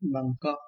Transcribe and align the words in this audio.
Vâng, 0.00 0.12
Bangkok 0.12 0.58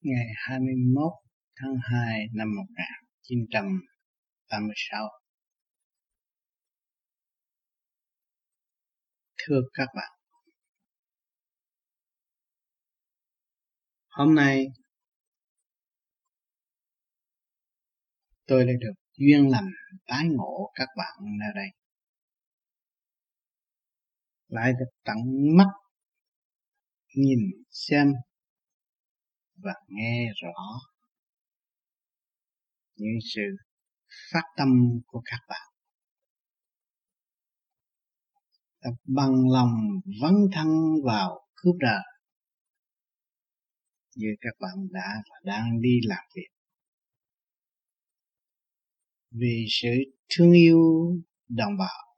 ngày 0.00 0.26
21 0.34 1.12
tháng 1.56 1.74
2 1.82 2.26
năm 2.34 2.48
1986. 2.56 5.08
Thưa 9.36 9.60
các 9.74 9.88
bạn, 9.96 10.12
hôm 14.08 14.34
nay 14.34 14.66
tôi 18.46 18.64
đã 18.66 18.72
được 18.80 18.92
duyên 19.16 19.50
lành 19.50 19.68
tái 20.06 20.24
ngộ 20.30 20.70
các 20.74 20.88
bạn 20.96 21.16
ở 21.20 21.52
đây. 21.54 21.68
Lại 24.48 24.72
được 24.72 24.90
tận 25.04 25.16
mắt 25.56 25.81
nhìn, 27.14 27.38
xem 27.70 28.12
và 29.56 29.72
nghe 29.88 30.32
rõ 30.42 30.52
những 32.96 33.18
sự 33.34 33.42
phát 34.32 34.42
tâm 34.56 34.68
của 35.06 35.22
các 35.24 35.40
bạn. 35.48 35.72
Ta 38.80 38.90
bằng 39.04 39.32
lòng 39.52 39.70
vâng 40.20 40.32
vấn 40.32 40.34
thân 40.52 40.68
vào 41.04 41.48
cướp 41.54 41.74
đời 41.78 42.02
như 44.16 44.28
các 44.40 44.54
bạn 44.60 44.88
đã 44.90 45.22
và 45.30 45.36
đang 45.44 45.80
đi 45.80 46.00
làm 46.02 46.24
việc. 46.34 46.48
Vì 49.30 49.66
sự 49.68 49.88
thương 50.28 50.52
yêu, 50.52 50.80
đồng 51.48 51.76
bào, 51.78 52.14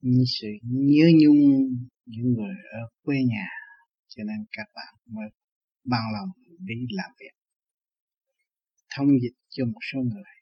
như 0.00 0.24
sự 0.26 0.48
nhớ 0.62 1.06
nhung 1.20 1.68
những 2.06 2.34
người 2.34 2.54
ở 2.72 2.80
quê 3.02 3.16
nhà. 3.28 3.46
Cho 4.08 4.22
nên 4.24 4.44
các 4.52 4.66
bạn 4.74 4.94
mới 5.06 5.28
bằng 5.84 6.02
lòng 6.12 6.28
đi 6.58 6.74
làm 6.90 7.10
việc. 7.20 7.34
Thông 8.96 9.08
dịch 9.22 9.36
cho 9.48 9.64
một 9.64 9.80
số 9.92 9.98
người 10.00 10.34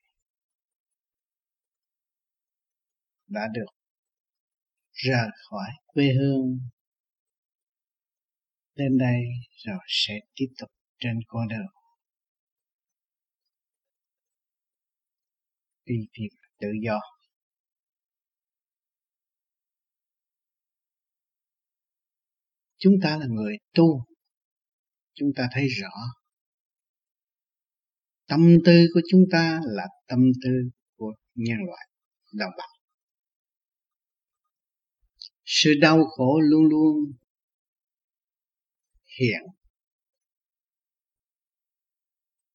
đã 3.27 3.49
được 3.55 3.73
rời 4.93 5.29
khỏi 5.51 5.69
quê 5.87 6.13
hương 6.21 6.59
đến 8.75 8.99
đây 8.99 9.23
rồi 9.65 9.79
sẽ 9.87 10.15
tiếp 10.35 10.47
tục 10.59 10.71
trên 10.99 11.21
con 11.27 11.49
đường. 11.49 11.67
Đi 15.85 15.95
tìm 16.13 16.29
tự 16.61 16.69
do. 16.85 17.01
Chúng 22.83 22.95
ta 23.03 23.19
là 23.19 23.27
người 23.27 23.57
tu. 23.75 24.05
Chúng 25.15 25.29
ta 25.37 25.49
thấy 25.53 25.69
rõ. 25.69 25.91
Tâm 28.27 28.41
tư 28.65 28.87
của 28.95 29.01
chúng 29.11 29.25
ta 29.33 29.61
là 29.65 29.87
tâm 30.09 30.19
tư 30.45 30.51
của 30.97 31.15
nhân 31.35 31.59
loại, 31.67 31.89
đồng 32.33 32.51
bào. 32.59 32.69
Sự 35.45 35.71
đau 35.81 36.05
khổ 36.05 36.41
luôn 36.41 36.65
luôn 36.69 37.13
hiện 39.21 39.43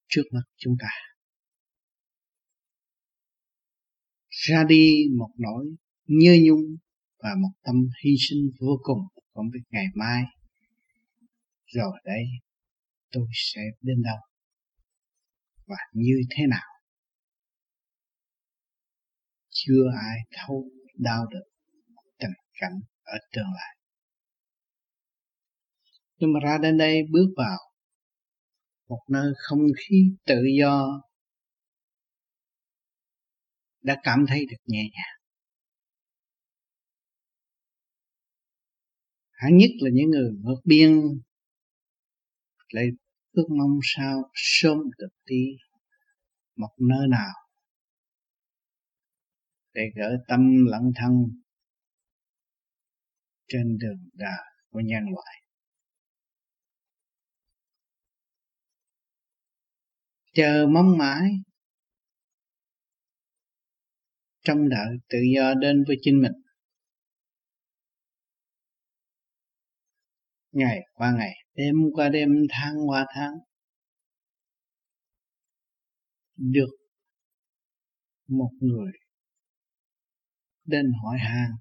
trước 0.07 0.23
mắt 0.31 0.41
chúng 0.57 0.75
ta. 0.79 0.89
Ra 4.29 4.63
đi 4.63 5.05
một 5.17 5.29
nỗi 5.37 5.65
nhớ 6.05 6.35
nhung 6.41 6.77
và 7.17 7.29
một 7.41 7.51
tâm 7.63 7.75
hy 8.03 8.11
sinh 8.19 8.51
vô 8.59 8.79
cùng 8.83 9.16
không 9.37 9.49
biết 9.53 9.59
ngày 9.69 9.85
mai. 9.95 10.23
Rồi 11.65 11.91
đây 12.03 12.23
tôi 13.11 13.27
sẽ 13.33 13.61
đến 13.81 14.01
đâu? 14.03 14.17
Và 15.65 15.77
như 15.93 16.15
thế 16.29 16.43
nào? 16.49 16.67
Chưa 19.49 19.91
ai 20.01 20.17
thấu 20.31 20.69
đau 20.95 21.25
được 21.29 21.45
tình 22.19 22.31
cảnh 22.53 22.79
ở 23.03 23.17
tương 23.31 23.53
lai. 23.55 23.77
Nhưng 26.17 26.33
mà 26.33 26.39
ra 26.43 26.57
đến 26.61 26.77
đây 26.77 27.01
bước 27.11 27.33
vào 27.37 27.57
một 28.87 29.01
nơi 29.09 29.33
không 29.37 29.59
khí 29.77 30.15
tự 30.25 30.41
do, 30.59 31.01
đã 33.81 33.97
cảm 34.03 34.25
thấy 34.27 34.45
được 34.49 34.63
nhẹ 34.65 34.83
nhàng. 34.93 35.16
Hẳn 39.37 39.57
nhất 39.57 39.69
là 39.79 39.89
những 39.93 40.09
người 40.09 40.31
vượt 40.43 40.61
biên 40.65 40.91
lại 42.69 42.85
ước 43.31 43.47
mong 43.49 43.79
sao 43.83 44.31
sớm 44.33 44.77
được 44.97 45.13
đi 45.25 45.57
một 46.55 46.75
nơi 46.79 47.07
nào 47.09 47.33
để 49.73 49.81
gỡ 49.95 50.17
tâm 50.27 50.65
lẫn 50.65 50.91
thân 50.95 51.11
trên 53.47 53.77
đường 53.77 54.09
đời 54.13 54.45
của 54.69 54.79
nhân 54.79 55.03
loại. 55.13 55.43
Chờ 60.33 60.67
mong 60.69 60.97
mãi 60.97 61.29
trong 64.43 64.69
đợi 64.69 64.97
tự 65.09 65.17
do 65.35 65.53
đến 65.53 65.83
với 65.87 65.97
chính 66.01 66.21
mình. 66.21 66.46
Ngày 70.57 70.79
qua 70.93 71.13
ngày, 71.17 71.33
đêm 71.55 71.75
qua 71.93 72.09
đêm, 72.09 72.29
tháng 72.49 72.73
qua 72.87 73.05
tháng. 73.15 73.33
Được 76.35 76.71
một 78.27 78.51
người 78.59 78.91
đến 80.65 80.85
hỏi 81.03 81.17
han 81.19 81.51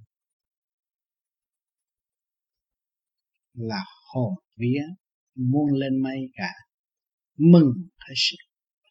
là 3.53 3.85
hồn 4.13 4.35
vía 4.57 4.83
muôn 5.35 5.73
lên 5.73 6.03
mây 6.03 6.19
cả. 6.35 6.53
Mừng 7.39 7.73
hết 7.99 8.15
sức 8.17 8.37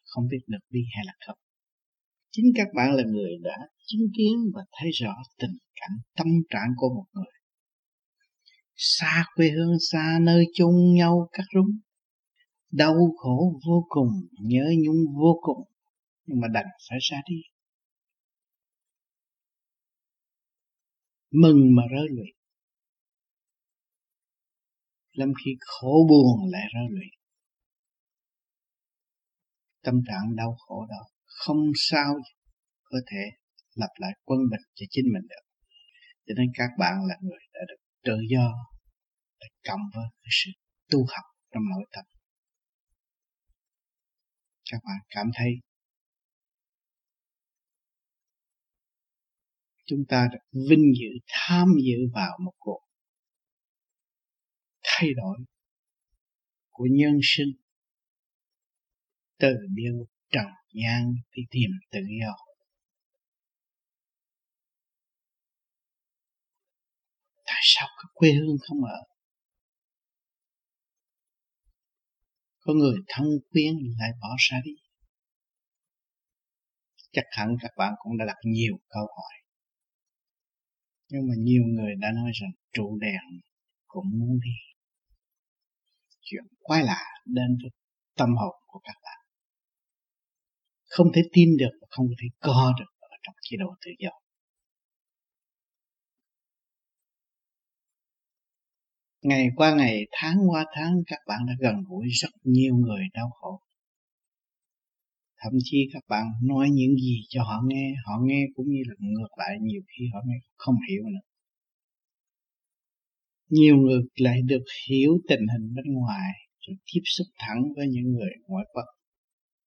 không 0.04 0.28
biết 0.30 0.44
được 0.46 0.64
đi 0.70 0.80
hay 0.96 1.04
là 1.06 1.12
không. 1.26 1.38
Chính 2.30 2.46
các 2.56 2.68
bạn 2.74 2.94
là 2.94 3.02
người 3.06 3.30
đã 3.42 3.56
chứng 3.86 4.06
kiến 4.16 4.34
và 4.54 4.62
thấy 4.72 4.90
rõ 4.90 5.14
tình 5.38 5.56
cảnh 5.74 5.98
tâm 6.16 6.26
trạng 6.50 6.70
của 6.76 6.88
một 6.88 7.06
người 7.12 7.35
xa 8.76 9.24
quê 9.34 9.50
hương, 9.50 9.76
xa 9.90 10.18
nơi 10.22 10.44
chung 10.54 10.94
nhau 10.94 11.28
cắt 11.32 11.44
rúng. 11.54 11.78
Đau 12.70 12.94
khổ 13.16 13.60
vô 13.66 13.86
cùng, 13.88 14.08
nhớ 14.40 14.64
nhung 14.84 15.04
vô 15.16 15.38
cùng, 15.42 15.68
nhưng 16.26 16.40
mà 16.40 16.48
đành 16.48 16.66
phải 16.88 16.98
ra 17.10 17.18
đi. 17.28 17.36
Mừng 21.30 21.74
mà 21.76 21.82
rơi 21.90 22.06
lụy. 22.10 22.26
Lắm 25.12 25.32
khi 25.44 25.50
khổ 25.60 26.06
buồn 26.08 26.50
lại 26.50 26.62
rơi 26.74 26.86
lụy. 26.90 27.06
Tâm 29.82 29.94
trạng 30.06 30.36
đau 30.36 30.56
khổ 30.58 30.86
đó 30.90 31.06
không 31.24 31.72
sao 31.74 32.14
có 32.84 32.98
thể 33.10 33.22
lập 33.74 33.90
lại 33.98 34.12
quân 34.24 34.40
bình 34.50 34.60
cho 34.74 34.86
chính 34.90 35.04
mình 35.14 35.22
được. 35.28 35.46
Cho 36.26 36.34
nên 36.36 36.46
các 36.54 36.70
bạn 36.78 36.94
là 37.08 37.14
người 37.20 37.45
tự 38.06 38.16
do 38.30 38.52
để 39.40 39.46
cộng 39.68 39.80
với 39.94 40.04
cái 40.22 40.30
sự 40.30 40.50
tu 40.90 40.98
học 40.98 41.24
trong 41.50 41.62
nội 41.70 41.86
tâm. 41.92 42.04
Các 44.70 44.80
bạn 44.84 44.98
cảm 45.08 45.26
thấy 45.34 45.50
chúng 49.86 50.04
ta 50.08 50.28
được 50.32 50.60
vinh 50.70 50.92
dự, 51.00 51.18
tham 51.26 51.68
dự 51.86 51.98
vào 52.14 52.38
một 52.44 52.54
cuộc 52.58 52.80
thay 54.82 55.10
đổi 55.14 55.38
của 56.70 56.86
nhân 56.90 57.18
sinh 57.22 57.52
từ 59.38 59.54
điều 59.74 60.06
trần 60.30 60.46
gian 60.74 61.14
đi 61.32 61.42
tìm 61.50 61.70
tự 61.90 62.00
do. 62.20 62.45
Tại 67.56 67.62
sao 67.64 67.88
các 67.96 68.08
quê 68.14 68.32
hương 68.32 68.56
không 68.68 68.84
ở? 68.84 69.00
Có 72.60 72.72
người 72.74 72.96
thân 73.08 73.26
quyến 73.50 73.74
lại 73.98 74.10
bỏ 74.20 74.28
ra 74.38 74.60
đi. 74.64 74.70
Chắc 77.12 77.24
hẳn 77.30 77.48
các 77.60 77.70
bạn 77.76 77.92
cũng 77.98 78.18
đã 78.18 78.24
đặt 78.26 78.36
nhiều 78.44 78.76
câu 78.88 79.06
hỏi. 79.06 79.34
Nhưng 81.08 81.28
mà 81.28 81.34
nhiều 81.38 81.62
người 81.66 81.94
đã 82.00 82.08
nói 82.14 82.30
rằng 82.40 82.50
trụ 82.72 82.98
đèn 83.00 83.40
cũng 83.86 84.06
muốn 84.18 84.38
đi. 84.44 84.56
Chuyện 86.20 86.44
quái 86.58 86.82
lạ 86.82 87.04
đến 87.24 87.58
với 87.62 87.70
tâm 88.16 88.28
hồn 88.36 88.54
của 88.66 88.80
các 88.84 88.96
bạn. 89.04 89.26
Không 90.84 91.06
thể 91.14 91.22
tin 91.32 91.48
được 91.58 91.78
và 91.80 91.86
không 91.90 92.06
thể 92.20 92.28
co 92.40 92.74
được 92.78 92.90
ở 93.00 93.16
trong 93.22 93.34
chế 93.42 93.56
độ 93.60 93.74
tự 93.84 93.90
do. 93.98 94.25
Ngày 99.26 99.48
qua 99.56 99.74
ngày, 99.74 100.06
tháng 100.12 100.38
qua 100.48 100.66
tháng, 100.74 101.02
các 101.06 101.18
bạn 101.26 101.38
đã 101.46 101.54
gần 101.60 101.74
gũi 101.88 102.08
rất 102.08 102.28
nhiều 102.42 102.74
người 102.74 103.02
đau 103.14 103.30
khổ. 103.30 103.60
Thậm 105.38 105.52
chí 105.64 105.78
các 105.92 106.02
bạn 106.08 106.24
nói 106.42 106.68
những 106.72 106.96
gì 106.96 107.20
cho 107.28 107.42
họ 107.42 107.62
nghe 107.66 107.94
họ 108.06 108.12
nghe 108.22 108.46
cũng 108.54 108.66
như 108.68 108.80
là 108.86 108.94
ngược 108.98 109.38
lại 109.38 109.56
nhiều 109.60 109.82
khi 109.86 110.04
họ 110.14 110.20
nghe 110.26 110.36
không 110.56 110.74
hiểu 110.90 111.02
nữa. 111.02 111.26
Nhiều 113.48 113.76
người 113.76 114.00
lại 114.14 114.42
được 114.44 114.64
hiểu 114.88 115.18
tình 115.28 115.40
hình 115.52 115.74
bên 115.74 115.84
ngoài 115.94 116.30
rồi 116.60 116.76
tiếp 116.92 117.00
xúc 117.04 117.26
thẳng 117.38 117.62
với 117.76 117.86
những 117.88 118.12
người 118.12 118.30
ngoại 118.48 118.64
quốc. 118.72 118.84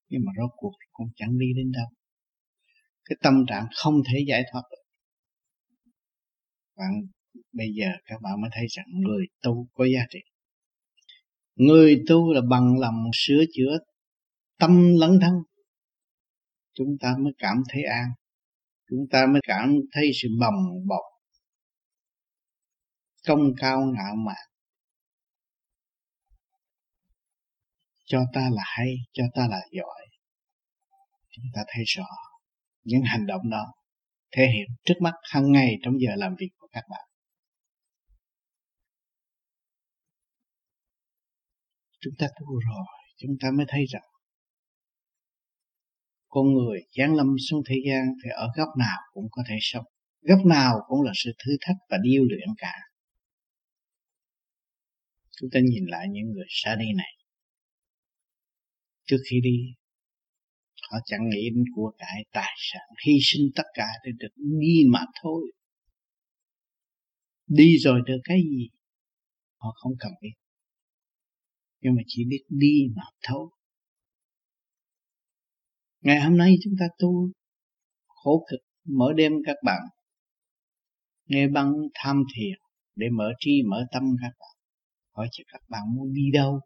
Nhưng 0.08 0.20
mà 0.26 0.32
rốt 0.38 0.50
cuộc 0.56 0.72
cũng 0.92 1.08
chẳng 1.16 1.38
đi 1.38 1.46
đến 1.56 1.72
đâu. 1.72 1.86
Cái 3.04 3.16
tâm 3.22 3.34
trạng 3.48 3.66
không 3.76 3.94
thể 4.12 4.18
giải 4.28 4.42
thoát 4.52 4.62
được. 4.70 4.82
Bạn 6.76 6.90
bây 7.52 7.66
giờ 7.74 7.86
các 8.04 8.20
bạn 8.22 8.40
mới 8.40 8.50
thấy 8.54 8.66
rằng 8.70 8.86
người 8.90 9.26
tu 9.42 9.66
có 9.74 9.84
giá 9.84 10.00
trị. 10.10 10.18
Người 11.54 12.02
tu 12.08 12.32
là 12.32 12.40
bằng 12.50 12.78
lòng 12.78 13.04
sửa 13.12 13.44
chữa 13.52 13.78
tâm 14.58 14.94
lẫn 15.00 15.18
thân. 15.22 15.34
Chúng 16.74 16.96
ta 17.00 17.14
mới 17.18 17.32
cảm 17.38 17.56
thấy 17.68 17.82
an. 17.82 18.06
Chúng 18.90 19.06
ta 19.10 19.26
mới 19.32 19.40
cảm 19.44 19.74
thấy 19.92 20.10
sự 20.22 20.28
bồng 20.40 20.86
bột. 20.88 21.04
Công 23.26 23.40
cao 23.56 23.80
ngạo 23.80 24.16
mạn. 24.16 24.46
Cho 28.04 28.20
ta 28.32 28.48
là 28.52 28.62
hay, 28.64 28.94
cho 29.12 29.24
ta 29.34 29.48
là 29.50 29.60
giỏi. 29.70 30.06
Chúng 31.30 31.44
ta 31.54 31.60
thấy 31.68 31.84
rõ 31.86 32.06
những 32.84 33.02
hành 33.04 33.26
động 33.26 33.50
đó, 33.50 33.72
thể 34.36 34.42
hiện 34.54 34.76
trước 34.84 34.94
mắt 35.00 35.12
hàng 35.22 35.52
ngày 35.52 35.74
trong 35.82 35.94
giờ 36.00 36.10
làm 36.16 36.34
việc 36.38 36.48
của 36.58 36.68
các 36.72 36.84
bạn. 36.90 37.09
Chúng 42.00 42.14
ta 42.18 42.26
tu 42.40 42.46
rồi, 42.46 42.86
chúng 43.16 43.36
ta 43.40 43.48
mới 43.56 43.66
thấy 43.68 43.84
rằng 43.88 44.02
con 46.30 46.54
người 46.54 46.80
giáng 46.96 47.14
lâm 47.14 47.26
xuống 47.50 47.62
thế 47.68 47.76
gian 47.86 48.04
thì 48.24 48.30
ở 48.30 48.48
góc 48.56 48.68
nào 48.78 48.98
cũng 49.12 49.26
có 49.30 49.42
thể 49.48 49.56
sống. 49.60 49.84
Góc 50.20 50.46
nào 50.46 50.74
cũng 50.88 51.02
là 51.02 51.12
sự 51.14 51.30
thử 51.44 51.52
thách 51.60 51.76
và 51.90 51.98
điêu 52.02 52.22
luyện 52.24 52.48
cả. 52.58 52.74
Chúng 55.36 55.50
ta 55.52 55.60
nhìn 55.60 55.84
lại 55.86 56.06
những 56.10 56.26
người 56.32 56.46
xa 56.48 56.76
đi 56.76 56.86
này. 56.96 57.12
Trước 59.06 59.18
khi 59.30 59.40
đi, 59.42 59.58
họ 60.90 60.98
chẳng 61.04 61.28
nghĩ 61.30 61.50
đến 61.54 61.64
của 61.74 61.92
cải, 61.98 62.24
tài 62.32 62.54
sản, 62.56 62.88
hy 63.06 63.12
sinh 63.22 63.50
tất 63.54 63.66
cả 63.74 63.86
để 64.04 64.10
được 64.18 64.34
đi 64.36 64.74
mà 64.92 65.00
thôi. 65.22 65.52
Đi 67.46 67.78
rồi 67.78 68.00
được 68.06 68.20
cái 68.24 68.38
gì? 68.50 68.68
Họ 69.56 69.70
không 69.76 69.92
cần 69.98 70.12
biết 70.22 70.39
nhưng 71.80 71.94
mà 71.94 72.02
chỉ 72.06 72.24
biết 72.28 72.44
đi 72.48 72.88
mà 72.96 73.02
thôi. 73.22 73.50
Ngày 76.00 76.20
hôm 76.20 76.36
nay 76.36 76.54
chúng 76.64 76.74
ta 76.80 76.86
tu 76.98 77.30
khổ 78.06 78.46
cực, 78.50 78.60
mở 78.84 79.12
đêm 79.16 79.32
các 79.46 79.56
bạn. 79.64 79.80
Nghe 81.26 81.48
băng 81.48 81.72
tham 81.94 82.22
thiền 82.36 82.58
để 82.94 83.06
mở 83.12 83.24
tri 83.40 83.62
mở 83.70 83.86
tâm 83.92 84.02
các 84.22 84.32
bạn. 84.38 84.56
Hỏi 85.10 85.28
cho 85.32 85.44
các 85.52 85.62
bạn 85.68 85.82
muốn 85.94 86.12
đi 86.12 86.22
đâu? 86.32 86.60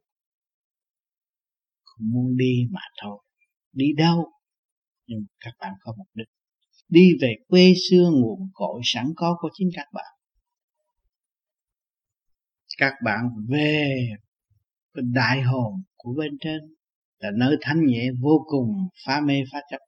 Không 1.85 2.11
muốn 2.11 2.37
đi 2.37 2.69
mà 2.71 2.81
thôi. 3.03 3.23
Đi 3.73 3.87
đâu? 3.97 4.33
Nhưng 5.07 5.27
các 5.41 5.55
bạn 5.61 5.73
có 5.81 5.95
mục 5.99 6.09
đích. 6.15 6.29
Đi 6.89 7.11
về 7.21 7.35
quê 7.49 7.73
xưa 7.91 8.11
nguồn 8.15 8.51
cội 8.53 8.81
sẵn 8.85 9.07
có 9.17 9.37
của 9.41 9.49
chính 9.55 9.69
các 9.75 9.87
bạn. 9.93 10.15
Các 12.79 12.93
bạn 13.05 13.21
về 13.49 14.09
cái 14.95 15.05
đại 15.15 15.43
hồn 15.43 15.83
của 15.97 16.15
bên 16.19 16.39
trên 16.41 16.61
là 17.19 17.31
nơi 17.39 17.57
thanh 17.61 17.87
nhẹ 17.87 18.09
vô 18.21 18.45
cùng, 18.47 18.69
phá 19.07 19.21
mê, 19.21 19.43
phá 19.53 19.59
chấp. 19.71 19.79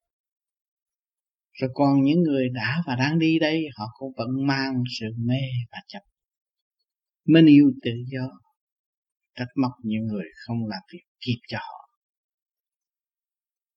Rồi 1.53 1.71
còn 1.75 2.03
những 2.03 2.23
người 2.23 2.49
đã 2.49 2.83
và 2.87 2.97
đang 2.97 3.19
đi 3.19 3.39
đây, 3.39 3.67
họ 3.77 3.85
cũng 3.99 4.13
vẫn 4.17 4.47
mang 4.47 4.83
sự 5.01 5.07
mê 5.19 5.41
và 5.73 5.79
chấp. 5.89 6.01
Mến 7.25 7.47
yêu 7.47 7.73
tự 7.83 7.91
do, 8.07 8.29
trách 9.35 9.49
móc 9.57 9.73
những 9.83 10.07
người 10.07 10.25
không 10.47 10.67
làm 10.67 10.83
việc 10.93 11.03
kịp 11.21 11.41
cho 11.49 11.59
họ. 11.59 11.89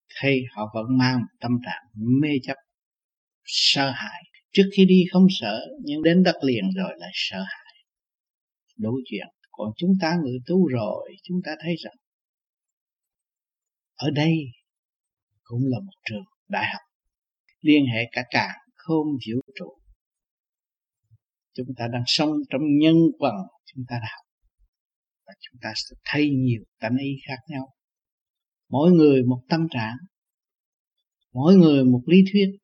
Hay 0.08 0.42
họ 0.52 0.72
vẫn 0.74 0.98
mang 0.98 1.22
tâm 1.40 1.52
trạng 1.66 1.84
mê 2.22 2.30
chấp, 2.44 2.58
sợ 3.44 3.92
hãi. 3.92 4.24
Trước 4.52 4.70
khi 4.78 4.86
đi 4.86 5.04
không 5.12 5.28
sợ, 5.30 5.60
nhưng 5.84 6.04
đến 6.04 6.24
đất 6.24 6.36
liền 6.44 6.64
rồi 6.76 6.92
lại 6.98 7.12
sợ 7.14 7.40
hãi. 7.40 7.74
Đối 8.78 9.02
chuyện 9.06 9.28
còn 9.60 9.72
chúng 9.78 9.94
ta 10.02 10.18
người 10.24 10.40
tu 10.46 10.68
rồi, 10.68 11.16
chúng 11.24 11.38
ta 11.46 11.52
thấy 11.64 11.76
rằng 11.84 11.96
ở 13.96 14.10
đây 14.16 14.34
cũng 15.44 15.62
là 15.64 15.80
một 15.80 15.94
trường 16.10 16.24
đại 16.48 16.66
học. 16.74 16.82
Liên 17.62 17.84
hệ 17.94 18.10
cả 18.12 18.24
càng 18.30 18.58
không 18.76 19.08
vũ 19.08 19.42
trụ. 19.56 19.78
Chúng 21.54 21.68
ta 21.78 21.88
đang 21.94 22.04
sống 22.06 22.30
trong 22.50 22.62
nhân 22.80 22.96
quần 23.20 23.36
chúng 23.66 23.86
ta 23.90 23.96
đã 24.02 24.08
học. 24.18 24.26
Và 25.28 25.34
chúng 25.40 25.60
ta 25.62 25.74
sẽ 25.76 25.96
thấy 26.06 26.30
nhiều 26.30 26.64
tánh 26.80 26.98
ý 26.98 27.10
khác 27.28 27.40
nhau. 27.48 27.74
Mỗi 28.70 28.92
người 28.92 29.24
một 29.24 29.42
tâm 29.50 29.68
trạng. 29.72 29.98
Mỗi 31.34 31.56
người 31.56 31.84
một 31.84 32.02
lý 32.06 32.18
thuyết. 32.32 32.58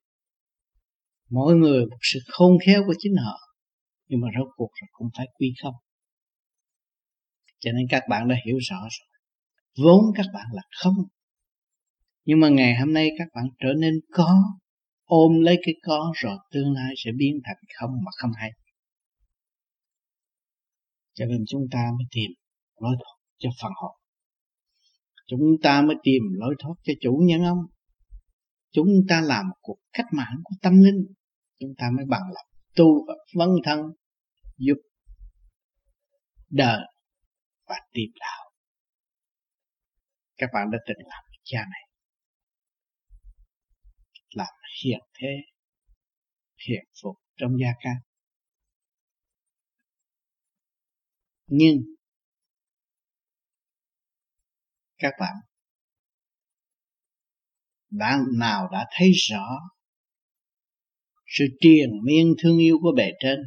Mỗi 1.30 1.56
người 1.56 1.86
một 1.86 1.98
sự 2.02 2.20
khôn 2.28 2.58
khéo 2.66 2.84
của 2.88 2.94
chính 2.98 3.16
họ. 3.16 3.40
Nhưng 4.08 4.22
mà 4.22 4.28
rốt 4.40 4.48
cuộc 4.56 4.70
rồi 4.82 4.88
cũng 4.92 5.10
phải 5.18 5.28
quy 5.38 5.54
không 5.64 5.76
cho 7.66 7.72
nên 7.72 7.88
các 7.90 8.04
bạn 8.10 8.28
đã 8.28 8.36
hiểu 8.46 8.58
rõ 8.58 8.78
rồi. 8.80 9.08
Vốn 9.78 10.06
các 10.16 10.26
bạn 10.34 10.46
là 10.54 10.62
không. 10.78 10.96
Nhưng 12.26 12.40
mà 12.40 12.50
ngày 12.50 12.76
hôm 12.80 12.94
nay 12.94 13.10
các 13.18 13.28
bạn 13.36 13.46
trở 13.60 13.74
nên 13.78 13.94
có, 14.12 14.44
ôm 15.04 15.32
lấy 15.42 15.58
cái 15.66 15.76
có 15.84 16.14
rồi 16.16 16.38
tương 16.52 16.74
lai 16.74 16.94
sẽ 16.98 17.12
biến 17.18 17.40
thành 17.46 17.58
không 17.80 17.90
mà 18.06 18.12
không 18.18 18.32
hay. 18.36 18.52
Cho 21.14 21.26
nên 21.26 21.44
chúng 21.48 21.62
ta 21.72 21.92
mới 21.98 22.06
tìm 22.12 22.32
lối 22.80 22.96
thoát 23.00 23.16
cho 23.38 23.50
phần 23.62 23.72
hồn. 23.76 23.92
Chúng 25.28 25.56
ta 25.64 25.82
mới 25.82 25.96
tìm 26.04 26.24
lối 26.32 26.56
thoát 26.60 26.76
cho 26.84 26.94
chủ 27.02 27.22
nhân 27.26 27.44
ông. 27.44 27.60
Chúng 28.72 28.90
ta 29.10 29.22
làm 29.22 29.48
một 29.48 29.56
cuộc 29.62 29.78
cách 29.94 30.06
mạng 30.12 30.36
của 30.44 30.56
tâm 30.62 30.82
linh. 30.82 31.06
Chúng 31.60 31.74
ta 31.78 31.90
mới 31.98 32.06
bằng 32.06 32.22
lòng 32.22 32.48
tu 32.76 33.06
và 33.08 33.14
vấn 33.34 33.50
thân, 33.64 33.80
giúp 34.58 34.78
đời 36.50 36.80
và 37.66 37.76
tìm 37.92 38.10
đạo. 38.20 38.52
Các 40.38 40.50
bạn 40.54 40.72
đã 40.72 40.78
từng 40.88 41.08
làm 41.08 41.24
cha 41.44 41.60
này. 41.60 41.90
Làm 44.30 44.54
hiền 44.84 45.00
thế, 45.14 45.28
hiền 46.68 46.84
phục 47.04 47.16
trong 47.38 47.52
gia 47.62 47.70
can. 47.80 47.96
Nhưng, 51.48 51.82
các 54.98 55.14
bạn 55.20 55.36
bạn 57.90 58.20
nào 58.38 58.70
đã 58.72 58.86
thấy 58.98 59.12
rõ 59.30 59.46
sự 61.26 61.46
triền 61.60 61.90
miên 62.04 62.36
thương 62.44 62.58
yêu 62.58 62.78
của 62.82 62.92
bề 62.98 63.12
trên 63.20 63.40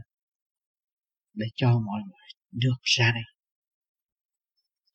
để 1.35 1.47
cho 1.55 1.69
mọi 1.69 2.01
người 2.07 2.29
được 2.51 2.79
ra 2.83 3.13
đây? 3.15 3.38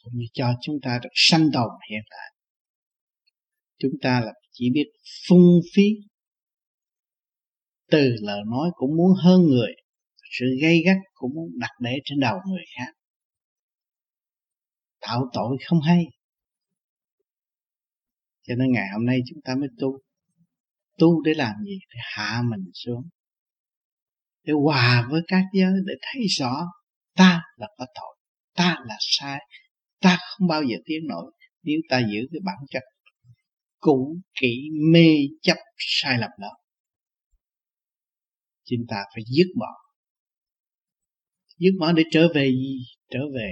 Cũng 0.04 0.14
như 0.16 0.26
cho 0.34 0.54
chúng 0.62 0.76
ta 0.82 1.00
được 1.04 1.10
sanh 1.14 1.50
tồn 1.54 1.70
hiện 1.90 2.02
tại. 2.10 2.34
Chúng 3.78 3.92
ta 4.02 4.22
là 4.22 4.34
chỉ 4.52 4.70
biết 4.74 4.86
phung 5.28 5.60
phí. 5.76 5.84
Từ 7.92 8.16
lời 8.22 8.42
nói 8.52 8.70
cũng 8.76 8.98
muốn 8.98 9.14
hơn 9.24 9.42
người, 9.42 9.74
sự 10.40 10.46
gây 10.62 10.82
gắt 10.86 10.98
cũng 11.14 11.32
muốn 11.36 11.50
đặt 11.60 11.72
để 11.80 11.96
trên 12.06 12.20
đầu 12.20 12.38
người 12.48 12.64
khác. 12.78 12.94
Tạo 15.00 15.30
tội 15.34 15.58
không 15.66 15.82
hay. 15.82 16.06
Cho 18.48 18.56
nên 18.56 18.72
ngày 18.72 18.86
hôm 18.94 19.06
nay 19.06 19.20
chúng 19.30 19.42
ta 19.44 19.56
mới 19.56 19.70
tu. 19.80 20.00
Tu 20.98 21.22
để 21.24 21.34
làm 21.34 21.56
gì? 21.66 21.80
Để 21.90 22.00
hạ 22.02 22.42
mình 22.52 22.72
xuống. 22.74 23.10
Để 24.44 24.54
hòa 24.54 25.08
với 25.12 25.22
các 25.28 25.44
giới, 25.54 25.74
để 25.86 25.94
thấy 26.02 26.22
rõ 26.28 26.68
ta 27.16 27.42
là 27.58 27.68
có 27.78 27.86
tội, 27.96 28.18
ta 28.56 28.78
là 28.86 28.96
sai 29.00 29.40
ta 30.04 30.18
không 30.22 30.48
bao 30.48 30.64
giờ 30.64 30.76
tiến 30.86 31.08
nổi 31.08 31.32
nếu 31.64 31.80
ta 31.90 32.00
giữ 32.00 32.28
cái 32.32 32.40
bản 32.46 32.58
chất 32.70 32.84
cũ 33.84 34.18
kỹ, 34.42 34.70
mê 34.94 35.08
chấp 35.42 35.58
sai 35.78 36.18
lầm 36.20 36.30
đó. 36.40 36.52
Chúng 38.66 38.86
ta 38.88 39.04
phải 39.16 39.24
dứt 39.28 39.48
bỏ. 39.60 39.72
Dứt 41.58 41.72
bỏ 41.80 41.92
để 41.92 42.04
trở 42.12 42.28
về 42.36 42.48
gì? 42.48 42.84
Trở 43.10 43.20
về 43.36 43.52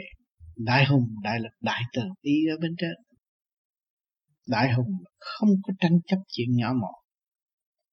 đại 0.55 0.85
hùng, 0.85 1.07
đại 1.23 1.39
lực, 1.39 1.51
đại 1.61 1.81
từ 1.93 2.01
bi 2.23 2.31
ở 2.51 2.57
bên 2.61 2.75
trên. 2.77 2.93
Đại 4.47 4.73
hùng 4.73 4.91
không 5.17 5.49
có 5.63 5.73
tranh 5.79 5.99
chấp 6.07 6.17
chuyện 6.27 6.47
nhỏ 6.55 6.73
mọn, 6.81 6.93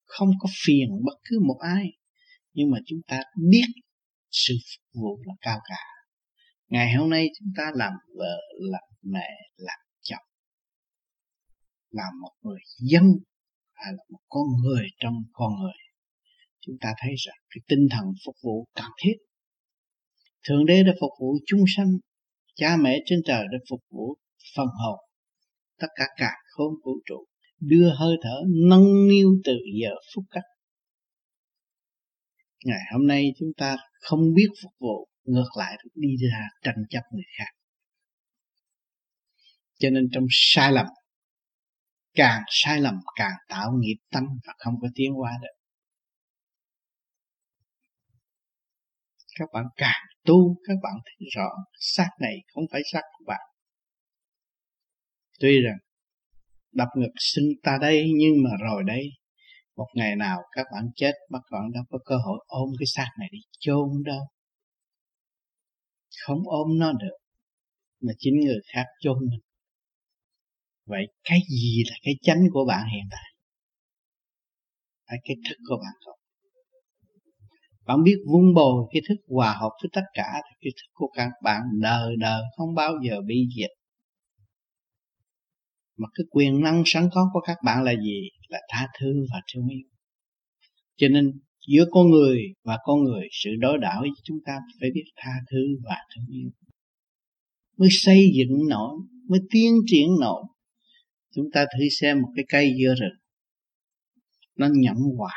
không 0.04 0.28
có 0.40 0.48
phiền 0.66 0.88
bất 1.04 1.18
cứ 1.24 1.40
một 1.46 1.58
ai, 1.60 1.84
nhưng 2.52 2.70
mà 2.70 2.78
chúng 2.86 3.00
ta 3.06 3.20
biết 3.50 3.66
sự 4.30 4.54
phục 4.54 5.02
vụ 5.02 5.22
là 5.26 5.34
cao 5.40 5.58
cả 5.64 5.97
ngày 6.68 6.94
hôm 6.94 7.10
nay 7.10 7.28
chúng 7.38 7.48
ta 7.56 7.72
làm 7.74 7.92
vợ, 8.16 8.36
làm 8.60 8.82
mẹ, 9.02 9.28
làm 9.56 9.78
chồng. 10.00 10.26
Là 11.90 12.04
một 12.22 12.32
người 12.42 12.60
dân 12.78 13.04
hay 13.72 13.92
là 13.92 14.04
một 14.10 14.20
con 14.28 14.46
người 14.62 14.86
trong 14.98 15.14
con 15.32 15.52
người? 15.60 15.78
Chúng 16.60 16.76
ta 16.80 16.94
thấy 16.98 17.14
rằng 17.26 17.38
cái 17.50 17.60
tinh 17.68 17.88
thần 17.90 18.04
phục 18.26 18.34
vụ 18.44 18.66
cần 18.74 18.90
thiết. 19.02 19.14
Thượng 20.48 20.66
đế 20.66 20.82
đã 20.82 20.92
phục 21.00 21.10
vụ 21.20 21.36
chúng 21.46 21.64
sanh, 21.76 21.88
cha 22.54 22.76
mẹ 22.76 22.98
trên 23.06 23.18
trời 23.24 23.44
đã 23.52 23.58
phục 23.70 23.80
vụ 23.90 24.16
phần 24.56 24.66
hồn. 24.66 24.98
Tất 25.78 25.88
cả 25.96 26.04
cả 26.16 26.30
khôn 26.44 26.74
vũ 26.84 26.92
trụ 27.06 27.24
đưa 27.60 27.94
hơi 27.98 28.16
thở 28.22 28.42
nâng 28.68 29.08
niu 29.08 29.28
từ 29.44 29.52
giờ 29.82 29.90
phút 30.14 30.24
cách. 30.30 30.44
Ngày 32.64 32.80
hôm 32.92 33.06
nay 33.06 33.32
chúng 33.38 33.48
ta 33.56 33.76
không 34.00 34.34
biết 34.34 34.48
phục 34.62 34.72
vụ 34.78 35.08
ngược 35.28 35.50
lại 35.56 35.76
đi 35.94 36.08
ra 36.32 36.42
tranh 36.62 36.84
chấp 36.90 37.02
người 37.12 37.24
khác. 37.38 37.50
Cho 39.78 39.90
nên 39.90 40.08
trong 40.12 40.26
sai 40.30 40.72
lầm, 40.72 40.86
càng 42.14 42.42
sai 42.48 42.80
lầm 42.80 43.00
càng 43.16 43.36
tạo 43.48 43.72
nghiệp 43.78 43.96
tâm 44.10 44.24
và 44.46 44.54
không 44.58 44.74
có 44.82 44.88
tiến 44.94 45.12
qua 45.20 45.32
được. 45.42 45.58
Các 49.38 49.48
bạn 49.52 49.64
càng 49.76 50.06
tu, 50.24 50.56
các 50.64 50.74
bạn 50.82 50.92
thấy 51.04 51.28
rõ 51.34 51.48
xác 51.80 52.10
này 52.20 52.34
không 52.54 52.64
phải 52.72 52.80
xác 52.92 53.02
của 53.18 53.24
bạn. 53.26 53.40
Tuy 55.40 55.60
rằng, 55.64 55.78
đập 56.72 56.88
ngực 56.96 57.12
xưng 57.16 57.44
ta 57.62 57.78
đây, 57.80 58.10
nhưng 58.18 58.32
mà 58.44 58.50
rồi 58.64 58.82
đây, 58.86 59.10
một 59.76 59.88
ngày 59.94 60.16
nào 60.16 60.38
các 60.52 60.66
bạn 60.72 60.84
chết 60.96 61.12
các 61.32 61.42
bạn 61.52 61.72
đâu 61.74 61.84
có 61.90 61.98
cơ 62.04 62.16
hội 62.26 62.44
ôm 62.46 62.68
cái 62.78 62.86
xác 62.86 63.08
này 63.18 63.28
đi 63.32 63.38
chôn 63.58 63.88
đâu 64.04 64.20
không 66.26 66.38
ôm 66.44 66.78
nó 66.78 66.92
được, 66.92 67.16
mà 68.00 68.12
chính 68.18 68.34
người 68.40 68.60
khác 68.72 68.84
chôn 69.00 69.18
mình. 69.20 69.40
Vậy 70.86 71.06
cái 71.24 71.40
gì 71.48 71.82
là 71.86 71.96
cái 72.02 72.14
chánh 72.22 72.42
của 72.52 72.64
bạn 72.64 72.84
hiện 72.94 73.04
tại? 73.10 73.32
Phải 75.08 75.18
cái 75.24 75.36
thức 75.48 75.56
của 75.68 75.76
bạn 75.76 75.94
không? 76.04 76.18
Bạn 77.86 78.02
biết 78.02 78.16
vun 78.26 78.54
bồi 78.54 78.88
cái 78.92 79.02
thức, 79.08 79.16
hòa 79.28 79.52
hợp 79.52 79.70
với 79.82 79.90
tất 79.92 80.04
cả 80.14 80.42
thì 80.44 80.56
cái 80.60 80.72
thức 80.76 80.90
của 80.92 81.10
các 81.14 81.30
bạn 81.42 81.60
đời 81.80 82.16
đời 82.18 82.42
không 82.56 82.74
bao 82.74 82.92
giờ 83.08 83.16
bị 83.26 83.46
diệt. 83.56 83.70
Mà 85.96 86.08
cái 86.14 86.24
quyền 86.30 86.60
năng 86.60 86.82
sẵn 86.86 87.08
có 87.12 87.30
của 87.32 87.40
các 87.40 87.56
bạn 87.64 87.84
là 87.84 87.92
gì? 87.92 88.28
Là 88.48 88.58
tha 88.68 88.86
thứ 89.00 89.26
và 89.32 89.40
thương 89.54 89.68
yêu. 89.68 89.88
Cho 90.96 91.08
nên 91.08 91.40
giữa 91.68 91.84
con 91.90 92.10
người 92.10 92.38
và 92.64 92.78
con 92.82 93.04
người, 93.04 93.28
sự 93.32 93.50
đối 93.58 93.78
đảo 93.78 94.00
với 94.00 94.10
chúng 94.24 94.38
ta 94.46 94.52
phải 94.80 94.90
biết 94.94 95.04
tha 95.16 95.32
thứ 95.50 95.58
và 95.84 95.96
thương 96.14 96.24
yêu. 96.28 96.50
Mới 97.76 97.88
xây 97.92 98.30
dựng 98.34 98.68
nổi, 98.68 98.98
mới 99.28 99.40
tiến 99.50 99.72
triển 99.86 100.08
nổi. 100.20 100.44
Chúng 101.34 101.46
ta 101.52 101.64
thử 101.64 101.84
xem 102.00 102.20
một 102.22 102.28
cái 102.36 102.44
cây 102.48 102.70
dưa 102.82 102.94
rừng. 103.00 103.18
Nó 104.56 104.68
nhẫn 104.72 104.96
hòa, 105.16 105.34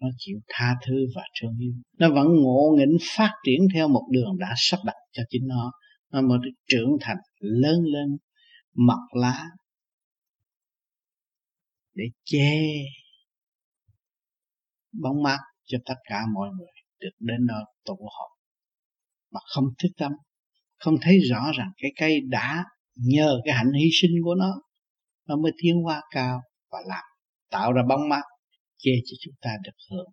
nó 0.00 0.08
chịu 0.18 0.38
tha 0.48 0.74
thứ 0.86 0.94
và 1.14 1.22
thương 1.40 1.56
yêu. 1.60 1.72
Nó 1.98 2.14
vẫn 2.14 2.26
ngộ 2.26 2.76
nghĩnh 2.78 2.96
phát 3.16 3.30
triển 3.46 3.60
theo 3.74 3.88
một 3.88 4.08
đường 4.12 4.38
đã 4.38 4.54
sắp 4.56 4.78
đặt 4.86 4.96
cho 5.12 5.22
chính 5.30 5.46
nó. 5.46 5.72
Nó 6.12 6.20
mới 6.22 6.38
trưởng 6.68 6.96
thành, 7.00 7.16
lớn 7.38 7.78
lên 7.84 8.16
mọc 8.76 9.00
lá, 9.12 9.44
để 11.94 12.04
che 12.24 12.60
bóng 14.92 15.22
mát 15.22 15.38
cho 15.70 15.78
tất 15.86 15.94
cả 16.04 16.20
mọi 16.34 16.48
người 16.58 16.74
được 17.00 17.16
đến 17.18 17.46
nơi 17.46 17.64
tụ 17.84 17.94
họp 18.18 18.30
mà 19.30 19.40
không 19.54 19.64
thức 19.82 19.88
tâm, 19.96 20.12
không 20.78 20.94
thấy 21.02 21.18
rõ 21.30 21.52
rằng 21.58 21.70
cái 21.76 21.90
cây 21.96 22.20
đã 22.28 22.64
nhờ 22.94 23.40
cái 23.44 23.54
hạnh 23.54 23.72
hy 23.72 23.88
sinh 23.92 24.10
của 24.24 24.34
nó 24.34 24.62
nó 25.26 25.36
mới 25.36 25.52
tiến 25.62 25.86
qua 25.86 26.02
cao 26.10 26.40
và 26.70 26.78
làm, 26.86 27.04
tạo 27.50 27.72
ra 27.72 27.82
bóng 27.88 28.08
mát 28.08 28.22
che 28.78 28.90
cho 29.04 29.14
chúng 29.20 29.34
ta 29.40 29.50
được 29.64 29.76
hưởng. 29.90 30.12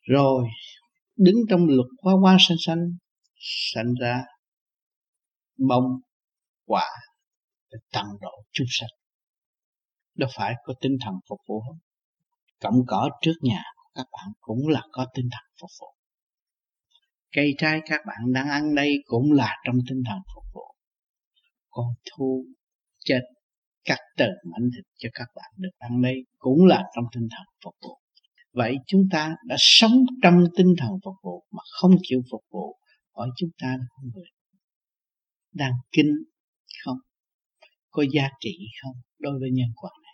Rồi, 0.00 0.44
đứng 1.16 1.36
trong 1.50 1.66
luật 1.66 1.86
hoa 2.02 2.14
hoa 2.20 2.36
xanh 2.40 2.58
xanh 2.66 2.84
sanh 3.74 3.94
ra 4.00 4.24
bông, 5.68 5.84
quả, 6.64 6.88
để 7.70 7.78
tăng 7.92 8.06
độ 8.20 8.44
chúng 8.52 8.66
sanh. 8.70 8.90
Đâu 10.14 10.28
phải 10.36 10.54
có 10.64 10.74
tinh 10.80 10.96
thần 11.04 11.14
phục 11.28 11.40
vụ 11.48 11.60
không? 11.60 11.78
Cọng 12.60 12.86
cỏ 12.86 13.10
trước 13.20 13.34
nhà 13.42 13.62
của 13.76 13.90
các 13.94 14.06
bạn 14.12 14.32
cũng 14.40 14.68
là 14.68 14.82
có 14.92 15.06
tinh 15.14 15.28
thần 15.32 15.44
phục 15.60 15.70
vụ. 15.80 15.86
Cây 17.32 17.54
trái 17.58 17.80
các 17.86 18.00
bạn 18.06 18.32
đang 18.32 18.48
ăn 18.48 18.74
đây 18.74 18.92
cũng 19.06 19.32
là 19.32 19.56
trong 19.66 19.76
tinh 19.88 20.02
thần 20.08 20.18
phục 20.34 20.44
vụ. 20.54 20.74
Con 21.70 21.86
thu 22.10 22.44
chết 23.04 23.20
cắt 23.84 23.98
từng 24.16 24.34
mảnh 24.52 24.70
thịt 24.76 24.84
cho 24.98 25.08
các 25.12 25.28
bạn 25.36 25.50
được 25.56 25.70
ăn 25.78 26.02
đây 26.02 26.14
cũng 26.38 26.64
là 26.64 26.84
trong 26.94 27.04
tinh 27.14 27.28
thần 27.30 27.46
phục 27.64 27.74
vụ. 27.82 27.98
Vậy 28.52 28.74
chúng 28.86 29.02
ta 29.12 29.36
đã 29.44 29.56
sống 29.58 29.92
trong 30.22 30.44
tinh 30.56 30.74
thần 30.78 30.90
phục 31.04 31.14
vụ 31.22 31.44
mà 31.50 31.62
không 31.80 31.92
chịu 32.02 32.20
phục 32.30 32.44
vụ 32.50 32.78
hỏi 33.16 33.28
chúng 33.36 33.50
ta 33.62 33.68
là 33.68 33.84
con 33.90 34.04
người. 34.14 34.30
Đang 35.52 35.72
kinh 35.92 36.12
không? 36.84 36.98
Có 37.90 38.04
giá 38.12 38.28
trị 38.40 38.58
không 38.82 38.94
đối 39.18 39.32
với 39.40 39.50
nhân 39.52 39.68
quả 39.76 39.90
này? 40.02 40.07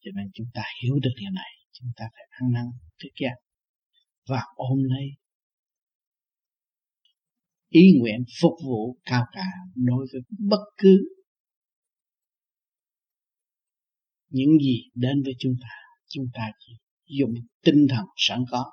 Cho 0.00 0.10
nên 0.14 0.26
chúng 0.34 0.46
ta 0.54 0.62
hiểu 0.82 0.94
được 1.02 1.14
điều 1.20 1.30
này, 1.30 1.52
chúng 1.72 1.90
ta 1.96 2.04
phải 2.14 2.24
ăn 2.30 2.52
năn, 2.52 2.64
thức 3.02 3.08
giác 3.20 3.34
và 4.28 4.42
ôm 4.54 4.78
lấy 4.82 5.06
ý 7.68 7.82
nguyện 7.98 8.24
phục 8.40 8.52
vụ 8.64 8.98
cao 9.04 9.24
cả 9.32 9.46
đối 9.74 10.06
với 10.12 10.20
bất 10.38 10.64
cứ 10.76 10.98
những 14.28 14.58
gì 14.62 14.82
đến 14.94 15.22
với 15.24 15.34
chúng 15.38 15.54
ta. 15.62 15.68
Chúng 16.08 16.24
ta 16.34 16.50
chỉ 16.58 16.72
dùng 17.18 17.34
tinh 17.64 17.86
thần 17.90 18.04
sẵn 18.16 18.44
có 18.50 18.72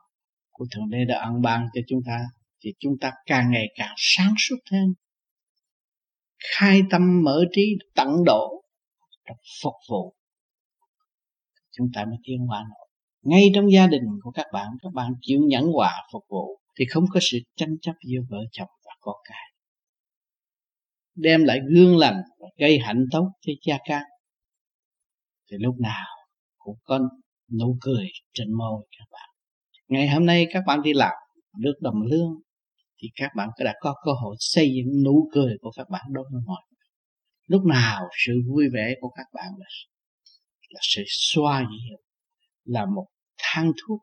của 0.52 0.66
thượng 0.72 0.90
đế 0.90 0.98
đã 1.08 1.20
ân 1.20 1.42
ban 1.42 1.66
cho 1.74 1.82
chúng 1.88 2.00
ta, 2.06 2.20
thì 2.64 2.74
chúng 2.80 2.94
ta 3.02 3.12
càng 3.26 3.52
ngày 3.52 3.66
càng 3.76 3.94
sáng 3.98 4.34
suốt 4.38 4.58
thêm 4.72 4.94
khai 6.58 6.82
tâm 6.90 7.02
mở 7.24 7.44
trí, 7.52 7.62
tận 7.96 8.08
độ 8.26 8.64
phục 9.64 9.74
vụ 9.90 10.17
chúng 11.78 11.88
ta 11.94 12.06
mới 12.06 12.18
tiến 12.24 12.40
hóa 12.48 12.60
nổi. 12.70 12.88
Ngay 13.24 13.52
trong 13.56 13.72
gia 13.72 13.88
đình 13.88 14.04
của 14.24 14.32
các 14.32 14.46
bạn 14.54 14.68
các 14.82 14.94
bạn 14.94 15.12
chịu 15.22 15.40
nhẫn 15.48 15.64
hòa 15.64 15.94
phục 16.14 16.24
vụ 16.30 16.60
thì 16.80 16.86
không 16.90 17.06
có 17.14 17.20
sự 17.32 17.38
tranh 17.56 17.76
chấp 17.82 17.94
giữa 18.06 18.20
vợ 18.30 18.40
chồng 18.52 18.70
và 18.86 18.92
con 19.00 19.16
cái. 19.24 19.54
Đem 21.16 21.44
lại 21.44 21.60
gương 21.76 21.98
lành 21.98 22.22
và 22.40 22.48
gây 22.58 22.80
hạnh 22.80 23.06
tốt 23.12 23.30
cho 23.42 23.54
cha 23.62 23.78
can 23.86 24.04
thì 25.52 25.58
lúc 25.60 25.76
nào 25.80 26.06
cũng 26.58 26.78
có 26.84 27.00
nụ 27.60 27.78
cười 27.82 28.08
trên 28.34 28.54
môi 28.54 28.88
các 28.98 29.06
bạn. 29.12 29.30
Ngày 29.88 30.10
hôm 30.10 30.26
nay 30.26 30.48
các 30.54 30.64
bạn 30.68 30.82
đi 30.82 30.94
làm 30.94 31.14
được 31.58 31.76
đồng 31.82 32.02
lương 32.02 32.32
thì 33.02 33.08
các 33.16 33.32
bạn 33.36 33.50
đã 33.66 33.74
có 33.82 33.96
cơ 34.06 34.12
hội 34.24 34.36
xây 34.40 34.70
dựng 34.76 35.04
nụ 35.04 35.30
cười 35.34 35.58
của 35.62 35.72
các 35.76 35.90
bạn 35.90 36.06
đối 36.10 36.26
với 36.32 36.42
mọi 36.46 36.62
người. 36.70 36.88
Lúc 37.48 37.66
nào 37.66 38.02
sự 38.26 38.34
vui 38.48 38.66
vẻ 38.74 38.96
của 39.02 39.10
các 39.10 39.26
bạn 39.34 39.52
là, 39.58 39.66
là 40.70 40.80
sự 40.82 41.04
xoa 41.08 41.60
dịu, 41.62 41.98
là 42.64 42.86
một 42.96 43.08
thang 43.38 43.72
thuốc 43.82 44.00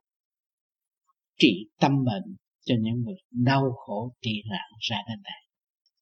trị 1.38 1.68
tâm 1.80 2.04
bệnh 2.04 2.36
cho 2.64 2.74
những 2.80 3.02
người 3.02 3.16
đau 3.30 3.72
khổ 3.76 4.12
tị 4.20 4.30
nạn 4.50 4.68
ra 4.78 4.96
đến 5.08 5.18
đây. 5.24 5.40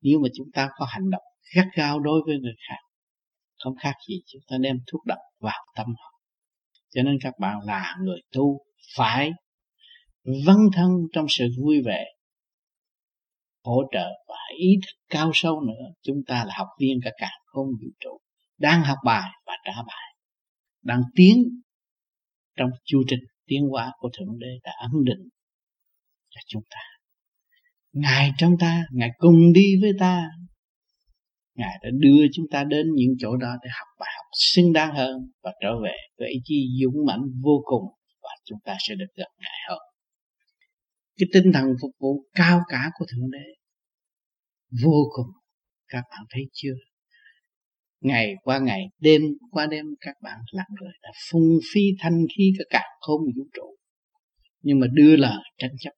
Nếu 0.00 0.19
mà 0.23 0.28
chúng 0.37 0.49
ta 0.52 0.69
có 0.76 0.87
hành 0.88 1.11
động 1.11 1.23
gắt 1.57 1.66
gao 1.76 2.00
đối 2.00 2.23
với 2.26 2.38
người 2.38 2.54
khác, 2.69 2.81
không 3.64 3.75
khác 3.76 3.95
gì 4.09 4.23
chúng 4.26 4.42
ta 4.49 4.57
đem 4.61 4.76
thuốc 4.92 5.04
độc 5.07 5.19
vào 5.40 5.64
tâm 5.76 5.87
họ. 5.87 6.21
Cho 6.90 7.02
nên 7.02 7.19
các 7.21 7.35
bạn 7.40 7.59
là 7.64 7.97
người 8.02 8.21
tu 8.33 8.61
phải 8.97 9.31
vân 10.47 10.57
thân 10.73 10.90
trong 11.12 11.26
sự 11.28 11.49
vui 11.59 11.83
vẻ, 11.85 12.04
hỗ 13.64 13.83
trợ 13.92 14.09
và 14.28 14.37
ý 14.59 14.69
thức 14.83 14.99
cao 15.09 15.31
sâu 15.35 15.61
nữa. 15.61 15.85
Chúng 16.02 16.16
ta 16.26 16.45
là 16.45 16.54
học 16.57 16.69
viên 16.81 17.00
cả 17.04 17.11
cả 17.19 17.31
không 17.45 17.66
vũ 17.66 17.88
trụ, 18.00 18.21
đang 18.59 18.83
học 18.85 18.99
bài 19.04 19.31
và 19.47 19.54
trả 19.64 19.83
bài 19.87 20.01
đang 20.82 21.02
tiến 21.14 21.60
trong 22.56 22.70
chu 22.84 23.02
trình, 23.08 23.20
tiến 23.46 23.62
hóa 23.70 23.92
của 23.98 24.10
thượng 24.18 24.38
đế 24.38 24.58
đã 24.62 24.72
ấn 24.80 25.04
định 25.04 25.28
cho 26.30 26.40
chúng 26.46 26.62
ta 26.70 26.80
ngài 27.92 28.30
trong 28.38 28.58
ta, 28.58 28.84
ngài 28.92 29.10
cùng 29.18 29.52
đi 29.52 29.80
với 29.80 29.92
ta 29.98 30.28
Ngài 31.54 31.78
đã 31.82 31.88
đưa 31.92 32.26
chúng 32.32 32.46
ta 32.50 32.64
đến 32.64 32.86
những 32.94 33.14
chỗ 33.18 33.36
đó 33.36 33.56
để 33.62 33.70
học 33.78 33.88
bài 33.98 34.08
học 34.16 34.26
xứng 34.32 34.72
đáng 34.72 34.94
hơn 34.94 35.16
và 35.42 35.52
trở 35.62 35.70
về 35.84 35.96
với 36.18 36.28
ý 36.28 36.40
chí 36.44 36.68
dũng 36.82 37.06
mãnh 37.06 37.22
vô 37.42 37.62
cùng 37.64 37.84
và 38.22 38.30
chúng 38.44 38.58
ta 38.64 38.76
sẽ 38.88 38.94
được 38.94 39.14
gặp 39.16 39.28
Ngài 39.38 39.58
hơn. 39.68 39.78
Cái 41.18 41.28
tinh 41.32 41.52
thần 41.54 41.64
phục 41.82 41.90
vụ 42.00 42.24
cao 42.34 42.60
cả 42.68 42.90
của 42.98 43.06
Thượng 43.08 43.30
Đế 43.30 43.46
vô 44.82 45.10
cùng 45.12 45.26
các 45.88 46.04
bạn 46.10 46.24
thấy 46.30 46.42
chưa? 46.52 46.74
Ngày 48.02 48.35
qua 48.42 48.59
ngày, 48.59 48.85
đêm 48.99 49.23
qua 49.50 49.66
đêm 49.66 49.87
các 50.00 50.14
bạn 50.23 50.38
là 50.52 50.64
người 50.80 50.92
đã 51.02 51.11
phung 51.30 51.59
phi 51.75 51.80
thanh 51.99 52.26
khí 52.37 52.52
cả 52.59 52.64
cả 52.71 52.82
không 53.00 53.21
vũ 53.37 53.44
trụ. 53.54 53.76
Nhưng 54.61 54.80
mà 54.80 54.87
đưa 54.94 55.16
lời 55.16 55.42
tranh 55.59 55.73
chấp 55.80 55.92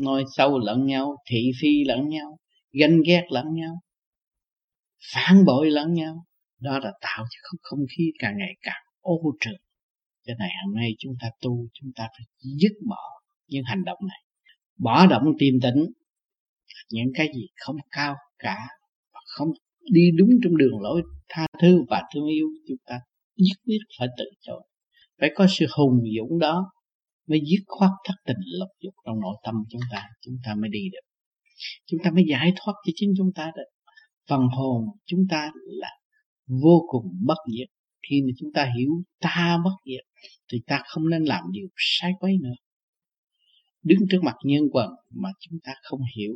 nói 0.00 0.24
sâu 0.36 0.58
lẫn 0.58 0.86
nhau 0.86 1.16
thị 1.30 1.50
phi 1.60 1.84
lẫn 1.84 2.08
nhau 2.08 2.38
ganh 2.72 3.00
ghét 3.06 3.26
lẫn 3.30 3.44
nhau 3.54 3.80
phản 5.14 5.44
bội 5.44 5.70
lẫn 5.70 5.92
nhau 5.92 6.24
đó 6.60 6.78
là 6.78 6.92
tạo 7.00 7.24
cho 7.30 7.38
không 7.42 7.58
không 7.62 7.80
khí 7.96 8.12
càng 8.18 8.34
ngày 8.38 8.54
càng 8.62 8.82
ô 9.00 9.20
trượt 9.40 9.60
cho 10.26 10.34
này 10.38 10.50
hôm 10.64 10.74
nay 10.74 10.90
chúng 10.98 11.12
ta 11.20 11.30
tu 11.40 11.66
chúng 11.72 11.90
ta 11.96 12.08
phải 12.18 12.26
dứt 12.38 12.72
bỏ 12.88 13.22
những 13.46 13.64
hành 13.64 13.84
động 13.84 13.98
này 14.08 14.18
bỏ 14.78 15.06
động 15.06 15.24
tìm 15.38 15.54
tĩnh 15.62 15.86
những 16.90 17.12
cái 17.14 17.28
gì 17.34 17.46
không 17.56 17.76
cao 17.90 18.14
cả 18.38 18.58
và 19.12 19.20
không 19.26 19.48
đi 19.92 20.10
đúng 20.16 20.30
trong 20.44 20.56
đường 20.56 20.80
lối 20.80 21.02
tha 21.28 21.46
thứ 21.62 21.84
và 21.88 22.02
thương 22.14 22.26
yêu 22.26 22.46
chúng 22.68 22.78
ta, 22.86 23.00
nhất 23.36 23.56
quyết 23.64 23.78
phải 23.98 24.08
tự 24.18 24.24
chọn. 24.40 24.62
Phải 25.20 25.30
có 25.34 25.46
sự 25.58 25.66
hùng 25.76 26.00
dũng 26.18 26.38
đó 26.38 26.72
mới 27.28 27.40
dứt 27.40 27.64
khoát 27.66 27.90
thất 28.04 28.14
tình 28.26 28.36
lập 28.58 28.68
dục 28.80 28.94
trong 29.06 29.20
nội 29.20 29.36
tâm 29.44 29.54
chúng 29.70 29.80
ta 29.92 30.04
chúng 30.20 30.34
ta 30.44 30.54
mới 30.54 30.70
đi 30.70 30.88
được. 30.92 31.06
Chúng 31.86 32.00
ta 32.04 32.10
mới 32.10 32.24
giải 32.30 32.52
thoát 32.56 32.74
cho 32.86 32.92
chính 32.94 33.10
chúng 33.16 33.32
ta 33.34 33.50
được. 33.56 33.94
Phần 34.28 34.40
hồn 34.56 34.84
chúng 35.06 35.20
ta 35.30 35.50
là 35.66 35.90
vô 36.46 36.86
cùng 36.88 37.06
bất 37.26 37.38
diệt. 37.56 37.68
Khi 38.10 38.22
mà 38.22 38.30
chúng 38.38 38.52
ta 38.54 38.72
hiểu 38.78 38.90
ta 39.20 39.58
bất 39.64 39.76
diệt, 39.86 40.30
thì 40.52 40.58
ta 40.66 40.82
không 40.86 41.08
nên 41.10 41.24
làm 41.24 41.44
điều 41.52 41.68
sai 41.76 42.12
quấy 42.20 42.32
nữa. 42.42 42.54
Đứng 43.82 43.98
trước 44.10 44.20
mặt 44.22 44.36
nhân 44.44 44.62
quần 44.72 44.90
mà 45.10 45.28
chúng 45.40 45.58
ta 45.62 45.72
không 45.82 46.00
hiểu 46.16 46.32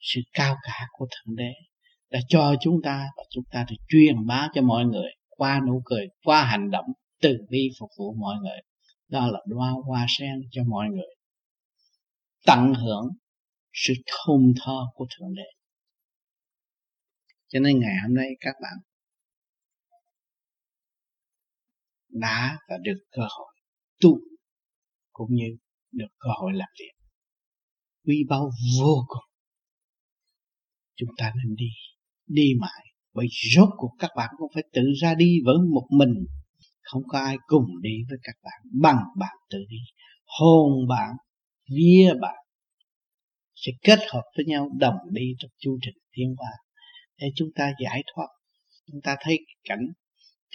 sự 0.00 0.20
cao 0.32 0.56
cả 0.62 0.86
của 0.92 1.06
thượng 1.10 1.36
đế 1.36 1.52
đã 2.10 2.20
cho 2.28 2.54
chúng 2.60 2.82
ta 2.82 3.08
và 3.16 3.22
chúng 3.30 3.44
ta 3.50 3.64
được 3.70 3.76
truyền 3.88 4.26
bá 4.26 4.48
cho 4.54 4.62
mọi 4.62 4.84
người 4.84 5.10
qua 5.28 5.60
nụ 5.66 5.82
cười, 5.84 6.06
qua 6.22 6.44
hành 6.44 6.70
động 6.70 6.86
từ 7.20 7.36
bi 7.48 7.68
phục 7.80 7.90
vụ 7.98 8.14
mọi 8.14 8.36
người. 8.42 8.58
Đó 9.08 9.26
là 9.26 9.40
đoa 9.46 9.70
hoa 9.86 10.06
sen 10.08 10.42
cho 10.50 10.62
mọi 10.64 10.88
người. 10.88 11.14
Tận 12.46 12.74
hưởng 12.74 13.08
sự 13.72 13.94
thơm 14.06 14.52
tho 14.60 14.92
của 14.94 15.06
thượng 15.10 15.34
đế. 15.34 15.42
Cho 17.48 17.60
nên 17.60 17.80
ngày 17.80 17.94
hôm 18.02 18.14
nay 18.14 18.28
các 18.40 18.54
bạn 18.62 18.78
đã 22.08 22.58
và 22.68 22.76
được 22.82 22.98
cơ 23.10 23.22
hội 23.38 23.54
tu 24.00 24.18
cũng 25.12 25.28
như 25.30 25.56
được 25.92 26.08
cơ 26.18 26.30
hội 26.40 26.52
làm 26.54 26.68
việc. 26.80 26.92
Quý 28.04 28.24
báu 28.28 28.50
vô 28.78 29.04
cùng. 29.08 29.24
Chúng 30.94 31.10
ta 31.16 31.32
nên 31.36 31.56
đi 31.56 31.66
đi 32.26 32.52
mãi. 32.60 32.82
Bởi 33.14 33.26
rốt 33.54 33.68
cuộc 33.76 33.90
các 33.98 34.10
bạn 34.16 34.30
cũng 34.38 34.50
phải 34.54 34.62
tự 34.72 34.82
ra 35.02 35.14
đi 35.14 35.40
với 35.44 35.56
một 35.74 35.86
mình. 35.90 36.14
Không 36.82 37.02
có 37.08 37.18
ai 37.18 37.36
cùng 37.46 37.66
đi 37.82 37.96
với 38.08 38.18
các 38.22 38.34
bạn, 38.44 38.60
bằng 38.82 39.04
bạn 39.18 39.36
tự 39.50 39.58
đi. 39.68 39.76
Hồn 40.40 40.88
bạn, 40.88 41.10
vía 41.70 42.12
bạn, 42.20 42.36
sẽ 43.54 43.72
kết 43.82 43.98
hợp 44.12 44.22
với 44.36 44.46
nhau 44.46 44.68
đồng 44.78 44.98
đi 45.10 45.34
trong 45.38 45.50
chu 45.58 45.78
trình 45.82 46.02
tiến 46.12 46.34
hóa. 46.38 46.50
Để 47.18 47.26
chúng 47.36 47.48
ta 47.54 47.72
giải 47.84 48.02
thoát, 48.14 48.28
chúng 48.86 49.00
ta 49.04 49.16
thấy 49.20 49.38
cảnh 49.64 49.86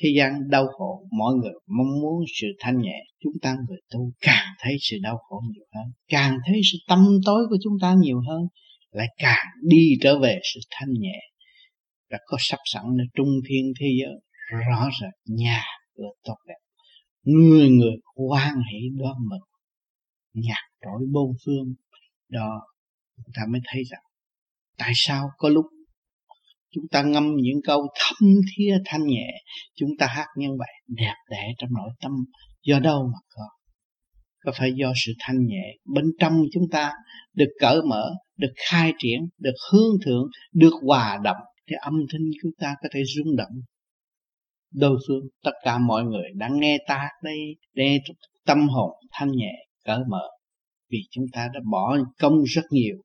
thế 0.01 0.09
gian 0.17 0.49
đau 0.49 0.67
khổ, 0.67 1.07
mọi 1.17 1.33
người 1.35 1.53
mong 1.67 2.01
muốn 2.01 2.23
sự 2.41 2.47
thanh 2.59 2.81
nhẹ, 2.81 3.03
chúng 3.23 3.33
ta 3.41 3.55
người 3.67 3.79
tu 3.93 4.11
càng 4.21 4.47
thấy 4.59 4.73
sự 4.81 4.97
đau 5.03 5.17
khổ 5.17 5.41
nhiều 5.53 5.65
hơn, 5.75 5.91
càng 6.07 6.37
thấy 6.47 6.61
sự 6.71 6.77
tâm 6.87 7.07
tối 7.25 7.43
của 7.49 7.57
chúng 7.63 7.73
ta 7.81 7.95
nhiều 8.01 8.21
hơn, 8.29 8.41
lại 8.91 9.07
càng 9.17 9.45
đi 9.63 9.97
trở 10.01 10.19
về 10.19 10.39
sự 10.53 10.59
thanh 10.71 10.93
nhẹ 10.99 11.19
đã 12.11 12.17
có 12.25 12.37
sắp 12.39 12.59
sẵn 12.65 12.83
ở 12.83 13.05
trung 13.15 13.29
thiên 13.49 13.73
thế 13.79 13.87
giới. 14.01 14.15
Rõ 14.67 14.89
rệt 15.01 15.13
nhà 15.25 15.63
cửa 15.97 16.09
tốt 16.23 16.37
đẹp. 16.47 16.61
Người 17.23 17.69
người 17.69 17.95
hoan 18.15 18.53
hỷ 18.71 18.89
đoan 18.99 19.15
mừng 19.29 19.41
nhạc 20.33 20.63
trỗi 20.81 21.07
bốn 21.13 21.31
phương 21.45 21.73
đó 22.29 22.61
chúng 23.15 23.33
ta 23.35 23.41
mới 23.49 23.61
thấy 23.65 23.83
rằng 23.83 24.01
tại 24.77 24.91
sao 24.95 25.29
có 25.37 25.49
lúc 25.49 25.65
chúng 26.73 26.83
ta 26.91 27.03
ngâm 27.03 27.35
những 27.35 27.59
câu 27.63 27.87
thâm 27.95 28.29
thía 28.55 28.77
thanh 28.85 29.07
nhẹ 29.07 29.27
chúng 29.75 29.89
ta 29.99 30.07
hát 30.07 30.27
nhân 30.37 30.51
vậy 30.57 30.71
đẹp 30.87 31.15
đẽ 31.29 31.53
trong 31.57 31.69
nội 31.73 31.89
tâm. 32.01 32.11
Do 32.63 32.79
đâu 32.79 33.03
mà 33.13 33.19
có? 33.29 33.43
Có 34.45 34.51
phải 34.55 34.73
do 34.75 34.93
sự 35.05 35.13
thanh 35.19 35.45
nhẹ 35.45 35.63
bên 35.95 36.05
trong 36.19 36.41
chúng 36.53 36.63
ta 36.71 36.91
được 37.33 37.49
cởi 37.59 37.81
mở 37.89 38.11
được 38.37 38.53
khai 38.69 38.93
triển 38.99 39.19
được 39.39 39.53
hướng 39.71 39.91
thượng 40.05 40.23
được 40.53 40.73
hòa 40.81 41.19
động 41.23 41.37
thì 41.71 41.75
âm 41.81 41.93
thanh 42.11 42.21
chúng 42.41 42.51
ta 42.59 42.75
có 42.81 42.89
thể 42.93 42.99
rung 43.15 43.35
động. 43.35 43.61
Đâu 44.71 44.97
phương, 45.07 45.23
tất 45.43 45.51
cả 45.63 45.77
mọi 45.77 46.03
người 46.03 46.29
đang 46.35 46.59
nghe 46.59 46.77
ta 46.87 47.09
đây 47.23 47.37
để 47.73 47.99
tâm 48.45 48.67
hồn 48.69 48.91
thanh 49.11 49.31
nhẹ, 49.31 49.53
cởi 49.85 49.99
mở. 50.09 50.29
Vì 50.89 50.97
chúng 51.11 51.25
ta 51.33 51.47
đã 51.53 51.59
bỏ 51.71 51.97
công 52.19 52.43
rất 52.43 52.61
nhiều, 52.69 52.95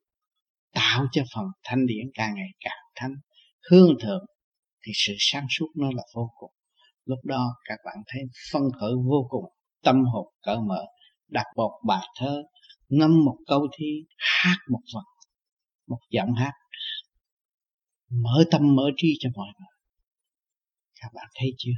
tạo 0.74 1.06
cho 1.12 1.22
phần 1.34 1.44
thanh 1.64 1.86
điển 1.86 2.10
càng 2.14 2.34
ngày 2.34 2.48
càng 2.64 2.78
thanh. 2.94 3.14
Hương 3.70 3.90
thượng 4.02 4.24
thì 4.86 4.92
sự 4.94 5.12
sáng 5.18 5.46
suốt 5.50 5.66
nó 5.76 5.86
là 5.94 6.02
vô 6.14 6.30
cùng. 6.38 6.50
Lúc 7.04 7.18
đó 7.24 7.46
các 7.64 7.78
bạn 7.84 7.96
thấy 8.06 8.22
phân 8.52 8.62
khởi 8.80 8.92
vô 9.04 9.26
cùng, 9.28 9.44
tâm 9.82 10.04
hồn 10.12 10.26
cởi 10.42 10.56
mở, 10.68 10.84
đặt 11.28 11.46
một 11.56 11.80
bài 11.86 12.06
thơ, 12.20 12.42
ngâm 12.88 13.24
một 13.24 13.36
câu 13.46 13.66
thi, 13.78 14.04
hát 14.16 14.56
một 14.70 14.80
vật 14.94 15.04
một 15.86 15.98
giọng 16.10 16.34
hát 16.34 16.52
mở 18.10 18.44
tâm, 18.50 18.74
mở 18.74 18.90
trí 18.96 19.08
cho 19.20 19.30
mọi 19.34 19.48
người. 19.58 19.76
Các 21.00 21.10
bạn 21.14 21.26
thấy 21.34 21.48
chưa? 21.58 21.72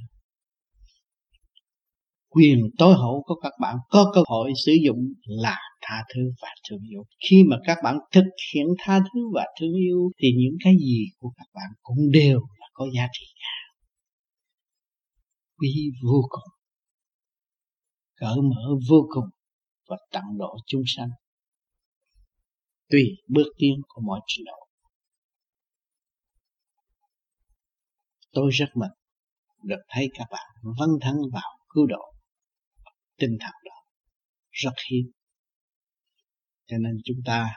Quyền 2.28 2.58
tối 2.78 2.94
hậu 2.94 3.22
của 3.26 3.34
các 3.34 3.52
bạn 3.60 3.76
có 3.88 4.10
cơ 4.14 4.20
hội 4.26 4.52
sử 4.66 4.72
dụng 4.84 4.98
là 5.24 5.56
tha 5.80 6.04
thứ 6.14 6.20
và 6.42 6.48
thương 6.68 6.80
yêu. 6.90 7.04
Khi 7.30 7.44
mà 7.50 7.56
các 7.64 7.78
bạn 7.84 7.96
thực 8.12 8.24
hiện 8.54 8.66
tha 8.78 8.98
thứ 8.98 9.20
và 9.34 9.46
thương 9.60 9.72
yêu, 9.72 10.10
thì 10.22 10.28
những 10.36 10.56
cái 10.64 10.74
gì 10.78 11.06
của 11.18 11.32
các 11.36 11.46
bạn 11.54 11.70
cũng 11.82 12.10
đều 12.12 12.40
là 12.60 12.66
có 12.72 12.86
giá 12.94 13.06
trị 13.12 13.26
cả. 13.34 13.82
Quý 15.56 15.90
vô 16.02 16.22
cùng. 16.28 16.54
Cởi 18.16 18.36
mở 18.36 18.74
vô 18.88 19.06
cùng 19.08 19.24
và 19.88 19.96
tận 20.12 20.24
độ 20.38 20.56
chúng 20.66 20.82
sanh. 20.86 21.08
Tùy 22.90 23.02
bước 23.28 23.52
tiến 23.58 23.74
của 23.88 24.02
mọi 24.06 24.20
trình 24.26 24.44
độ. 24.44 24.67
Tôi 28.38 28.50
rất 28.50 28.66
mừng 28.74 28.96
được 29.62 29.82
thấy 29.88 30.10
các 30.14 30.26
bạn 30.30 30.46
vân 30.62 30.88
thân 31.00 31.14
vào 31.32 31.58
cứu 31.68 31.86
độ 31.86 32.12
tinh 33.18 33.36
thần 33.40 33.52
đó. 33.64 33.76
Rất 34.50 34.72
hiếm. 34.90 35.12
Cho 36.66 36.76
nên 36.78 36.92
chúng 37.04 37.16
ta, 37.24 37.54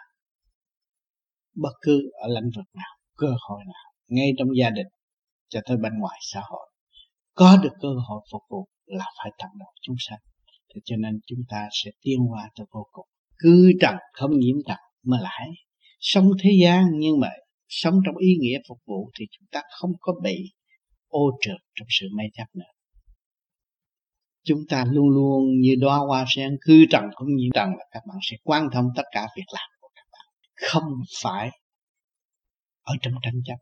bất 1.56 1.74
cứ 1.82 2.12
ở 2.14 2.28
lĩnh 2.28 2.50
vực 2.56 2.66
nào, 2.74 2.98
cơ 3.18 3.28
hội 3.28 3.60
nào, 3.66 3.94
ngay 4.08 4.32
trong 4.38 4.48
gia 4.60 4.70
đình 4.70 4.88
cho 5.50 5.60
tới 5.66 5.78
bên 5.78 6.00
ngoài 6.00 6.20
xã 6.22 6.42
hội, 6.50 6.68
có 7.34 7.58
được 7.64 7.74
cơ 7.82 7.90
hội 8.08 8.22
phục 8.32 8.42
vụ 8.50 8.68
là 8.86 9.06
phải 9.18 9.32
tận 9.38 9.50
độ 9.60 9.66
chúng 9.82 9.96
sanh. 10.00 10.20
Thế 10.76 10.82
cho 10.86 10.96
nên 11.00 11.20
chúng 11.26 11.40
ta 11.50 11.68
sẽ 11.72 11.92
tiến 12.02 12.20
hóa 12.20 12.50
tới 12.56 12.66
vô 12.72 12.88
cùng. 12.92 13.08
Cư 13.38 13.72
trần, 13.82 13.96
không 14.14 14.32
nhiễm 14.40 14.56
trần 14.68 14.78
mà 15.04 15.18
lại 15.22 15.48
sống 16.00 16.32
thế 16.44 16.50
gian 16.64 16.86
nhưng 16.94 17.20
mà 17.20 17.30
sống 17.68 17.96
trong 18.06 18.18
ý 18.18 18.36
nghĩa 18.40 18.60
phục 18.70 18.78
vụ 18.86 19.12
thì 19.20 19.26
chúng 19.32 19.48
ta 19.52 19.62
không 19.80 19.92
có 20.00 20.14
bị 20.24 20.52
ô 21.12 21.32
trượt 21.42 21.58
trong 21.76 21.88
sự 21.90 22.08
mê 22.18 22.24
chấp 22.34 22.46
nữa 22.54 22.72
chúng 24.44 24.60
ta 24.70 24.86
luôn 24.90 25.10
luôn 25.10 25.60
như 25.60 25.76
đóa 25.80 25.98
hoa 25.98 26.26
sen 26.28 26.58
cứ 26.62 26.86
trần 26.90 27.04
cũng 27.16 27.36
nhiễm. 27.36 27.52
Trần 27.54 27.70
là 27.70 27.86
các 27.92 28.04
bạn 28.08 28.18
sẽ 28.22 28.38
quan 28.44 28.68
thông 28.74 28.86
tất 28.96 29.04
cả 29.12 29.28
việc 29.38 29.46
làm 29.54 29.70
của 29.82 29.90
các 29.96 30.06
bạn. 30.12 30.26
Không 30.56 30.94
phải 31.24 31.50
ở 32.84 32.94
trong 33.02 33.14
tranh 33.24 33.42
chấp, 33.46 33.58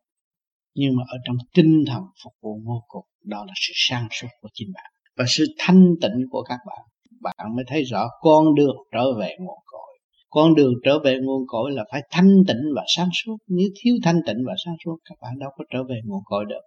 nhưng 0.75 0.95
mà 0.95 1.03
ở 1.07 1.17
trong 1.25 1.35
tinh 1.53 1.83
thần 1.87 2.03
phục 2.23 2.33
vụ 2.41 2.61
vô 2.65 2.83
cùng. 2.87 3.05
Đó 3.23 3.45
là 3.47 3.53
sự 3.55 3.73
sang 3.75 4.07
suốt 4.11 4.27
của 4.41 4.49
chính 4.53 4.71
bạn 4.73 4.91
và 5.17 5.25
sự 5.27 5.45
thanh 5.57 5.93
tịnh 6.01 6.25
của 6.31 6.43
các 6.43 6.59
bạn. 6.67 6.85
Bạn 7.21 7.55
mới 7.55 7.65
thấy 7.67 7.83
rõ 7.83 8.07
con 8.21 8.55
đường 8.55 8.75
trở 8.91 9.05
về 9.19 9.35
nguồn 9.39 9.59
cội. 9.65 9.99
Con 10.29 10.55
đường 10.55 10.73
trở 10.83 10.99
về 10.99 11.17
nguồn 11.21 11.43
cội 11.47 11.71
là 11.71 11.85
phải 11.91 12.01
thanh 12.11 12.43
tịnh 12.47 12.63
và 12.75 12.83
sáng 12.95 13.09
suốt. 13.13 13.37
Nếu 13.47 13.69
thiếu 13.81 13.95
thanh 14.03 14.19
tịnh 14.27 14.37
và 14.47 14.53
sáng 14.65 14.75
suốt, 14.85 14.97
các 15.05 15.15
bạn 15.21 15.39
đâu 15.39 15.49
có 15.57 15.63
trở 15.73 15.83
về 15.83 15.99
nguồn 16.05 16.21
cội 16.25 16.45
được. 16.49 16.61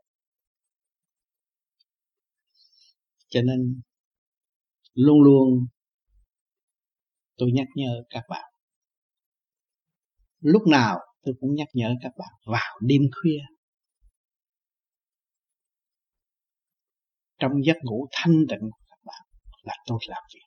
Cho 3.33 3.43
nên 3.43 3.81
luôn 4.95 5.23
luôn 5.23 5.67
tôi 7.37 7.51
nhắc 7.55 7.67
nhở 7.77 8.03
các 8.11 8.25
bạn. 8.29 8.53
Lúc 10.41 10.63
nào 10.67 10.99
tôi 11.23 11.35
cũng 11.41 11.55
nhắc 11.55 11.69
nhở 11.75 11.95
các 12.03 12.13
bạn 12.19 12.29
vào 12.47 12.79
đêm 12.81 13.03
khuya. 13.13 13.41
Trong 17.39 17.53
giấc 17.65 17.77
ngủ 17.83 18.09
thanh 18.13 18.35
tịnh 18.49 18.71
của 18.71 18.85
các 18.89 18.99
bạn 19.05 19.23
là 19.63 19.75
tôi 19.87 19.99
làm 20.09 20.23
việc. 20.35 20.47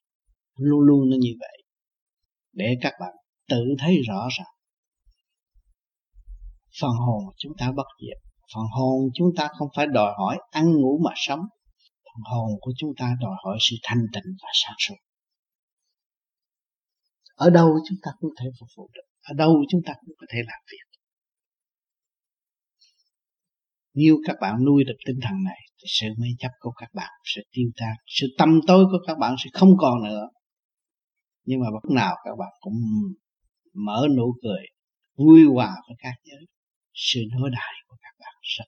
Luôn 0.56 0.80
luôn 0.80 1.10
nó 1.10 1.18
như 1.20 1.32
vậy. 1.40 1.64
Để 2.54 2.76
các 2.82 2.94
bạn 3.00 3.14
tự 3.50 3.64
thấy 3.80 3.98
rõ 4.08 4.28
ràng 4.38 4.56
phần 6.82 6.92
hồn 6.92 7.24
chúng 7.38 7.54
ta 7.58 7.72
bất 7.76 7.88
diệt, 8.02 8.18
phần 8.56 8.64
hồn 8.78 9.10
chúng 9.14 9.30
ta 9.38 9.50
không 9.58 9.68
phải 9.76 9.86
đòi 9.88 10.14
hỏi 10.18 10.38
ăn 10.52 10.72
ngủ 10.72 11.00
mà 11.04 11.12
sống 11.16 11.40
hồn 12.24 12.50
của 12.62 12.72
chúng 12.78 12.92
ta 12.98 13.16
đòi 13.22 13.36
hỏi 13.44 13.58
sự 13.60 13.76
thanh 13.84 14.02
tịnh 14.14 14.36
và 14.42 14.50
sáng 14.54 14.76
suốt. 14.80 14.96
Ở 17.36 17.50
đâu 17.50 17.70
chúng 17.90 17.98
ta 18.04 18.12
cũng 18.20 18.30
thể 18.40 18.46
phục 18.60 18.70
vụ 18.78 18.90
được. 18.94 19.02
Ở 19.22 19.34
đâu 19.34 19.64
chúng 19.70 19.82
ta 19.86 19.94
cũng 20.06 20.16
có 20.18 20.26
thể 20.30 20.40
làm 20.48 20.60
việc. 20.72 21.00
Nếu 23.94 24.18
các 24.28 24.36
bạn 24.42 24.56
nuôi 24.66 24.84
được 24.84 24.98
tinh 25.06 25.20
thần 25.22 25.44
này, 25.44 25.60
thì 25.78 25.86
sự 25.88 26.08
mê 26.18 26.28
chấp 26.40 26.52
của 26.60 26.72
các 26.72 26.90
bạn 26.94 27.12
sẽ 27.24 27.42
tiêu 27.52 27.70
tan, 27.76 27.96
sự 28.08 28.28
tâm 28.38 28.60
tối 28.68 28.86
của 28.86 28.98
các 29.08 29.18
bạn 29.18 29.36
sẽ 29.44 29.50
không 29.54 29.70
còn 29.78 30.04
nữa. 30.04 30.28
Nhưng 31.46 31.60
mà 31.60 31.68
bất 31.74 31.96
nào 31.96 32.16
các 32.24 32.36
bạn 32.40 32.52
cũng 32.60 32.74
mở 33.74 34.08
nụ 34.18 34.36
cười, 34.44 34.66
vui 35.18 35.44
hòa 35.54 35.76
với 35.88 35.96
các 36.00 36.14
giới. 36.24 36.46
Sự 36.94 37.20
đối 37.32 37.50
đại 37.50 37.74
của 37.88 37.98
các 38.02 38.16
bạn 38.20 38.34
rất 38.42 38.66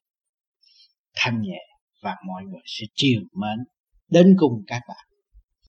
thanh 1.15 1.41
nhẹ 1.41 1.76
và 2.01 2.15
mọi 2.27 2.43
người 2.43 2.61
sẽ 2.65 2.85
chiều 2.95 3.21
mến 3.33 3.65
đến 4.09 4.35
cùng 4.39 4.63
các 4.67 4.81
bạn. 4.87 5.05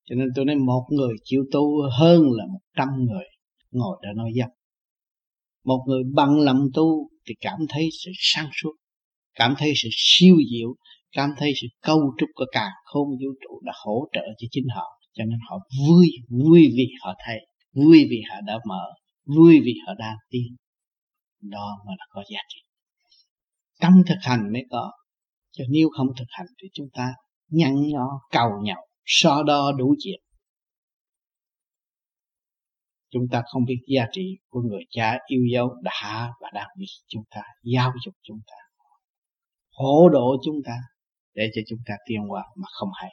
Cho 0.05 0.15
nên 0.15 0.29
tôi 0.35 0.45
nói 0.45 0.57
một 0.57 0.87
người 0.91 1.15
chịu 1.25 1.45
tu 1.53 1.83
hơn 1.99 2.23
là 2.23 2.45
một 2.53 2.61
trăm 2.77 2.89
người 2.99 3.25
ngồi 3.71 3.97
đó 4.03 4.09
nói 4.17 4.31
dâm. 4.39 4.49
Một 5.65 5.85
người 5.87 6.03
bằng 6.15 6.41
lòng 6.41 6.61
tu 6.75 7.09
thì 7.27 7.35
cảm 7.41 7.59
thấy 7.69 7.89
sự 8.05 8.11
sáng 8.15 8.49
suốt, 8.63 8.73
cảm 9.35 9.55
thấy 9.59 9.73
sự 9.77 9.89
siêu 9.93 10.37
diệu, 10.51 10.75
cảm 11.13 11.31
thấy 11.39 11.53
sự 11.61 11.67
câu 11.83 12.01
trúc 12.19 12.29
của 12.35 12.47
cả 12.53 12.69
không 12.85 13.09
vũ 13.09 13.31
trụ 13.43 13.61
đã 13.65 13.73
hỗ 13.85 14.09
trợ 14.13 14.23
cho 14.39 14.47
chính 14.51 14.67
họ. 14.75 14.85
Cho 15.13 15.25
nên 15.25 15.39
họ 15.49 15.59
vui 15.79 16.09
vui 16.29 16.69
vì 16.77 16.87
họ 17.03 17.15
thấy, 17.27 17.39
vui 17.75 18.07
vì 18.11 18.21
họ 18.31 18.37
đã 18.47 18.59
mở, 18.69 18.85
vui 19.37 19.61
vì 19.65 19.73
họ 19.87 19.95
đang 19.99 20.17
tiến 20.31 20.57
đó 21.43 21.79
mà 21.87 21.93
là 21.99 22.07
có 22.11 22.23
giá 22.31 22.41
trị. 22.49 22.61
Tâm 23.81 23.93
thực 24.09 24.19
hành 24.21 24.53
mới 24.53 24.63
có 24.71 24.93
cho 25.51 25.65
nếu 25.69 25.89
không 25.97 26.07
thực 26.19 26.27
hành 26.29 26.47
thì 26.63 26.69
chúng 26.73 26.89
ta 26.93 27.15
nhăn 27.49 27.75
nhó 27.89 28.21
cầu 28.31 28.51
nhậu, 28.63 28.87
so 29.05 29.43
đo 29.43 29.73
đủ 29.79 29.95
chuyện 29.99 30.21
chúng 33.11 33.29
ta 33.31 33.43
không 33.53 33.65
biết 33.65 33.79
giá 33.87 34.07
trị 34.13 34.39
của 34.49 34.61
người 34.61 34.83
cha 34.91 35.19
yêu 35.27 35.41
dấu 35.53 35.69
đã 35.83 36.33
và 36.41 36.51
đang 36.55 36.69
bị 36.79 36.87
chúng 37.07 37.25
ta 37.31 37.43
giáo 37.63 37.93
dục 38.05 38.15
chúng 38.23 38.41
ta 38.47 38.57
hỗ 39.71 40.09
độ 40.09 40.37
chúng 40.45 40.57
ta 40.65 40.77
để 41.35 41.51
cho 41.55 41.63
chúng 41.69 41.79
ta 41.87 41.95
tiến 42.07 42.21
qua 42.29 42.45
mà 42.57 42.67
không 42.73 42.89
hay 42.95 43.11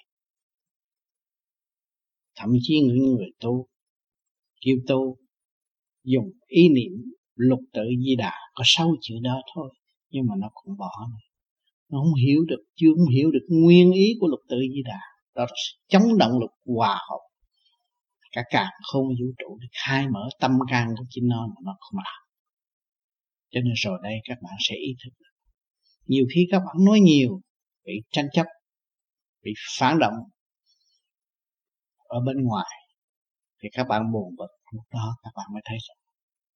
thậm 2.36 2.50
chí 2.62 2.80
những 2.80 3.16
người 3.16 3.32
tu 3.40 3.68
kêu 4.66 4.76
tu 4.88 5.18
dùng 6.04 6.32
ý 6.48 6.70
niệm 6.70 6.92
lục 7.36 7.60
tự 7.74 7.82
di 8.06 8.16
đà 8.16 8.34
có 8.54 8.64
sáu 8.66 8.96
chữ 9.02 9.16
đó 9.24 9.42
thôi 9.56 9.74
nhưng 10.10 10.26
mà 10.28 10.36
nó 10.38 10.50
cũng 10.54 10.78
bỏ 10.78 10.92
này 11.12 11.25
nó 11.96 12.02
không 12.02 12.14
hiểu 12.26 12.46
được, 12.48 12.64
chưa 12.76 12.92
không 12.98 13.10
hiểu 13.16 13.32
được 13.32 13.46
nguyên 13.50 13.92
ý 13.92 14.08
của 14.20 14.28
lục 14.28 14.40
tự 14.50 14.58
di 14.60 14.82
đà. 14.86 15.00
Đó 15.36 15.44
là 15.44 15.56
chống 15.88 16.18
động 16.18 16.40
lực 16.40 16.52
hòa 16.66 16.96
hợp. 17.10 17.20
Cả 18.32 18.44
càng 18.50 18.72
không 18.92 19.08
vũ 19.08 19.28
trụ 19.38 19.58
được 19.62 19.68
khai 19.86 20.08
mở 20.08 20.30
tâm 20.40 20.52
can 20.70 20.88
của 20.98 21.06
chính 21.10 21.28
nó 21.28 21.48
mà 21.48 21.56
nó 21.64 21.76
không 21.80 21.98
làm. 21.98 22.22
Cho 23.52 23.60
nên 23.62 23.74
rồi 23.76 24.00
đây 24.04 24.14
các 24.24 24.38
bạn 24.42 24.54
sẽ 24.60 24.76
ý 24.76 24.96
thức 25.04 25.10
được. 25.20 25.36
Nhiều 26.06 26.26
khi 26.34 26.48
các 26.52 26.60
bạn 26.60 26.76
nói 26.86 27.00
nhiều, 27.00 27.42
bị 27.86 27.94
tranh 28.12 28.28
chấp, 28.34 28.46
bị 29.44 29.52
phản 29.80 30.00
động 30.00 30.14
ở 31.98 32.20
bên 32.26 32.38
ngoài, 32.44 32.72
thì 33.64 33.70
các 33.72 33.88
bạn 33.90 34.12
buồn 34.14 34.36
bực. 34.38 34.48
Lúc 34.72 34.86
đó 34.92 35.16
các 35.24 35.32
bạn 35.36 35.46
mới 35.54 35.62
thấy 35.66 35.78
rằng, 35.88 35.98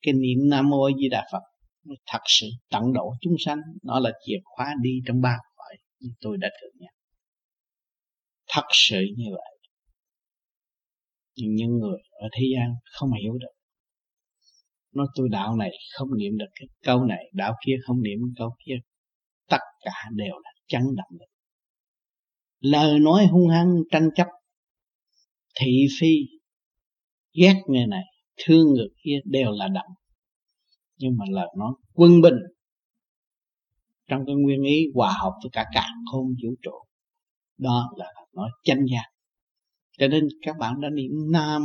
cái 0.02 0.14
niệm 0.14 0.50
nam 0.50 0.70
mô 0.70 0.90
di 0.98 1.10
đà 1.10 1.28
phật 1.32 1.44
nó 1.84 1.96
thật 2.08 2.22
sự 2.28 2.48
tận 2.70 2.94
độ 2.94 3.14
chúng 3.22 3.36
sanh. 3.40 3.60
Nó 3.84 4.00
là 4.00 4.12
chìa 4.26 4.38
khóa 4.44 4.74
đi 4.82 4.90
trong 5.08 5.22
ba 5.22 5.38
cõi 5.56 5.78
như 6.00 6.10
tôi 6.22 6.38
đã 6.38 6.50
thừa 6.62 6.70
nhận 6.76 6.94
thật 8.50 8.66
sự 8.72 9.02
như 9.18 9.26
vậy. 9.32 9.60
Nhưng 11.36 11.56
những 11.56 11.78
người 11.78 11.98
ở 12.12 12.28
thế 12.38 12.44
gian 12.56 12.74
không 12.92 13.10
hiểu 13.24 13.34
được. 13.34 13.54
Nói 14.94 15.08
tôi 15.16 15.30
đạo 15.32 15.56
này 15.56 15.72
không 15.98 16.08
niệm 16.18 16.38
được 16.38 16.46
cái 16.56 16.68
câu 16.84 17.06
này, 17.06 17.24
đạo 17.34 17.54
kia 17.66 17.76
không 17.86 18.02
niệm 18.02 18.20
câu 18.38 18.56
kia. 18.66 18.76
Tất 19.50 19.62
cả 19.82 19.92
đều 20.16 20.34
là 20.44 20.52
chấn 20.68 20.82
động 20.82 21.20
lực. 21.20 21.26
Lời 22.60 23.00
nói 23.00 23.26
hung 23.26 23.50
hăng, 23.50 23.76
tranh 23.92 24.10
chấp, 24.16 24.28
thị 25.60 25.86
phi, 26.00 26.16
ghét 27.34 27.56
người 27.68 27.88
này, 27.88 28.04
thương 28.38 28.68
người 28.68 28.88
kia 29.04 29.20
đều 29.26 29.52
là 29.52 29.68
động 29.68 29.92
nhưng 31.00 31.18
mà 31.18 31.26
lời 31.30 31.48
nó 31.58 31.76
quân 31.94 32.22
bình. 32.22 32.38
Trong 34.08 34.26
cái 34.26 34.36
nguyên 34.36 34.64
ý 34.64 34.88
hòa 34.96 35.14
hợp 35.22 35.32
với 35.44 35.50
cả 35.52 35.66
cả 35.74 35.88
không 36.12 36.28
vũ 36.44 36.56
trụ, 36.62 36.72
đó 37.58 37.90
là 37.98 38.06
nói 38.34 38.50
chân 38.64 38.86
giác 38.92 39.06
cho 40.00 40.08
nên 40.08 40.28
các 40.42 40.56
bạn 40.60 40.82
đã 40.82 40.90
niệm 40.90 41.12
nam 41.32 41.62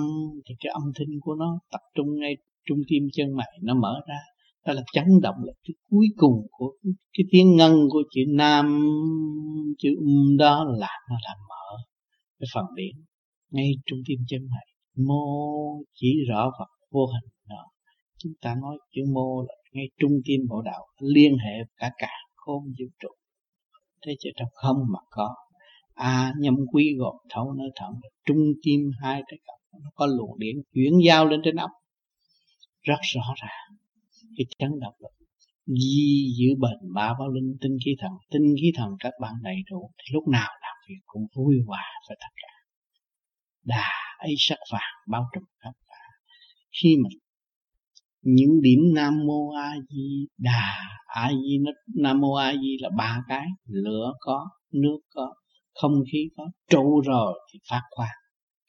thì 0.49 0.55
cái 0.61 0.71
âm 0.71 0.83
thanh 0.95 1.21
của 1.21 1.35
nó 1.35 1.59
tập 1.71 1.81
trung 1.95 2.07
ngay 2.21 2.37
trung 2.65 2.79
tim 2.89 3.03
chân 3.13 3.37
mày, 3.37 3.59
nó 3.63 3.75
mở 3.75 4.01
ra. 4.09 4.19
Đó 4.67 4.73
là 4.73 4.83
chấn 4.93 5.05
động 5.23 5.35
là 5.45 5.53
cái 5.65 5.75
cuối 5.91 6.07
cùng 6.17 6.47
của 6.51 6.73
cái 7.13 7.25
tiếng 7.31 7.57
ngân 7.57 7.73
của 7.91 8.03
chữ 8.15 8.21
nam, 8.29 8.81
chữ 9.79 9.89
um 9.99 10.37
đó 10.39 10.65
là 10.65 10.91
nó 11.11 11.17
làm 11.25 11.37
mở 11.49 11.77
cái 12.39 12.47
phần 12.55 12.65
điện 12.77 13.05
ngay 13.51 13.71
trung 13.87 13.99
tim 14.09 14.19
chân 14.29 14.41
mày. 14.51 14.67
Mô 15.07 15.25
chỉ 15.95 16.15
rõ 16.29 16.51
vật 16.59 16.69
vô 16.91 17.07
hình 17.07 17.34
chúng 18.25 18.33
ta 18.41 18.55
nói 18.63 18.79
chữ 18.95 19.03
mô 19.15 19.43
là 19.43 19.55
ngay 19.73 19.89
trung 20.01 20.13
tim 20.25 20.41
bộ 20.49 20.63
đạo 20.63 20.87
liên 21.01 21.37
hệ 21.39 21.65
cả 21.77 21.91
cả 21.99 22.13
khôn 22.35 22.63
vũ 22.65 22.87
trụ. 22.99 23.09
Thế 24.07 24.13
chứ 24.21 24.31
trong 24.37 24.49
không 24.53 24.77
mà 24.93 24.99
có. 25.11 25.35
A 25.95 26.09
à, 26.09 26.33
nhâm 26.39 26.57
quý 26.73 26.95
gồm 26.99 27.17
thấu 27.31 27.53
nơi 27.53 27.69
thận 27.77 27.91
trung 28.27 28.53
tim 28.63 28.81
hai 29.03 29.23
cái 29.27 29.39
cặp 29.47 29.81
nó 29.83 29.91
có 29.95 30.07
luồng 30.07 30.39
điện 30.39 30.57
chuyển 30.73 30.93
giao 31.07 31.27
lên 31.27 31.41
trên 31.45 31.57
óc. 31.57 31.71
Rất 32.83 33.01
rõ 33.03 33.35
ràng. 33.37 33.77
Cái 34.37 34.47
chấn 34.59 34.71
động 34.81 34.95
lực 35.03 35.27
di 35.67 36.35
giữ 36.39 36.55
bền 36.61 36.93
ba 36.95 37.15
bao 37.19 37.29
linh 37.29 37.57
tinh 37.61 37.77
khí 37.85 37.97
thần. 37.99 38.13
Tinh 38.31 38.55
khí 38.61 38.73
thần 38.75 38.91
các 39.01 39.13
bạn 39.21 39.33
đầy 39.43 39.57
đủ 39.71 39.91
thì 39.99 40.05
lúc 40.13 40.29
nào 40.29 40.51
làm 40.63 40.77
việc 40.89 41.01
cũng 41.07 41.27
vui 41.35 41.57
hòa 41.67 41.85
với 42.09 42.17
tất 42.21 42.33
cả. 42.37 42.53
Đà 43.65 43.89
ấy 44.19 44.35
sắc 44.39 44.59
vàng 44.73 44.95
bao 45.09 45.25
trùm 45.35 45.45
khắp 45.59 45.73
cả. 45.89 46.05
Khi 46.83 46.97
mình 46.97 47.19
những 48.25 48.63
điểm 48.63 48.79
nam 48.95 49.27
mô 49.27 49.51
a 49.51 49.75
di 49.91 50.27
đà, 50.39 50.75
a 51.07 51.29
di 51.31 51.59
nam 51.97 52.21
mô 52.21 52.35
a 52.35 52.53
di 52.53 52.77
là 52.81 52.89
ba 52.97 53.23
cái, 53.29 53.47
lửa 53.67 54.13
có, 54.21 54.51
nước 54.73 54.99
có, 55.15 55.35
không 55.75 55.93
khí 56.13 56.29
có, 56.37 56.45
trụ 56.71 57.01
rồi 57.01 57.41
thì 57.53 57.59
phát 57.71 57.83
quang. 57.91 58.17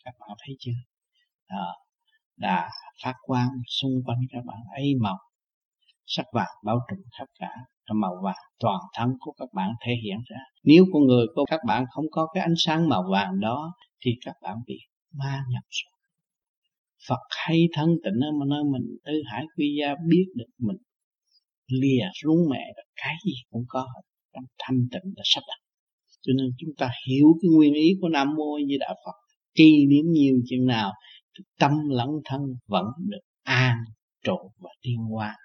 Các 0.04 0.12
bạn 0.20 0.30
thấy 0.46 0.56
chưa? 0.60 0.72
Đó, 1.50 1.76
đà 2.38 2.70
phát 3.04 3.14
quang 3.22 3.50
xung 3.68 4.04
quanh 4.06 4.20
các 4.32 4.46
bạn 4.46 4.60
ấy 4.76 4.94
màu 5.02 5.18
sắc 6.06 6.26
vàng 6.34 6.56
bao 6.66 6.80
trùm 6.90 7.00
khắp 7.18 7.26
cả 7.40 7.50
màu 7.94 8.16
vàng, 8.24 8.36
toàn 8.60 8.80
thân 8.94 9.10
của 9.20 9.32
các 9.40 9.50
bạn 9.54 9.70
thể 9.86 9.94
hiện 10.04 10.18
ra. 10.26 10.38
Nếu 10.64 10.86
con 10.94 11.04
người 11.04 11.26
của 11.36 11.46
các 11.50 11.60
bạn 11.68 11.86
không 11.92 12.06
có 12.12 12.28
cái 12.34 12.44
ánh 12.44 12.54
sáng 12.58 12.90
màu 12.90 13.04
vàng 13.12 13.40
đó 13.40 13.74
thì 14.02 14.12
các 14.26 14.36
bạn 14.42 14.58
bị 14.68 14.78
ma 15.14 15.44
nhập 15.50 15.64
rồi. 15.70 15.95
Phật 17.08 17.24
hay 17.30 17.68
thân 17.74 17.90
tịnh 18.04 18.20
ở 18.42 18.46
nơi 18.48 18.64
mình, 18.74 18.98
tư 19.06 19.14
hải 19.32 19.44
quy 19.58 19.78
gia 19.80 19.96
biết 20.10 20.26
được 20.36 20.50
mình 20.58 20.78
lìa 21.68 22.04
xuống 22.22 22.38
mẹ 22.50 22.74
cái 22.96 23.14
gì 23.26 23.34
cũng 23.50 23.66
có 23.68 23.88
trong 24.34 24.44
thanh 24.60 24.88
tịnh 24.92 25.14
là 25.16 25.24
sắp 25.24 25.42
đặt. 25.48 25.60
Cho 26.22 26.34
nên 26.38 26.46
chúng 26.58 26.70
ta 26.78 26.92
hiểu 27.08 27.28
cái 27.42 27.50
nguyên 27.50 27.74
ý 27.74 27.90
của 28.02 28.10
nam 28.10 28.28
mô 28.36 28.58
di 28.70 28.78
đà 28.78 28.88
phật, 29.06 29.16
trì 29.54 29.86
niệm 29.88 30.06
nhiều 30.12 30.36
chừng 30.50 30.66
nào, 30.66 30.92
tâm 31.60 31.72
lẫn 31.90 32.10
thân 32.26 32.42
vẫn 32.68 32.86
được 33.00 33.20
an 33.44 33.78
trụ 34.24 34.52
và 34.58 34.70
tiên 34.82 34.98
hoa. 34.98 35.38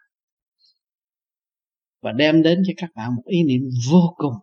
Và 2.02 2.12
đem 2.12 2.42
đến 2.42 2.62
cho 2.66 2.72
các 2.76 2.90
bạn 2.94 3.14
một 3.16 3.22
ý 3.26 3.42
niệm 3.42 3.62
vô 3.90 4.14
cùng. 4.16 4.34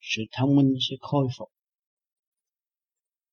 Sự 0.00 0.22
thông 0.32 0.56
minh 0.56 0.74
sẽ 0.90 0.96
khôi 1.00 1.28
phục 1.38 1.48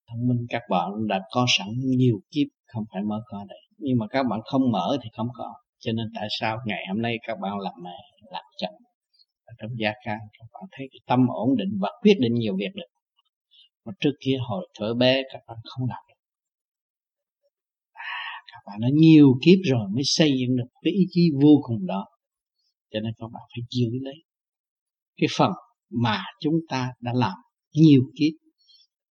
thông 0.07 0.27
minh. 0.27 0.45
Các 0.49 0.61
bạn 0.69 0.89
đã 1.07 1.21
có 1.31 1.45
sẵn 1.57 1.67
nhiều 1.97 2.15
kiếp 2.31 2.47
không 2.65 2.83
phải 2.93 3.03
mới 3.03 3.19
có 3.25 3.45
đây. 3.49 3.59
Nhưng 3.77 3.97
mà 3.97 4.07
các 4.07 4.23
bạn 4.29 4.39
không 4.45 4.71
mở 4.71 4.97
thì 5.03 5.09
không 5.17 5.27
có. 5.33 5.53
Cho 5.79 5.91
nên 5.91 6.07
tại 6.15 6.27
sao 6.39 6.57
ngày 6.65 6.83
hôm 6.89 7.01
nay 7.01 7.15
các 7.27 7.37
bạn 7.41 7.59
làm 7.59 7.73
mẹ 7.83 7.97
làm 8.31 8.43
chồng? 8.57 8.75
Ở 9.45 9.53
trong 9.59 9.71
gia 9.77 9.91
can 10.05 10.19
các 10.39 10.45
bạn 10.53 10.63
thấy 10.71 10.87
cái 10.91 10.99
tâm 11.07 11.27
ổn 11.27 11.55
định 11.57 11.69
và 11.81 11.89
quyết 12.01 12.17
định 12.19 12.33
nhiều 12.33 12.55
việc 12.57 12.73
được. 12.75 12.91
Mà 13.85 13.91
trước 13.99 14.13
kia 14.19 14.37
hồi 14.49 14.69
thở 14.79 14.93
bé 14.93 15.21
các 15.33 15.39
bạn 15.47 15.57
không 15.63 15.87
làm 15.89 16.03
được. 16.07 16.19
À, 17.91 18.43
các 18.51 18.59
bạn 18.67 18.79
đã 18.81 18.87
nhiều 18.93 19.27
kiếp 19.45 19.59
rồi 19.71 19.87
mới 19.93 20.03
xây 20.05 20.29
dựng 20.39 20.55
được 20.57 20.69
cái 20.81 20.93
ý 20.93 21.05
chí 21.09 21.29
vô 21.43 21.61
cùng 21.63 21.85
đó. 21.85 22.05
Cho 22.91 22.99
nên 22.99 23.13
các 23.17 23.27
bạn 23.33 23.43
phải 23.55 23.63
giữ 23.69 23.89
lấy 24.01 24.15
cái 25.17 25.27
phần 25.37 25.51
mà 25.89 26.23
chúng 26.39 26.55
ta 26.69 26.91
đã 27.01 27.11
làm 27.15 27.37
nhiều 27.73 28.01
kiếp 28.19 28.44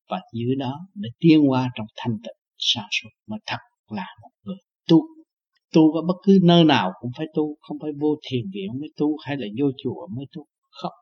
và 0.09 0.21
dưới 0.33 0.55
đó 0.57 0.81
để 0.95 1.09
tiến 1.19 1.51
qua 1.51 1.71
trong 1.77 1.87
thanh 1.97 2.17
tịnh 2.23 2.37
sáng 2.59 2.89
suốt 2.91 3.09
mà 3.27 3.37
thật 3.47 3.59
là 3.91 4.07
một 4.23 4.31
người 4.45 4.57
tu. 4.89 5.01
Tu 5.75 5.93
ở 5.93 6.03
bất 6.09 6.15
cứ 6.25 6.39
nơi 6.43 6.65
nào 6.65 6.93
cũng 7.01 7.11
phải 7.17 7.27
tu, 7.35 7.57
không 7.61 7.77
phải 7.83 7.91
vô 8.01 8.17
thiền 8.31 8.43
viện 8.55 8.81
mới 8.81 8.89
tu 8.97 9.17
hay 9.27 9.37
là 9.37 9.47
vô 9.59 9.67
chùa 9.83 10.07
mới 10.17 10.27
tu, 10.37 10.47
không. 10.71 10.93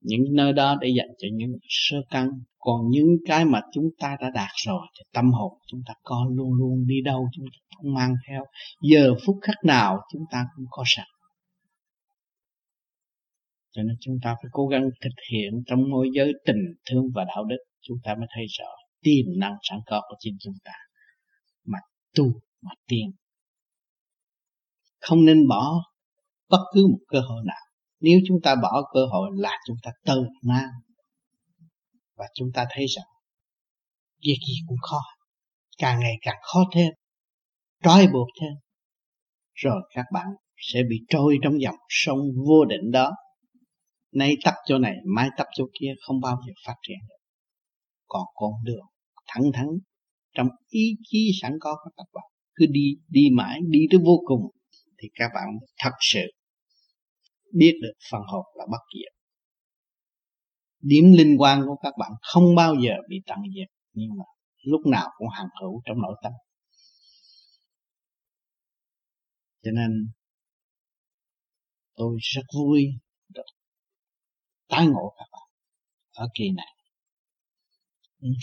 Những 0.00 0.20
nơi 0.32 0.52
đó 0.52 0.76
để 0.80 0.88
dành 0.96 1.08
cho 1.18 1.28
những 1.32 1.52
sơ 1.68 1.96
căn. 2.10 2.28
Còn 2.58 2.80
những 2.90 3.16
cái 3.26 3.44
mà 3.44 3.60
chúng 3.72 3.88
ta 3.98 4.16
đã 4.20 4.30
đạt 4.34 4.50
rồi 4.66 4.86
thì 4.98 5.04
tâm 5.12 5.32
hồn 5.32 5.52
chúng 5.66 5.80
ta 5.86 5.94
có 6.02 6.26
luôn 6.30 6.54
luôn 6.54 6.86
đi 6.86 6.94
đâu, 7.04 7.28
chúng 7.36 7.44
ta 7.52 7.76
không 7.76 7.94
mang 7.94 8.14
theo. 8.28 8.44
Giờ 8.82 9.14
phút 9.26 9.36
khắc 9.42 9.56
nào 9.64 10.00
chúng 10.12 10.22
ta 10.30 10.44
cũng 10.56 10.66
có 10.70 10.82
sẵn 10.86 11.06
cho 13.78 13.84
nên 13.84 13.96
chúng 14.00 14.18
ta 14.22 14.34
phải 14.42 14.50
cố 14.52 14.66
gắng 14.66 14.82
thực 15.00 15.14
hiện 15.32 15.52
trong 15.66 15.90
môi 15.90 16.08
giới 16.14 16.32
tình, 16.46 16.62
thương 16.90 17.04
và 17.14 17.24
đạo 17.24 17.44
đức. 17.44 17.56
Chúng 17.80 17.96
ta 18.04 18.14
mới 18.14 18.26
thấy 18.34 18.46
rõ 18.58 18.66
tiềm 19.02 19.38
năng 19.38 19.56
sẵn 19.62 19.78
có 19.86 20.02
của 20.08 20.16
chính 20.18 20.36
chúng 20.40 20.54
ta. 20.64 20.72
Mà 21.64 21.78
tu, 22.16 22.24
mà 22.60 22.70
tiên. 22.86 23.10
Không 25.00 25.24
nên 25.24 25.48
bỏ 25.48 25.72
bất 26.48 26.64
cứ 26.74 26.86
một 26.86 26.98
cơ 27.08 27.20
hội 27.20 27.42
nào. 27.46 27.62
Nếu 28.00 28.18
chúng 28.28 28.38
ta 28.42 28.54
bỏ 28.62 28.90
cơ 28.94 29.00
hội 29.12 29.30
là 29.34 29.52
chúng 29.66 29.76
ta 29.82 29.90
tự 30.06 30.22
mang. 30.42 30.70
Và 32.16 32.24
chúng 32.34 32.48
ta 32.54 32.66
thấy 32.70 32.86
rằng, 32.96 33.06
việc 34.22 34.38
gì 34.48 34.54
cũng 34.66 34.78
khó. 34.90 35.00
Càng 35.78 36.00
ngày 36.00 36.14
càng 36.20 36.38
khó 36.42 36.64
thêm. 36.74 36.90
Trói 37.82 38.06
buộc 38.12 38.28
thêm. 38.40 38.52
Rồi 39.54 39.82
các 39.94 40.04
bạn 40.12 40.26
sẽ 40.56 40.80
bị 40.90 40.96
trôi 41.08 41.38
trong 41.42 41.60
dòng 41.60 41.76
sông 41.88 42.18
vô 42.46 42.64
định 42.64 42.90
đó 42.90 43.12
nay 44.12 44.36
tắt 44.44 44.54
chỗ 44.66 44.78
này 44.78 44.94
mai 45.14 45.28
tắt 45.36 45.46
chỗ 45.52 45.64
kia, 45.80 45.94
không 46.06 46.20
bao 46.20 46.36
giờ 46.46 46.52
phát 46.66 46.74
triển 46.82 46.98
được. 47.08 47.14
Còn 48.06 48.22
con 48.34 48.52
đường 48.64 48.86
thẳng 49.26 49.44
thắn, 49.54 49.66
trong 50.34 50.48
ý 50.68 50.96
chí 51.04 51.30
sẵn 51.42 51.52
có 51.60 51.76
của 51.84 51.90
các 51.96 52.06
bạn, 52.12 52.24
cứ 52.54 52.66
đi 52.70 52.94
đi 53.08 53.28
mãi, 53.32 53.60
đi 53.68 53.80
tới 53.90 54.00
vô 54.04 54.22
cùng, 54.26 54.40
thì 55.02 55.08
các 55.14 55.30
bạn 55.34 55.48
thật 55.78 55.92
sự 56.00 56.26
biết 57.54 57.78
được 57.82 57.92
phần 58.10 58.22
hồn 58.26 58.44
là 58.54 58.64
bất 58.70 58.80
diệt. 58.94 59.12
Điểm 60.80 61.04
linh 61.12 61.36
quan 61.38 61.62
của 61.66 61.76
các 61.82 61.94
bạn 61.98 62.10
không 62.22 62.54
bao 62.54 62.74
giờ 62.74 62.92
bị 63.08 63.16
tận 63.26 63.38
diệt, 63.56 63.68
nhưng 63.92 64.10
mà 64.18 64.24
lúc 64.62 64.80
nào 64.86 65.08
cũng 65.18 65.28
hằng 65.28 65.48
hữu 65.62 65.82
trong 65.84 65.96
nội 66.02 66.16
tâm. 66.22 66.32
Cho 69.62 69.70
nên, 69.70 69.90
tôi 71.96 72.16
rất 72.20 72.42
vui 72.56 72.86
tái 74.68 74.86
ngộ 74.86 75.14
các 75.16 75.26
bạn 75.32 75.48
ở 76.14 76.28
kỳ 76.34 76.50
này. 76.50 76.74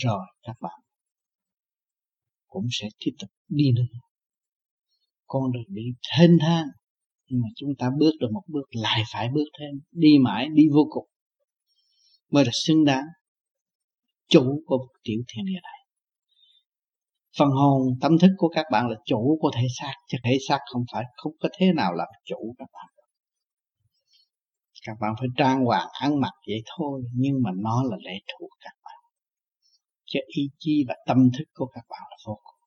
Rồi, 0.04 0.26
các 0.42 0.56
bạn 0.60 0.80
cũng 2.46 2.66
sẽ 2.70 2.88
tiếp 2.98 3.12
tục 3.18 3.30
đi 3.48 3.64
nữa 3.76 4.00
con 5.26 5.52
đường 5.52 5.64
đi 5.68 5.82
thênh 6.16 6.38
thang, 6.40 6.66
nhưng 7.28 7.40
mà 7.42 7.48
chúng 7.56 7.70
ta 7.78 7.90
bước 7.98 8.12
được 8.20 8.28
một 8.32 8.42
bước 8.48 8.66
lại 8.70 9.02
phải 9.12 9.28
bước 9.34 9.44
thêm, 9.58 9.80
đi 9.92 10.18
mãi, 10.20 10.48
đi 10.52 10.62
vô 10.74 10.86
cùng 10.90 11.08
mới 12.30 12.44
là 12.44 12.50
xứng 12.66 12.84
đáng 12.84 13.04
chủ 14.28 14.62
của 14.66 14.78
một 14.78 14.88
tiểu 15.02 15.22
thiên 15.28 15.44
địa 15.44 15.60
này. 15.62 15.78
Phần 17.38 17.48
hồn, 17.48 17.82
tâm 18.00 18.18
thức 18.18 18.30
của 18.36 18.48
các 18.48 18.66
bạn 18.72 18.88
là 18.88 18.96
chủ 19.04 19.38
của 19.40 19.50
thể 19.54 19.66
xác, 19.78 19.92
chứ 20.08 20.18
thể 20.24 20.36
xác 20.48 20.58
không 20.72 20.84
phải, 20.92 21.04
không 21.16 21.32
có 21.40 21.48
thế 21.58 21.72
nào 21.72 21.92
làm 21.92 22.08
chủ, 22.24 22.54
các 22.58 22.68
bạn 22.72 22.95
các 24.86 24.96
bạn 25.00 25.14
phải 25.18 25.28
trang 25.36 25.64
hoàng 25.64 25.88
ăn 26.00 26.20
mặc 26.20 26.32
vậy 26.46 26.62
thôi, 26.76 27.02
nhưng 27.14 27.42
mà 27.42 27.50
nó 27.56 27.82
là 27.82 27.96
lệ 28.04 28.18
thuộc 28.28 28.50
các 28.60 28.74
bạn. 28.84 28.94
Cho 30.04 30.20
ý 30.26 30.42
chí 30.58 30.84
và 30.88 30.94
tâm 31.06 31.18
thức 31.38 31.44
của 31.54 31.66
các 31.66 31.84
bạn 31.90 32.00
là 32.10 32.16
vô 32.26 32.34
cùng. 32.44 32.60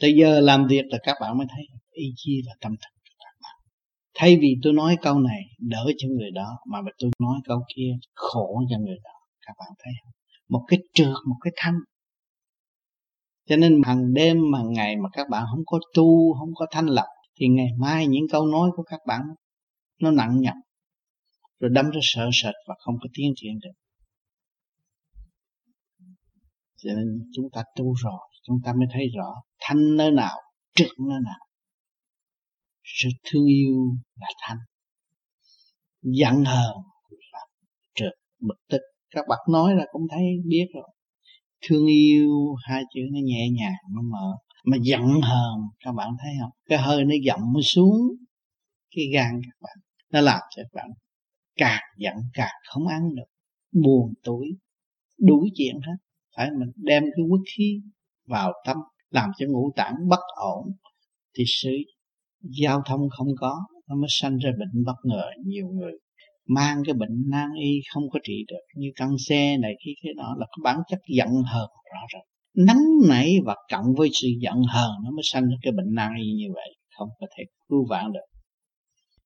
Tới 0.00 0.14
giờ 0.20 0.40
làm 0.40 0.66
việc 0.66 0.84
là 0.88 0.98
các 1.02 1.16
bạn 1.20 1.38
mới 1.38 1.46
thấy 1.50 1.64
ý 1.90 2.12
chí 2.16 2.42
và 2.46 2.52
tâm 2.60 2.72
thức 2.72 2.90
của 3.04 3.16
các 3.18 3.34
bạn. 3.42 3.56
Thay 4.14 4.38
vì 4.40 4.56
tôi 4.62 4.72
nói 4.72 4.96
câu 5.02 5.18
này, 5.18 5.40
đỡ 5.58 5.90
cho 5.98 6.08
người 6.08 6.30
đó, 6.30 6.58
mà 6.66 6.78
tôi 6.98 7.10
nói 7.18 7.40
câu 7.44 7.60
kia, 7.76 7.90
khổ 8.14 8.62
cho 8.70 8.78
người 8.78 8.98
đó. 9.04 9.10
Các 9.46 9.52
bạn 9.58 9.68
thấy 9.78 9.92
không? 10.02 10.12
Một 10.48 10.64
cái 10.68 10.78
trượt, 10.94 11.16
một 11.28 11.36
cái 11.40 11.52
thanh. 11.56 11.78
Cho 13.48 13.56
nên 13.56 13.82
hàng 13.82 14.14
đêm 14.14 14.52
hàng 14.56 14.72
ngày 14.72 14.96
mà 14.96 15.08
các 15.12 15.28
bạn 15.30 15.44
không 15.50 15.64
có 15.66 15.78
tu, 15.94 16.34
không 16.38 16.54
có 16.54 16.66
thanh 16.70 16.86
lập 16.86 17.06
thì 17.40 17.46
ngày 17.48 17.68
mai 17.78 18.06
những 18.06 18.24
câu 18.32 18.46
nói 18.46 18.70
của 18.76 18.82
các 18.82 19.00
bạn 19.06 19.20
nó 20.02 20.10
nặng 20.10 20.40
nhọc 20.40 20.54
rồi 21.60 21.70
đâm 21.74 21.90
ra 21.90 22.00
sợ 22.02 22.28
sệt 22.32 22.54
và 22.68 22.74
không 22.78 22.94
có 23.02 23.08
tiến 23.14 23.32
triển 23.36 23.58
được. 23.62 23.70
Cho 26.76 26.90
nên 26.94 27.30
chúng 27.34 27.50
ta 27.52 27.62
tu 27.76 27.94
rồi, 27.94 28.20
chúng 28.42 28.56
ta 28.64 28.72
mới 28.72 28.86
thấy 28.92 29.02
rõ 29.16 29.34
thanh 29.60 29.96
nơi 29.96 30.10
nào, 30.10 30.36
trực 30.74 30.88
nơi 31.08 31.18
nào. 31.24 31.38
Sự 32.84 33.08
thương 33.24 33.46
yêu 33.46 33.96
là 34.16 34.28
thanh. 34.42 34.58
Giận 36.02 36.44
hờn 36.44 36.74
là 37.32 37.40
trực, 37.94 38.12
bực 38.40 38.56
tức. 38.68 38.80
Các 39.10 39.24
bạn 39.28 39.38
nói 39.52 39.74
là 39.74 39.86
cũng 39.92 40.02
thấy 40.10 40.22
biết 40.46 40.66
rồi. 40.74 40.88
Thương 41.68 41.86
yêu 41.86 42.54
hai 42.68 42.82
chữ 42.94 43.00
nó 43.12 43.18
nhẹ 43.24 43.48
nhàng, 43.58 43.78
nó 43.94 44.02
mở. 44.02 44.36
Mà 44.64 44.76
giận 44.82 45.02
hờn, 45.22 45.54
các 45.84 45.92
bạn 45.92 46.08
thấy 46.22 46.32
không? 46.40 46.50
Cái 46.68 46.78
hơi 46.78 47.04
nó 47.04 47.14
giọng 47.22 47.40
nó 47.54 47.60
xuống 47.62 47.96
cái 48.96 49.04
gan 49.14 49.40
các 49.44 49.56
bạn, 49.60 49.76
nó 50.12 50.20
làm 50.20 50.40
cho 50.56 50.62
các 50.62 50.68
bạn 50.74 50.90
càng 51.58 51.82
giận 51.98 52.14
càng 52.34 52.54
không 52.68 52.86
ăn 52.86 53.14
được. 53.14 53.28
Buồn 53.84 54.12
tuổi 54.24 54.46
đủ 55.18 55.46
chuyện 55.54 55.74
hết. 55.86 55.96
Phải 56.36 56.50
mình 56.58 56.68
đem 56.76 57.02
cái 57.02 57.24
quốc 57.30 57.40
khí 57.56 57.80
vào 58.26 58.52
tâm, 58.66 58.76
làm 59.10 59.30
cho 59.38 59.46
ngũ 59.48 59.72
tạng 59.76 59.94
bất 60.08 60.20
ổn, 60.36 60.66
thì 61.36 61.44
sự 61.62 61.70
giao 62.40 62.82
thông 62.86 63.00
không 63.10 63.28
có, 63.36 63.60
nó 63.88 63.96
mới 63.96 64.08
sanh 64.08 64.36
ra 64.36 64.50
bệnh 64.58 64.84
bất 64.84 64.96
ngờ. 65.04 65.24
Nhiều 65.44 65.68
người 65.68 65.92
mang 66.48 66.82
cái 66.86 66.94
bệnh 66.94 67.24
nan 67.30 67.48
y 67.60 67.80
không 67.94 68.02
có 68.12 68.18
trị 68.22 68.44
được, 68.48 68.60
như 68.76 68.88
căng 68.96 69.18
xe 69.28 69.56
này 69.56 69.72
khi 69.84 69.94
cái 70.02 70.12
đó 70.16 70.34
là 70.38 70.46
cái 70.46 70.60
bản 70.64 70.78
chất 70.88 70.98
giận 71.16 71.28
hờn 71.28 71.68
rõ 71.68 72.00
ràng. 72.14 72.22
Nắng 72.66 72.82
nảy 73.08 73.36
và 73.44 73.54
cộng 73.72 73.94
với 73.96 74.08
sự 74.22 74.28
giận 74.40 74.62
hờn, 74.68 74.90
nó 75.04 75.10
mới 75.10 75.22
sanh 75.22 75.42
ra 75.42 75.56
cái 75.62 75.72
bệnh 75.72 75.94
nan 75.94 76.12
y 76.18 76.32
như 76.32 76.52
vậy. 76.54 76.68
Không 76.98 77.08
có 77.20 77.26
thể 77.36 77.44
cứu 77.68 77.86
vãn 77.90 78.12
được 78.12 78.37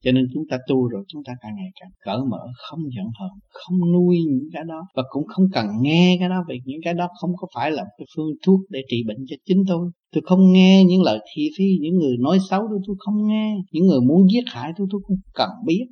cho 0.03 0.13
nên 0.13 0.25
chúng 0.35 0.43
ta 0.51 0.59
tu 0.69 0.89
rồi 0.89 1.05
chúng 1.09 1.23
ta 1.25 1.33
càng 1.41 1.55
ngày 1.57 1.71
càng 1.81 1.91
cởi 2.05 2.19
mở, 2.31 2.43
không 2.57 2.81
giận 2.97 3.07
hờn, 3.21 3.31
không 3.49 3.93
nuôi 3.93 4.17
những 4.29 4.49
cái 4.53 4.63
đó 4.69 4.87
và 4.95 5.03
cũng 5.11 5.27
không 5.27 5.45
cần 5.53 5.67
nghe 5.81 6.17
cái 6.21 6.29
đó 6.29 6.45
vì 6.49 6.61
những 6.65 6.81
cái 6.85 6.95
đó 6.95 7.09
không 7.21 7.31
có 7.37 7.47
phải 7.55 7.71
là 7.71 7.85
cái 7.99 8.07
phương 8.17 8.31
thuốc 8.47 8.61
để 8.71 8.81
trị 8.89 9.03
bệnh 9.07 9.19
cho 9.29 9.37
chính 9.45 9.63
tôi. 9.69 9.91
Tôi 10.13 10.23
không 10.27 10.53
nghe 10.53 10.85
những 10.85 11.03
lời 11.03 11.19
thị 11.35 11.49
phi 11.59 11.65
những 11.81 11.95
người 11.95 12.17
nói 12.21 12.39
xấu 12.51 12.61
tôi 12.71 12.79
tôi 12.87 12.97
không 12.99 13.29
nghe. 13.29 13.57
Những 13.73 13.87
người 13.87 14.01
muốn 14.01 14.31
giết 14.33 14.45
hại 14.47 14.73
tôi 14.77 14.87
tôi 14.91 15.01
không 15.09 15.17
cần 15.35 15.51
biết. 15.67 15.85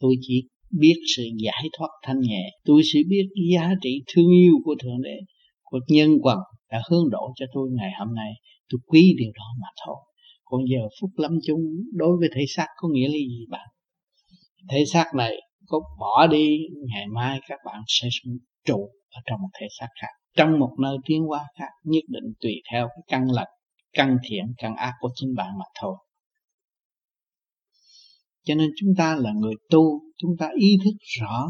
Tôi 0.00 0.14
chỉ 0.20 0.42
biết 0.80 0.94
sự 1.16 1.22
giải 1.44 1.64
thoát 1.78 1.88
thanh 2.02 2.20
nhẹ. 2.20 2.50
Tôi 2.64 2.82
sẽ 2.92 3.00
biết 3.08 3.24
giá 3.52 3.70
trị 3.82 4.02
thương 4.14 4.30
yêu 4.30 4.52
của 4.64 4.74
thượng 4.82 5.02
đế, 5.02 5.16
của 5.62 5.80
nhân 5.88 6.10
quần 6.22 6.38
đã 6.70 6.82
hướng 6.90 7.10
độ 7.10 7.32
cho 7.36 7.46
tôi 7.54 7.68
ngày 7.72 7.90
hôm 7.98 8.14
nay. 8.14 8.32
Tôi 8.72 8.78
quý 8.86 9.14
điều 9.18 9.32
đó 9.34 9.44
mà 9.60 9.68
thôi 9.86 9.96
còn 10.48 10.60
giờ 10.70 10.88
phút 11.00 11.10
lâm 11.16 11.32
chung 11.46 11.60
đối 11.92 12.16
với 12.16 12.28
thể 12.34 12.44
xác 12.48 12.66
có 12.76 12.88
nghĩa 12.88 13.08
là 13.08 13.12
gì 13.12 13.46
bạn? 13.48 13.68
Thể 14.70 14.84
xác 14.92 15.04
này 15.14 15.36
có 15.66 15.80
bỏ 15.98 16.26
đi, 16.26 16.58
ngày 16.92 17.06
mai 17.14 17.40
các 17.48 17.58
bạn 17.64 17.82
sẽ 17.86 18.08
trụ 18.64 18.90
ở 19.10 19.20
trong 19.26 19.42
một 19.42 19.48
thể 19.60 19.66
xác 19.80 19.88
khác, 20.00 20.12
trong 20.36 20.58
một 20.58 20.74
nơi 20.82 20.96
tiến 21.06 21.22
hóa 21.22 21.44
khác, 21.58 21.70
nhất 21.84 22.04
định 22.08 22.32
tùy 22.40 22.52
theo 22.72 22.88
cái 22.88 23.02
căn 23.08 23.30
lành, 23.30 23.48
căn 23.92 24.16
thiện, 24.28 24.44
căn 24.58 24.76
ác 24.76 24.92
của 25.00 25.10
chính 25.14 25.34
bạn 25.36 25.48
mà 25.58 25.64
thôi. 25.80 25.96
Cho 28.44 28.54
nên 28.54 28.70
chúng 28.76 28.90
ta 28.98 29.16
là 29.16 29.32
người 29.32 29.54
tu, 29.70 30.00
chúng 30.18 30.30
ta 30.38 30.48
ý 30.58 30.76
thức 30.84 30.94
rõ 31.20 31.48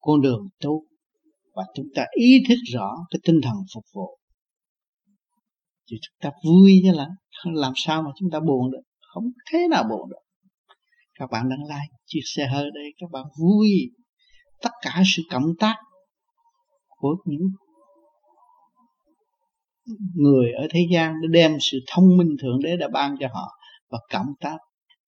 con 0.00 0.20
đường 0.20 0.48
tu 0.60 0.84
và 1.54 1.62
chúng 1.74 1.86
ta 1.94 2.04
ý 2.10 2.42
thức 2.48 2.58
rõ 2.72 2.90
cái 3.10 3.20
tinh 3.24 3.40
thần 3.42 3.54
phục 3.74 3.84
vụ. 3.94 4.18
Thì 5.90 5.96
chúng 6.02 6.16
ta 6.20 6.30
vui 6.44 6.80
chứ 6.82 6.92
không 7.42 7.54
làm 7.54 7.72
sao 7.76 8.02
mà 8.02 8.10
chúng 8.16 8.30
ta 8.32 8.40
buồn 8.40 8.70
được. 8.70 8.82
Không 9.00 9.24
thế 9.52 9.58
nào 9.70 9.84
buồn 9.90 10.10
được. 10.10 10.22
Các 11.18 11.30
bạn 11.30 11.48
đang 11.48 11.62
like, 11.62 11.96
chia 12.06 12.20
sẻ 12.24 12.46
hơi 12.46 12.70
đây, 12.74 12.84
các 12.98 13.10
bạn 13.10 13.24
vui. 13.40 13.70
Tất 14.62 14.70
cả 14.82 15.02
sự 15.16 15.22
cộng 15.30 15.56
tác 15.58 15.76
của 16.88 17.16
những 17.24 17.48
người 20.14 20.52
ở 20.52 20.66
thế 20.70 20.80
gian 20.92 21.14
để 21.22 21.28
đem 21.30 21.56
sự 21.60 21.78
thông 21.86 22.16
minh 22.16 22.36
thượng 22.42 22.62
đế 22.62 22.76
đã 22.76 22.88
ban 22.92 23.16
cho 23.20 23.28
họ 23.32 23.48
và 23.90 23.98
cộng 24.12 24.32
tác 24.40 24.56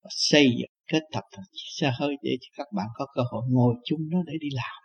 và 0.02 0.10
xây 0.10 0.44
dựng, 0.44 0.70
kết 0.92 1.02
tập 1.12 1.24
thành 1.32 1.44
chiếc 1.52 1.68
xe 1.80 1.92
hơi 1.98 2.16
để 2.22 2.30
cho 2.40 2.48
các 2.56 2.66
bạn 2.76 2.86
có 2.94 3.06
cơ 3.14 3.22
hội 3.30 3.42
ngồi 3.50 3.74
chung 3.84 4.00
nó 4.10 4.18
để 4.26 4.32
đi 4.40 4.48
làm. 4.52 4.82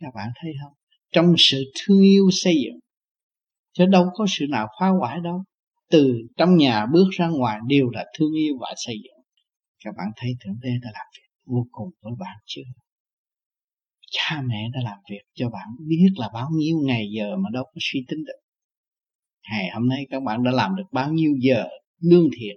Các 0.00 0.14
bạn 0.14 0.28
thấy 0.42 0.52
không? 0.62 0.72
Trong 1.12 1.34
sự 1.38 1.64
thương 1.74 2.02
yêu 2.02 2.28
xây 2.32 2.54
dựng, 2.64 2.78
chứ 3.72 3.86
đâu 3.86 4.06
có 4.14 4.26
sự 4.28 4.46
nào 4.50 4.68
phá 4.80 4.88
hoại 4.88 5.20
đâu 5.20 5.44
từ 5.90 6.28
trong 6.36 6.56
nhà 6.56 6.86
bước 6.92 7.08
ra 7.10 7.28
ngoài 7.28 7.58
đều 7.66 7.90
là 7.90 8.04
thương 8.18 8.32
yêu 8.32 8.54
và 8.60 8.74
xây 8.76 8.94
dựng. 9.04 9.24
Các 9.84 9.94
bạn 9.98 10.06
thấy 10.16 10.30
thượng 10.40 10.56
đế 10.60 10.70
đã 10.82 10.90
làm 10.94 11.06
việc 11.16 11.28
vô 11.44 11.66
cùng 11.70 11.90
với 12.00 12.12
bạn 12.18 12.36
chưa? 12.46 12.62
Cha 14.10 14.42
mẹ 14.46 14.68
đã 14.72 14.80
làm 14.84 14.98
việc 15.10 15.22
cho 15.34 15.50
bạn 15.50 15.68
biết 15.88 16.08
là 16.16 16.30
bao 16.34 16.48
nhiêu 16.52 16.78
ngày 16.86 17.06
giờ 17.16 17.36
mà 17.36 17.50
đâu 17.52 17.64
có 17.64 17.78
suy 17.80 18.04
tính 18.08 18.24
được. 18.24 18.40
Ngày 19.50 19.70
hôm 19.74 19.88
nay 19.88 20.06
các 20.10 20.22
bạn 20.22 20.42
đã 20.42 20.50
làm 20.50 20.76
được 20.76 20.86
bao 20.92 21.12
nhiêu 21.12 21.32
giờ 21.40 21.64
lương 22.00 22.28
thiện? 22.36 22.56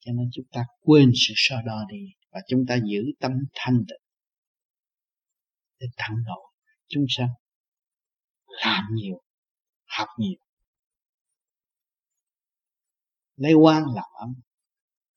Cho 0.00 0.12
nên 0.12 0.28
chúng 0.32 0.46
ta 0.52 0.64
quên 0.80 1.10
sự 1.14 1.34
so 1.36 1.56
đo 1.66 1.84
đi 1.88 2.06
và 2.30 2.40
chúng 2.48 2.64
ta 2.68 2.78
giữ 2.84 3.02
tâm 3.20 3.32
thanh 3.54 3.84
tịnh 3.88 4.02
để 5.80 5.86
tận 5.96 6.16
độ. 6.26 6.50
Chúng 6.88 7.04
sanh 7.08 7.28
làm 8.64 8.84
nhiều, 8.94 9.20
học 9.86 10.08
nhiều 10.18 10.45
lấy 13.36 13.54
quan 13.54 13.82
làm 13.94 14.04
ấm. 14.20 14.34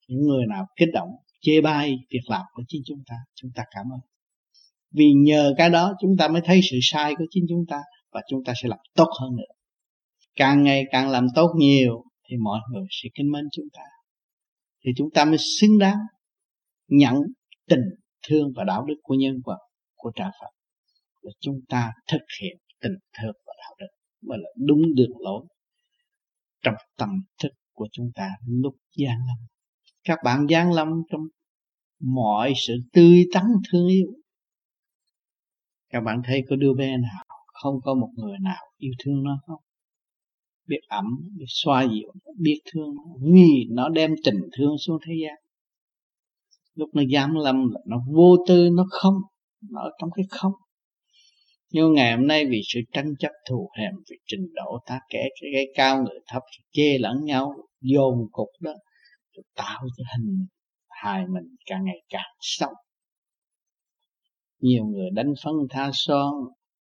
Những 0.07 0.21
người 0.21 0.45
nào 0.49 0.65
kích 0.75 0.89
động, 0.93 1.09
chê 1.41 1.61
bai 1.61 1.95
việc 2.09 2.29
làm 2.29 2.41
của 2.53 2.63
chính 2.67 2.81
chúng 2.85 3.03
ta 3.07 3.15
chúng 3.35 3.51
ta 3.55 3.63
cảm 3.71 3.85
ơn. 3.93 3.99
Vì 4.91 5.11
nhờ 5.25 5.53
cái 5.57 5.69
đó, 5.69 5.93
chúng 6.01 6.17
ta 6.17 6.27
mới 6.27 6.41
thấy 6.45 6.59
sự 6.71 6.77
sai 6.81 7.15
của 7.15 7.25
chính 7.29 7.45
chúng 7.49 7.65
ta 7.69 7.81
và 8.11 8.21
chúng 8.29 8.43
ta 8.45 8.53
sẽ 8.61 8.69
làm 8.69 8.79
tốt 8.95 9.07
hơn 9.21 9.35
nữa. 9.35 9.53
Càng 10.35 10.63
ngày 10.63 10.83
càng 10.91 11.09
làm 11.09 11.27
tốt 11.35 11.53
nhiều 11.57 12.03
thì 12.29 12.37
mọi 12.37 12.59
người 12.71 12.85
sẽ 12.89 13.09
kính 13.15 13.31
mến 13.31 13.43
chúng 13.51 13.65
ta. 13.73 13.83
Thì 14.85 14.91
chúng 14.97 15.09
ta 15.13 15.25
mới 15.25 15.37
xứng 15.59 15.77
đáng 15.79 15.97
nhận 16.87 17.15
tình 17.67 17.83
thương 18.27 18.51
và 18.55 18.63
đạo 18.63 18.85
đức 18.85 18.95
của 19.03 19.13
nhân 19.13 19.35
vật, 19.45 19.59
của 19.95 20.11
trả 20.15 20.25
Phật. 20.25 20.49
Là 21.21 21.31
chúng 21.39 21.59
ta 21.69 21.91
thực 22.11 22.21
hiện 22.41 22.57
tình 22.81 22.95
thương 23.19 23.35
và 23.45 23.53
đạo 23.57 23.75
đức 23.79 23.87
mới 24.21 24.37
là 24.41 24.49
đúng 24.67 24.81
đường 24.95 25.17
lối 25.19 25.45
trong 26.63 26.75
tâm 26.97 27.09
thức 27.43 27.49
của 27.79 27.87
chúng 27.91 28.11
ta 28.15 28.29
lúc 28.47 28.75
gian 28.97 29.17
lâm. 29.27 29.37
Các 30.03 30.19
bạn 30.23 30.45
gian 30.49 30.71
lâm 30.71 30.87
trong 31.11 31.21
mọi 31.99 32.53
sự 32.67 32.73
tươi 32.93 33.25
tắn 33.33 33.43
thương 33.71 33.87
yêu. 33.87 34.07
Các 35.89 36.01
bạn 36.01 36.21
thấy 36.25 36.43
có 36.49 36.55
đứa 36.55 36.73
bé 36.73 36.97
nào 36.97 37.23
không 37.47 37.75
có 37.83 37.93
một 37.93 38.09
người 38.15 38.37
nào 38.41 38.63
yêu 38.77 38.91
thương 38.99 39.23
nó 39.23 39.39
không? 39.45 39.61
Biết 40.67 40.79
ẩm 40.87 41.05
biết 41.37 41.45
xoa 41.47 41.83
dịu 41.83 42.13
biết 42.37 42.61
thương 42.71 42.95
vì 43.21 43.65
nó 43.69 43.89
đem 43.89 44.15
tình 44.23 44.41
thương 44.57 44.77
xuống 44.77 44.97
thế 45.07 45.13
gian. 45.23 45.35
Lúc 46.75 46.89
nó 46.93 47.01
dám 47.09 47.35
lâm 47.35 47.69
là 47.71 47.79
nó 47.85 48.03
vô 48.11 48.37
tư 48.47 48.69
nó 48.73 48.85
không 48.89 49.15
nó 49.69 49.81
ở 49.81 49.89
trong 50.01 50.09
cái 50.15 50.25
không. 50.29 50.53
Nhưng 51.71 51.93
ngày 51.93 52.17
hôm 52.17 52.27
nay 52.27 52.45
vì 52.49 52.61
sự 52.73 52.79
tranh 52.93 53.13
chấp 53.19 53.31
thù 53.49 53.69
hèn 53.77 53.91
vì 54.09 54.17
trình 54.25 54.53
độ 54.53 54.79
ta 54.85 54.99
kể 55.09 55.19
cái, 55.41 55.49
cái 55.53 55.67
cao 55.75 56.03
người 56.03 56.19
thấp 56.27 56.41
chê 56.71 56.97
lẫn 56.97 57.25
nhau 57.25 57.55
dồn 57.81 58.27
cục 58.31 58.47
đó 58.59 58.71
tạo 59.55 59.81
cho 59.97 60.03
hình 60.15 60.47
hài 60.89 61.27
mình 61.27 61.55
càng 61.65 61.85
ngày 61.85 62.01
càng 62.09 62.31
xấu 62.39 62.73
nhiều 64.59 64.85
người 64.85 65.09
đánh 65.13 65.33
phân 65.43 65.55
tha 65.69 65.89
son 65.93 66.33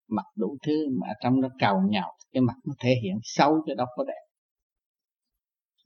mặc 0.09 0.26
đủ 0.37 0.59
thứ 0.66 0.88
mà 1.00 1.06
trong 1.22 1.40
đó 1.40 1.48
cầu 1.59 1.80
nhào, 1.90 2.12
cái 2.32 2.40
mặt 2.40 2.54
nó 2.64 2.74
thể 2.80 2.94
hiện 3.02 3.18
xấu 3.22 3.54
chứ 3.66 3.74
đâu 3.76 3.87
có 3.96 4.04
đẹp. 4.04 4.22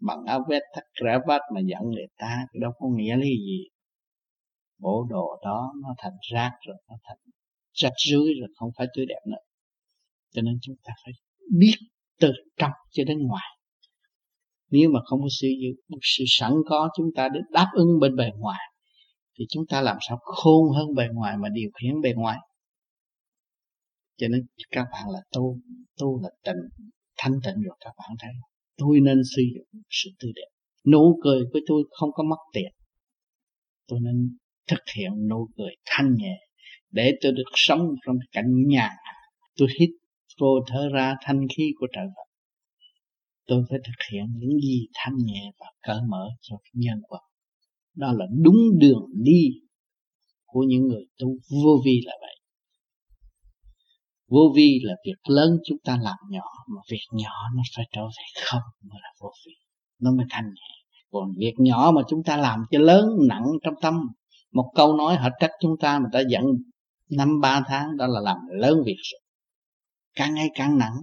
Bằng 0.01 0.25
áo 0.27 0.41
vest 0.49 0.63
thắt 0.75 0.85
rã 1.05 1.19
vát 1.27 1.41
mà 1.55 1.61
giận 1.61 1.83
người 1.83 2.07
ta 2.17 2.47
cái 2.53 2.61
đâu 2.61 2.73
có 2.79 2.89
nghĩa 2.89 3.17
lý 3.17 3.29
gì? 3.29 3.69
Bộ 4.79 5.07
đồ 5.11 5.41
đó 5.45 5.73
nó 5.83 5.95
thành 5.99 6.13
rác 6.33 6.53
rồi 6.67 6.77
nó 6.89 6.95
thành 7.05 7.17
rách 7.73 7.93
rưới 8.11 8.35
rồi 8.41 8.49
không 8.57 8.71
phải 8.77 8.87
tươi 8.97 9.07
đẹp 9.07 9.21
nữa. 9.27 9.43
Cho 10.31 10.43
nên 10.43 10.59
chúng 10.63 10.77
ta 10.85 10.93
phải 11.05 11.13
biết 11.59 11.75
từ 12.21 12.33
trong 12.57 12.73
cho 12.91 13.05
đến 13.07 13.19
ngoài 13.27 13.60
nếu 14.71 14.91
mà 14.91 15.01
không 15.05 15.21
có 15.23 15.29
sự 15.41 15.49
sự 16.03 16.25
sẵn 16.27 16.53
có 16.67 16.91
chúng 16.97 17.07
ta 17.17 17.29
để 17.35 17.41
đáp 17.51 17.67
ứng 17.75 18.01
bên 18.01 18.17
bề 18.17 18.31
ngoài, 18.39 18.61
thì 19.39 19.45
chúng 19.51 19.65
ta 19.69 19.81
làm 19.81 19.97
sao 20.09 20.19
khôn 20.23 20.71
hơn 20.77 20.95
bề 20.97 21.05
ngoài 21.13 21.37
mà 21.37 21.49
điều 21.53 21.71
khiển 21.81 22.01
bề 22.01 22.13
ngoài? 22.17 22.39
Cho 24.17 24.29
nên 24.29 24.47
các 24.71 24.87
bạn 24.93 25.05
là 25.11 25.21
tu 25.33 25.59
tu 25.99 26.23
là 26.23 26.29
tịnh, 26.45 26.89
thanh 27.19 27.33
tịnh 27.45 27.63
rồi 27.63 27.77
các 27.81 27.93
bạn 27.99 28.11
thấy 28.19 28.31
tôi 28.81 29.01
nên 29.01 29.19
sử 29.37 29.43
dụng 29.55 29.83
sự 29.91 30.11
tươi 30.19 30.33
đẹp. 30.37 30.51
Nụ 30.93 31.21
cười 31.23 31.43
của 31.53 31.61
tôi 31.67 31.83
không 31.91 32.11
có 32.13 32.23
mất 32.23 32.37
tiền. 32.53 32.73
Tôi 33.89 33.99
nên 34.03 34.37
thực 34.69 34.81
hiện 34.97 35.11
nụ 35.31 35.49
cười 35.57 35.75
thanh 35.87 36.15
nhẹ 36.15 36.37
để 36.91 37.13
tôi 37.23 37.33
được 37.33 37.51
sống 37.55 37.89
trong 38.07 38.17
cảnh 38.33 38.53
nhàn 38.67 38.91
tôi 39.57 39.69
hít 39.81 39.91
vô 40.41 40.61
thở 40.69 40.89
ra 40.93 41.15
thanh 41.23 41.47
khí 41.57 41.73
của 41.81 41.87
trời 41.93 42.07
Phật 42.07 42.30
tôi 43.51 43.65
phải 43.71 43.79
thực 43.87 43.99
hiện 44.13 44.25
những 44.37 44.61
gì 44.61 44.87
thanh 44.95 45.17
nhẹ 45.17 45.43
và 45.61 45.67
cởi 45.83 46.01
mở 46.09 46.25
cho 46.41 46.57
nhân 46.73 46.99
vật 47.11 47.23
đó 47.95 48.13
là 48.13 48.27
đúng 48.43 48.79
đường 48.79 49.07
đi 49.23 49.43
của 50.45 50.65
những 50.69 50.87
người 50.87 51.07
tu. 51.19 51.29
Vô 51.65 51.83
vi 51.85 52.01
là 52.05 52.13
vậy. 52.21 52.37
Vô 54.29 54.53
vi 54.57 54.81
là 54.83 54.95
việc 55.07 55.29
lớn 55.29 55.59
chúng 55.67 55.79
ta 55.85 55.99
làm 56.03 56.17
nhỏ, 56.31 56.45
mà 56.69 56.81
việc 56.91 57.07
nhỏ 57.13 57.33
nó 57.57 57.63
phải 57.77 57.85
trở 57.93 58.03
về 58.03 58.43
không 58.45 58.63
mới 58.83 58.99
là 59.03 59.09
vô 59.21 59.33
vi. 59.47 59.53
Nó 60.01 60.11
mới 60.13 60.27
thanh 60.31 60.45
nhẹ. 60.45 61.01
Còn 61.11 61.29
việc 61.39 61.55
nhỏ 61.59 61.93
mà 61.95 62.03
chúng 62.09 62.23
ta 62.25 62.37
làm 62.37 62.65
cho 62.71 62.79
lớn 62.79 63.07
nặng 63.29 63.45
trong 63.63 63.75
tâm, 63.83 63.95
một 64.53 64.73
câu 64.75 64.97
nói 64.97 65.17
họ 65.17 65.29
trách 65.41 65.51
chúng 65.61 65.75
ta 65.81 65.99
mà 65.99 66.09
ta 66.13 66.21
giận 66.29 66.45
năm 67.11 67.41
ba 67.41 67.63
tháng, 67.67 67.97
đó 67.97 68.07
là 68.07 68.21
làm 68.21 68.37
lớn 68.51 68.83
việc 68.87 68.99
rồi. 69.13 69.21
Càng 70.15 70.35
ngày 70.35 70.49
càng 70.55 70.79
nặng 70.79 70.95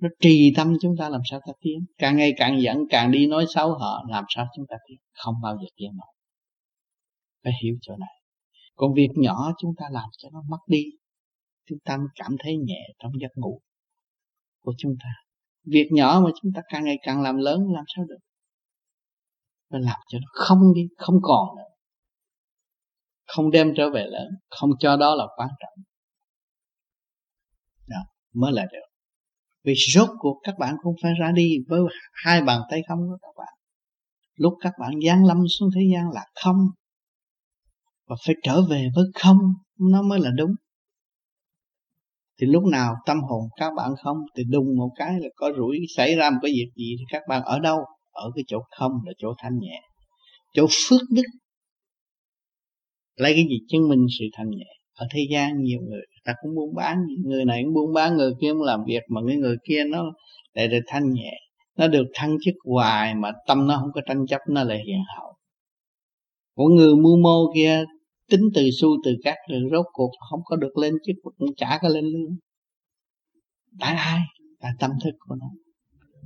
nó 0.00 0.08
trì 0.20 0.52
tâm 0.56 0.74
chúng 0.80 0.94
ta 0.98 1.08
làm 1.08 1.20
sao 1.30 1.40
ta 1.46 1.52
tiến? 1.60 1.84
Càng 1.98 2.16
ngày 2.16 2.32
càng 2.36 2.60
giận, 2.62 2.76
càng 2.90 3.10
đi 3.10 3.26
nói 3.26 3.44
xấu 3.54 3.74
họ, 3.74 4.04
làm 4.08 4.24
sao 4.28 4.46
chúng 4.56 4.66
ta 4.68 4.76
tiến? 4.88 4.98
Không 5.12 5.34
bao 5.42 5.56
giờ 5.56 5.66
tiến 5.76 5.90
nổi. 5.96 6.14
Phải 7.44 7.52
hiểu 7.62 7.76
chỗ 7.80 7.96
này. 7.96 8.14
Còn 8.74 8.94
việc 8.94 9.08
nhỏ 9.16 9.52
chúng 9.58 9.72
ta 9.78 9.86
làm 9.90 10.08
cho 10.18 10.28
nó 10.32 10.42
mất 10.48 10.58
đi, 10.66 10.84
chúng 11.66 11.78
ta 11.84 11.96
mới 11.96 12.06
cảm 12.14 12.36
thấy 12.38 12.56
nhẹ 12.56 12.80
trong 12.98 13.12
giấc 13.20 13.30
ngủ 13.36 13.60
của 14.62 14.74
chúng 14.78 14.94
ta. 15.02 15.10
Việc 15.64 15.88
nhỏ 15.92 16.20
mà 16.24 16.30
chúng 16.42 16.52
ta 16.54 16.62
càng 16.68 16.84
ngày 16.84 16.96
càng 17.02 17.22
làm 17.22 17.36
lớn, 17.36 17.60
làm 17.74 17.84
sao 17.96 18.04
được? 18.04 18.18
Phải 19.70 19.80
làm 19.80 20.00
cho 20.08 20.18
nó 20.18 20.26
không 20.32 20.74
đi, 20.74 20.82
không 20.96 21.18
còn 21.22 21.56
nữa. 21.56 21.62
Không 23.26 23.50
đem 23.50 23.72
trở 23.76 23.90
về 23.90 24.06
lớn, 24.06 24.28
không 24.50 24.70
cho 24.78 24.96
đó 24.96 25.14
là 25.14 25.24
quan 25.36 25.48
trọng. 25.60 25.84
Đó, 27.86 27.98
mới 28.34 28.52
là 28.52 28.66
được 28.72 28.87
vì 29.68 29.74
rốt 29.94 30.08
cuộc 30.18 30.40
các 30.42 30.54
bạn 30.58 30.74
không 30.82 30.94
phải 31.02 31.12
ra 31.20 31.32
đi 31.32 31.56
với 31.68 31.80
hai 32.24 32.42
bàn 32.42 32.60
tay 32.70 32.80
không 32.88 32.98
của 32.98 33.18
các 33.22 33.34
bạn. 33.36 33.54
Lúc 34.36 34.54
các 34.60 34.72
bạn 34.80 34.92
giáng 35.06 35.24
lâm 35.24 35.36
xuống 35.58 35.68
thế 35.74 35.80
gian 35.92 36.10
là 36.10 36.24
không. 36.44 36.56
Và 38.06 38.16
phải 38.26 38.34
trở 38.42 38.62
về 38.70 38.88
với 38.94 39.04
không, 39.14 39.38
nó 39.78 40.02
mới 40.02 40.20
là 40.20 40.30
đúng. 40.36 40.50
Thì 42.40 42.46
lúc 42.46 42.64
nào 42.64 42.94
tâm 43.06 43.20
hồn 43.20 43.42
các 43.56 43.72
bạn 43.76 43.90
không, 44.04 44.16
thì 44.36 44.44
đùng 44.48 44.76
một 44.76 44.90
cái 44.96 45.12
là 45.20 45.28
có 45.36 45.52
rủi, 45.56 45.78
xảy 45.96 46.16
ra 46.16 46.30
một 46.30 46.38
cái 46.42 46.52
việc 46.52 46.70
gì 46.76 46.96
thì 46.98 47.04
các 47.08 47.22
bạn 47.28 47.42
ở 47.42 47.58
đâu? 47.58 47.78
Ở 48.10 48.30
cái 48.34 48.44
chỗ 48.46 48.58
không 48.78 48.92
là 49.06 49.12
chỗ 49.18 49.34
thanh 49.38 49.58
nhẹ. 49.58 49.80
Chỗ 50.54 50.66
phước 50.70 51.00
đức. 51.10 51.26
Lấy 53.16 53.32
cái 53.34 53.44
gì 53.44 53.56
chứng 53.68 53.88
minh 53.88 54.06
sự 54.18 54.24
thanh 54.32 54.50
nhẹ? 54.50 54.77
Ở 54.98 55.06
thế 55.10 55.20
gian 55.30 55.62
nhiều 55.62 55.80
người 55.88 56.00
ta 56.24 56.34
cũng 56.42 56.54
buôn 56.54 56.74
bán, 56.74 56.98
người 57.24 57.44
này 57.44 57.62
cũng 57.64 57.74
buôn 57.74 57.92
bán, 57.94 58.16
người 58.16 58.32
kia 58.40 58.52
cũng 58.52 58.62
làm 58.62 58.80
việc, 58.86 59.02
mà 59.08 59.20
cái 59.26 59.36
người 59.36 59.56
kia 59.68 59.84
nó 59.84 60.04
lại 60.54 60.68
được 60.68 60.80
thanh 60.86 61.12
nhẹ, 61.12 61.32
nó 61.76 61.88
được 61.88 62.06
thăng 62.14 62.36
chức 62.44 62.54
hoài 62.64 63.14
mà 63.14 63.32
tâm 63.46 63.66
nó 63.66 63.78
không 63.80 63.90
có 63.94 64.00
tranh 64.06 64.26
chấp, 64.26 64.40
nó 64.48 64.64
lại 64.64 64.78
hiện 64.86 64.98
hậu. 65.16 65.34
Của 66.56 66.68
người 66.68 66.96
mưu 66.96 67.16
mô 67.22 67.52
kia, 67.54 67.84
tính 68.30 68.40
từ 68.54 68.62
xu 68.80 68.88
từ 69.04 69.14
các 69.24 69.36
rồi 69.50 69.60
rốt 69.72 69.86
cuộc 69.92 70.10
không 70.30 70.40
có 70.44 70.56
được 70.56 70.78
lên 70.78 70.94
chức, 71.06 71.16
cũng 71.22 71.54
chả 71.56 71.78
có 71.82 71.88
lên 71.88 72.04
lương. 72.04 72.36
Tại 73.80 73.94
ai? 73.94 74.20
Tại 74.60 74.72
tâm 74.78 74.90
thức 75.04 75.14
của 75.18 75.34
nó 75.34 75.46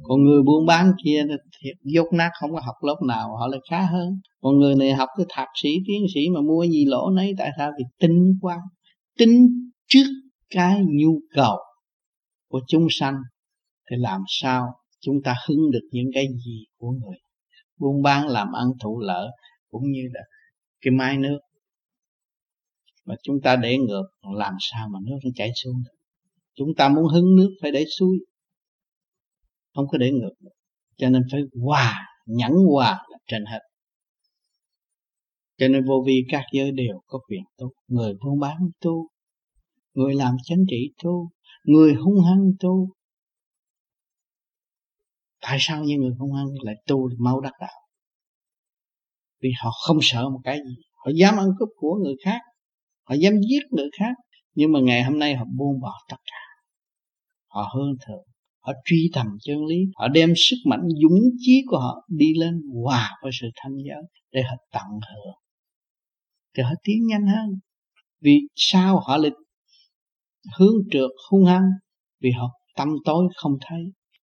còn 0.03 0.25
người 0.25 0.43
buôn 0.43 0.67
bán 0.67 0.93
kia 1.05 1.25
thiệt 1.61 1.77
dốt 1.85 2.07
nát, 2.13 2.31
không 2.41 2.53
có 2.53 2.61
học 2.61 2.75
lớp 2.83 2.97
nào, 3.09 3.37
họ 3.37 3.47
lại 3.47 3.61
khá 3.71 3.87
hơn. 3.87 4.21
Còn 4.41 4.59
người 4.59 4.75
này 4.75 4.93
học 4.93 5.09
cái 5.17 5.27
thạc 5.29 5.49
sĩ, 5.63 5.69
tiến 5.87 6.07
sĩ 6.15 6.21
mà 6.35 6.41
mua 6.41 6.67
gì 6.67 6.85
lỗ 6.85 7.11
nấy, 7.11 7.35
tại 7.39 7.51
sao? 7.59 7.71
Vì 7.79 7.85
tính 7.99 8.39
quá 8.41 8.59
tính 9.19 9.49
trước 9.89 10.05
cái 10.51 10.81
nhu 10.89 11.21
cầu 11.35 11.57
của 12.49 12.61
chúng 12.69 12.87
sanh, 12.91 13.15
thì 13.91 13.97
làm 13.99 14.21
sao 14.29 14.75
chúng 15.01 15.23
ta 15.25 15.35
hứng 15.49 15.71
được 15.71 15.89
những 15.93 16.11
cái 16.15 16.27
gì 16.45 16.65
của 16.79 16.91
người? 16.91 17.17
Buôn 17.79 18.03
bán, 18.03 18.29
làm 18.29 18.53
ăn 18.53 18.67
thụ 18.83 19.01
lợi 19.01 19.27
cũng 19.71 19.83
như 19.83 20.03
là 20.13 20.21
cái 20.81 20.93
mai 20.93 21.19
nước. 21.19 21.39
Mà 23.05 23.15
chúng 23.23 23.41
ta 23.41 23.57
để 23.57 23.79
ngược, 23.79 24.05
làm 24.35 24.55
sao 24.61 24.89
mà 24.93 24.99
nước 25.07 25.19
nó 25.25 25.31
chảy 25.35 25.51
xuống 25.65 25.75
được? 25.85 25.97
Chúng 26.55 26.69
ta 26.77 26.89
muốn 26.89 27.05
hứng 27.07 27.37
nước 27.37 27.51
phải 27.63 27.71
để 27.71 27.85
xuôi 27.99 28.19
không 29.75 29.87
có 29.91 29.99
để 29.99 30.11
ngược. 30.13 30.33
Được 30.41 30.51
cho 30.97 31.09
nên 31.09 31.23
phải 31.33 31.41
hòa, 31.63 32.07
nhẫn 32.27 32.53
hòa 32.71 32.91
là 33.11 33.19
trên 33.27 33.45
hết. 33.45 33.61
Cho 35.59 35.69
nên 35.69 35.85
vô 35.85 36.05
vi 36.07 36.25
các 36.29 36.45
giới 36.53 36.73
đều 36.73 37.01
có 37.07 37.19
quyền 37.29 37.43
tu. 37.59 37.73
Người 37.89 38.15
buôn 38.25 38.41
bán 38.41 38.57
tu, 38.81 39.09
người 39.95 40.15
làm 40.15 40.37
chánh 40.45 40.65
trị 40.71 40.93
tu, 41.05 41.31
người 41.65 41.95
hung 41.95 42.25
hăng 42.25 42.51
tu. 42.61 42.89
Tại 45.41 45.57
sao 45.61 45.85
những 45.85 46.01
người 46.01 46.15
hung 46.19 46.33
hăng 46.33 46.49
lại 46.63 46.75
tu 46.87 47.09
mau 47.19 47.41
đắc 47.41 47.53
đạo? 47.61 47.81
Vì 49.41 49.51
họ 49.63 49.71
không 49.87 49.99
sợ 50.03 50.29
một 50.29 50.41
cái 50.45 50.59
gì. 50.59 50.83
Họ 50.93 51.11
dám 51.17 51.37
ăn 51.37 51.49
cướp 51.59 51.69
của 51.77 51.95
người 52.05 52.15
khác. 52.25 52.41
Họ 53.05 53.15
dám 53.15 53.35
giết 53.51 53.63
người 53.71 53.89
khác. 53.99 54.15
Nhưng 54.55 54.73
mà 54.73 54.81
ngày 54.81 55.03
hôm 55.03 55.19
nay 55.19 55.35
họ 55.35 55.45
buông 55.59 55.81
bỏ 55.81 55.93
tất 56.09 56.17
cả. 56.25 56.41
Họ 57.47 57.71
hơn 57.75 57.97
thượng 58.07 58.32
họ 58.63 58.73
truy 58.85 59.11
tầm 59.13 59.27
chân 59.41 59.65
lý, 59.65 59.77
họ 59.95 60.09
đem 60.09 60.33
sức 60.37 60.57
mạnh 60.67 60.89
dũng 61.03 61.21
chí 61.39 61.63
của 61.67 61.79
họ 61.79 62.07
đi 62.09 62.35
lên 62.35 62.61
hòa 62.83 63.11
với 63.23 63.33
sự 63.41 63.47
thanh 63.57 63.77
giới 63.77 64.03
để 64.33 64.43
họ 64.43 64.57
tận 64.73 64.87
hưởng. 64.91 65.35
Thì 66.57 66.63
họ 66.63 66.71
tiến 66.85 67.07
nhanh 67.07 67.27
hơn, 67.27 67.59
vì 68.21 68.41
sao 68.55 69.01
họ 69.01 69.17
lại 69.17 69.31
hướng 70.59 70.75
trượt 70.91 71.11
hung 71.31 71.45
hăng? 71.45 71.69
Vì 72.21 72.31
họ 72.31 72.51
tâm 72.77 72.89
tối 73.05 73.29
không 73.37 73.53
thấy. 73.61 73.81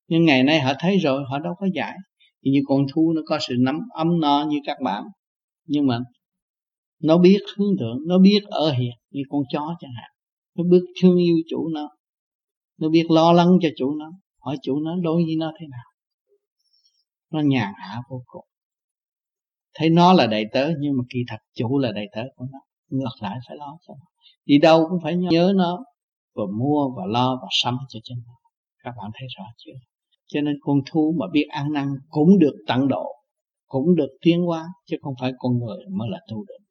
Nhưng 0.08 0.26
ngày 0.26 0.44
nay 0.44 0.60
họ 0.60 0.74
thấy 0.80 0.98
rồi, 0.98 1.24
họ 1.30 1.40
đâu 1.40 1.54
có 1.60 1.68
giải 1.76 1.96
như 2.42 2.62
con 2.68 2.86
thú, 2.94 3.14
nó 3.16 3.22
có 3.26 3.40
sự 3.48 3.56
nắm 3.60 3.80
ấm 3.90 4.20
no 4.20 4.46
như 4.50 4.58
các 4.66 4.78
bạn. 4.84 5.04
Nhưng 5.66 5.88
mà 5.88 6.00
nó 7.04 7.18
biết 7.18 7.40
hướng 7.58 7.78
thượng, 7.80 7.98
nó 8.08 8.20
biết 8.20 8.40
ở 8.46 8.72
hiện 8.72 8.94
như 9.12 9.22
con 9.30 9.42
chó 9.54 9.76
chẳng 9.80 9.92
hạn. 9.96 10.10
Nó 10.56 10.64
biết 10.64 10.86
thương 11.02 11.18
yêu 11.18 11.36
chủ 11.50 11.70
nó. 11.70 11.90
Nó 12.78 12.90
biết 12.90 13.06
lo 13.10 13.34
lắng 13.34 13.58
cho 13.62 13.70
chủ 13.78 13.96
nó 13.96 14.12
hỏi 14.50 14.58
chủ 14.62 14.80
nó 14.80 14.95
đối 15.02 15.24
với 15.26 15.36
nó 15.38 15.52
thế 15.60 15.68
nào? 15.68 15.86
Nó 17.32 17.39
nhàn 17.39 17.74
hạ 17.78 18.02
vô 18.10 18.24
cùng. 18.28 18.45
Thấy 19.74 19.89
nó 19.89 20.14
là 20.14 20.28
đầy 20.28 20.45
tớ, 20.52 20.70
nhưng 20.80 20.97
mà 20.97 21.04
kỳ 21.10 21.20
thật 21.28 21.38
chủ 21.54 21.80
là 21.80 21.91
đầy 21.91 22.06
tớ 22.12 22.22
của 22.36 22.45
nó. 22.52 22.60
Ngược 22.89 23.16
lại 23.22 23.38
phải 23.47 23.58
lo 23.58 23.78
cho 23.88 23.93
nó. 24.00 24.06
Đi 24.45 24.58
đâu 24.58 24.88
cũng 24.89 25.00
phải 25.04 25.16
nhớ 25.16 25.54
nó 25.56 25.86
và 26.36 26.43
mua 26.60 26.89
và 26.97 27.04
lo 27.08 27.36
và 27.41 27.47
sắm 27.52 27.78
cho 27.89 28.00
chính 28.04 28.18
nó. 28.28 28.34
Các 28.84 28.93
bạn 28.97 29.12
thấy 29.20 29.28
rõ 29.38 29.43
chưa? 29.58 29.80
Cho 30.28 30.41
nên 30.41 30.56
con 30.62 30.78
thú 30.91 31.16
mà 31.20 31.26
biết 31.34 31.45
ăn 31.50 31.74
năn 31.74 31.88
cũng 32.10 32.39
được 32.39 32.56
tận 32.68 32.88
độ, 32.88 33.06
cũng 33.68 33.95
được 33.95 34.10
tiến 34.22 34.41
hóa, 34.41 34.66
chứ 34.86 34.97
không 35.02 35.14
phải 35.22 35.32
con 35.38 35.60
người 35.60 35.78
mới 35.89 36.10
là 36.10 36.20
tu 36.30 36.43
được 36.45 36.70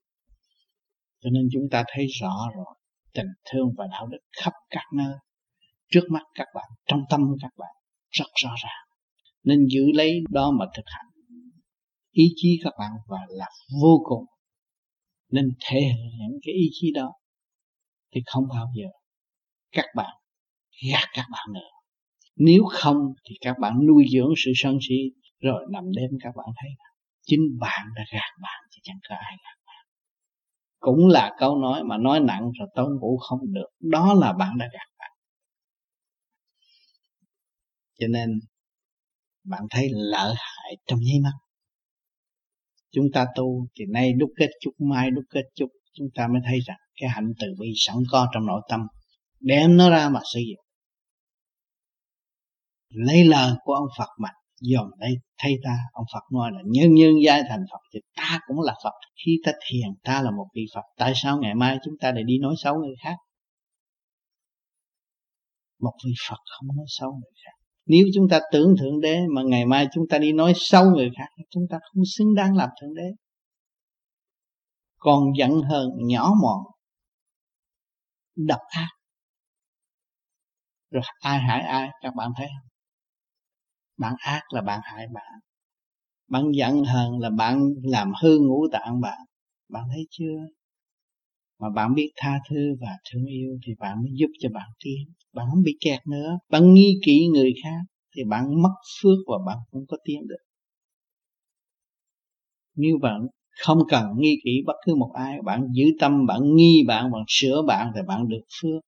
cho 1.21 1.31
nên 1.31 1.49
chúng 1.53 1.69
ta 1.71 1.85
thấy 1.89 2.07
rõ 2.07 2.49
rồi, 2.57 2.75
tình 3.15 3.27
thương 3.51 3.69
và 3.77 3.87
đạo 3.91 4.07
đức 4.07 4.19
khắp 4.43 4.53
các 4.71 4.85
nơi 4.95 5.15
trước 5.91 6.05
mắt 6.11 6.23
các 6.35 6.47
bạn, 6.55 6.69
trong 6.87 7.01
tâm 7.11 7.21
các 7.43 7.51
bạn, 7.59 7.75
rất 8.11 8.27
rõ 8.45 8.51
ràng. 8.65 8.85
Nên 9.45 9.59
giữ 9.71 9.83
lấy 9.95 10.21
đó 10.31 10.51
mà 10.59 10.67
thực 10.77 10.85
hành. 10.87 11.07
Ý 12.13 12.25
chí 12.37 12.61
các 12.65 12.73
bạn 12.79 12.91
và 13.09 13.19
là 13.29 13.47
vô 13.83 14.01
cùng. 14.05 14.25
Nên 15.31 15.45
thể 15.67 15.81
hiện 15.81 16.39
cái 16.43 16.55
ý 16.55 16.69
chí 16.73 16.93
đó. 16.95 17.13
Thì 18.15 18.21
không 18.27 18.45
bao 18.51 18.67
giờ 18.75 18.89
các 19.73 19.87
bạn 19.97 20.17
gạt 20.93 21.09
các 21.13 21.25
bạn 21.33 21.49
nữa. 21.55 21.71
Nếu 22.37 22.65
không 22.71 22.97
thì 23.29 23.37
các 23.41 23.57
bạn 23.61 23.87
nuôi 23.87 24.05
dưỡng 24.13 24.33
sự 24.45 24.53
sân 24.55 24.79
si, 24.89 24.97
rồi 25.41 25.67
nằm 25.71 25.85
đêm 25.97 26.11
các 26.21 26.31
bạn 26.37 26.47
thấy 26.63 26.71
chính 27.23 27.41
bạn 27.61 27.87
đã 27.97 28.03
gạt 28.13 28.33
bạn 28.43 28.63
chứ 28.71 28.79
chẳng 28.83 28.99
có 29.09 29.15
ai 29.15 29.37
gạt 29.45 29.59
bạn. 29.67 29.87
Cũng 30.79 31.07
là 31.09 31.37
câu 31.39 31.57
nói 31.57 31.85
mà 31.85 31.99
nói 31.99 32.21
nặng 32.21 32.51
rồi 32.59 32.69
tối 32.75 32.91
vũ 33.01 33.19
không 33.19 33.53
được. 33.53 33.69
Đó 33.81 34.15
là 34.15 34.33
bạn 34.33 34.59
đã 34.59 34.69
gạt 34.73 34.89
bạn 34.99 35.11
cho 37.99 38.07
nên, 38.07 38.31
bạn 39.45 39.63
thấy 39.71 39.89
lợi 39.93 40.35
hại 40.37 40.77
trong 40.87 40.99
nháy 41.03 41.21
mắt. 41.23 41.33
Chúng 42.91 43.07
ta 43.15 43.27
tu 43.37 43.67
thì 43.79 43.85
nay 43.93 44.13
đúc 44.13 44.31
kết 44.37 44.49
chút, 44.61 44.73
mai 44.79 45.11
đúc 45.11 45.25
kết 45.31 45.45
chút, 45.55 45.69
chúng 45.93 46.09
ta 46.15 46.29
mới 46.29 46.41
thấy 46.45 46.59
rằng 46.67 46.79
cái 47.01 47.09
hạnh 47.09 47.33
từ 47.41 47.47
bi 47.61 47.69
sẵn 47.77 47.97
có 48.11 48.29
trong 48.35 48.47
nội 48.47 48.63
tâm, 48.69 48.81
đem 49.41 49.77
nó 49.77 49.91
ra 49.91 50.09
mà 50.09 50.21
sử 50.35 50.41
dụng. 50.41 50.65
Lấy 52.89 53.25
lời 53.25 53.53
của 53.65 53.73
ông 53.73 53.89
Phật 53.99 54.09
mà 54.19 54.29
dòm 54.61 54.91
đây 54.99 55.13
thay 55.39 55.55
ta, 55.65 55.77
ông 55.93 56.07
Phật 56.15 56.23
nói 56.33 56.51
là 56.53 56.59
nhân 56.65 56.95
nhân 56.95 57.13
giai 57.25 57.43
thành 57.49 57.65
Phật 57.73 57.81
thì 57.95 58.01
ta 58.17 58.41
cũng 58.47 58.61
là 58.61 58.75
Phật, 58.85 58.93
khi 59.25 59.39
ta 59.45 59.53
thiền, 59.69 59.89
ta 60.03 60.23
là 60.23 60.31
một 60.31 60.47
vị 60.55 60.63
Phật, 60.75 60.85
tại 60.97 61.13
sao 61.15 61.39
ngày 61.39 61.55
mai 61.55 61.79
chúng 61.85 61.95
ta 62.01 62.13
lại 62.13 62.23
đi 62.27 62.39
nói 62.39 62.55
xấu 62.59 62.75
người 62.79 62.95
khác? 63.05 63.17
Một 65.81 65.93
vị 66.07 66.13
Phật 66.29 66.39
không 66.59 66.77
nói 66.77 66.87
xấu 66.89 67.13
người 67.13 67.33
khác 67.45 67.58
nếu 67.89 68.07
chúng 68.15 68.29
ta 68.29 68.41
tưởng 68.53 68.75
thượng 68.81 69.01
đế 69.01 69.21
mà 69.35 69.43
ngày 69.43 69.67
mai 69.67 69.87
chúng 69.93 70.09
ta 70.09 70.19
đi 70.19 70.33
nói 70.33 70.53
xấu 70.57 70.91
người 70.91 71.11
khác, 71.19 71.45
chúng 71.51 71.65
ta 71.71 71.79
không 71.83 72.03
xứng 72.07 72.35
đáng 72.35 72.57
làm 72.57 72.69
thượng 72.81 72.95
đế. 72.95 73.11
Còn 74.99 75.33
giận 75.39 75.63
hờn 75.63 75.91
nhỏ 75.97 76.33
mọn, 76.43 76.59
độc 78.37 78.61
ác. 78.69 78.89
Rồi 80.91 81.03
ai 81.21 81.39
hại 81.39 81.61
ai, 81.61 81.89
các 82.03 82.15
bạn 82.15 82.31
thấy 82.37 82.47
không? 82.47 82.69
Bạn 83.97 84.15
ác 84.19 84.43
là 84.53 84.63
bạn 84.63 84.81
hại 84.85 85.07
bạn. 85.15 85.39
Bạn 86.29 86.45
giận 86.55 86.85
hờn 86.85 87.19
là 87.19 87.31
bạn 87.31 87.63
làm 87.83 88.13
hư 88.23 88.39
ngũ 88.39 88.67
tạng 88.73 89.01
bạn. 89.01 89.19
Bạn 89.69 89.85
thấy 89.93 90.07
chưa? 90.11 90.58
Mà 91.61 91.69
bạn 91.75 91.95
biết 91.95 92.11
tha 92.17 92.39
thứ 92.51 92.77
và 92.81 92.89
thương 93.13 93.27
yêu 93.27 93.59
thì 93.67 93.73
bạn 93.79 94.03
mới 94.03 94.11
giúp 94.15 94.31
cho 94.41 94.49
bạn 94.55 94.69
tiến. 94.85 95.13
Bạn 95.35 95.47
không 95.51 95.63
bị 95.63 95.77
kẹt 95.81 96.07
nữa. 96.07 96.39
Bạn 96.51 96.75
nghi 96.75 96.99
kỵ 97.05 97.27
người 97.27 97.53
khác 97.63 97.81
thì 98.17 98.23
bạn 98.25 98.63
mất 98.63 98.75
phước 99.03 99.19
và 99.27 99.39
bạn 99.47 99.59
không 99.73 99.87
có 99.89 99.97
tiến 100.05 100.27
được. 100.29 100.43
Nếu 102.77 102.99
bạn 103.03 103.27
không 103.65 103.79
cần 103.89 104.05
nghi 104.19 104.37
kỵ 104.45 104.51
bất 104.67 104.73
cứ 104.87 104.95
một 104.95 105.13
ai, 105.15 105.39
bạn 105.45 105.67
giữ 105.73 105.85
tâm, 106.01 106.27
bạn 106.27 106.41
nghi 106.57 106.85
bạn 106.87 107.11
bạn 107.13 107.23
sửa 107.29 107.63
bạn 107.67 107.93
thì 107.95 108.01
bạn 108.09 108.29
được 108.29 108.43
phước. 108.63 108.83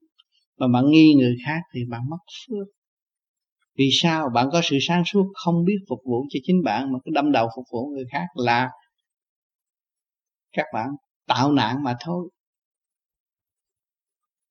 Mà 0.58 0.68
bạn 0.68 0.90
nghi 0.90 1.14
người 1.14 1.36
khác 1.46 1.60
thì 1.74 1.80
bạn 1.90 2.02
mất 2.10 2.18
phước. 2.48 2.68
Vì 3.78 3.88
sao? 3.92 4.28
Bạn 4.34 4.48
có 4.52 4.60
sự 4.64 4.76
sáng 4.80 5.02
suốt 5.06 5.26
không 5.34 5.64
biết 5.64 5.78
phục 5.88 5.98
vụ 6.04 6.24
cho 6.30 6.40
chính 6.42 6.62
bạn 6.64 6.92
mà 6.92 6.98
cứ 7.04 7.10
đâm 7.14 7.32
đầu 7.32 7.48
phục 7.56 7.64
vụ 7.72 7.86
người 7.86 8.04
khác 8.12 8.26
là 8.34 8.68
các 10.52 10.66
bạn 10.74 10.88
tạo 11.26 11.52
nạn 11.52 11.82
mà 11.84 11.96
thôi 12.00 12.28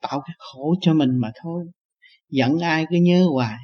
tạo 0.01 0.21
cái 0.25 0.35
khổ 0.37 0.75
cho 0.81 0.93
mình 0.93 1.09
mà 1.17 1.31
thôi. 1.43 1.65
Giận 2.29 2.59
ai 2.59 2.85
cứ 2.89 2.97
nhớ 3.01 3.27
hoài. 3.33 3.57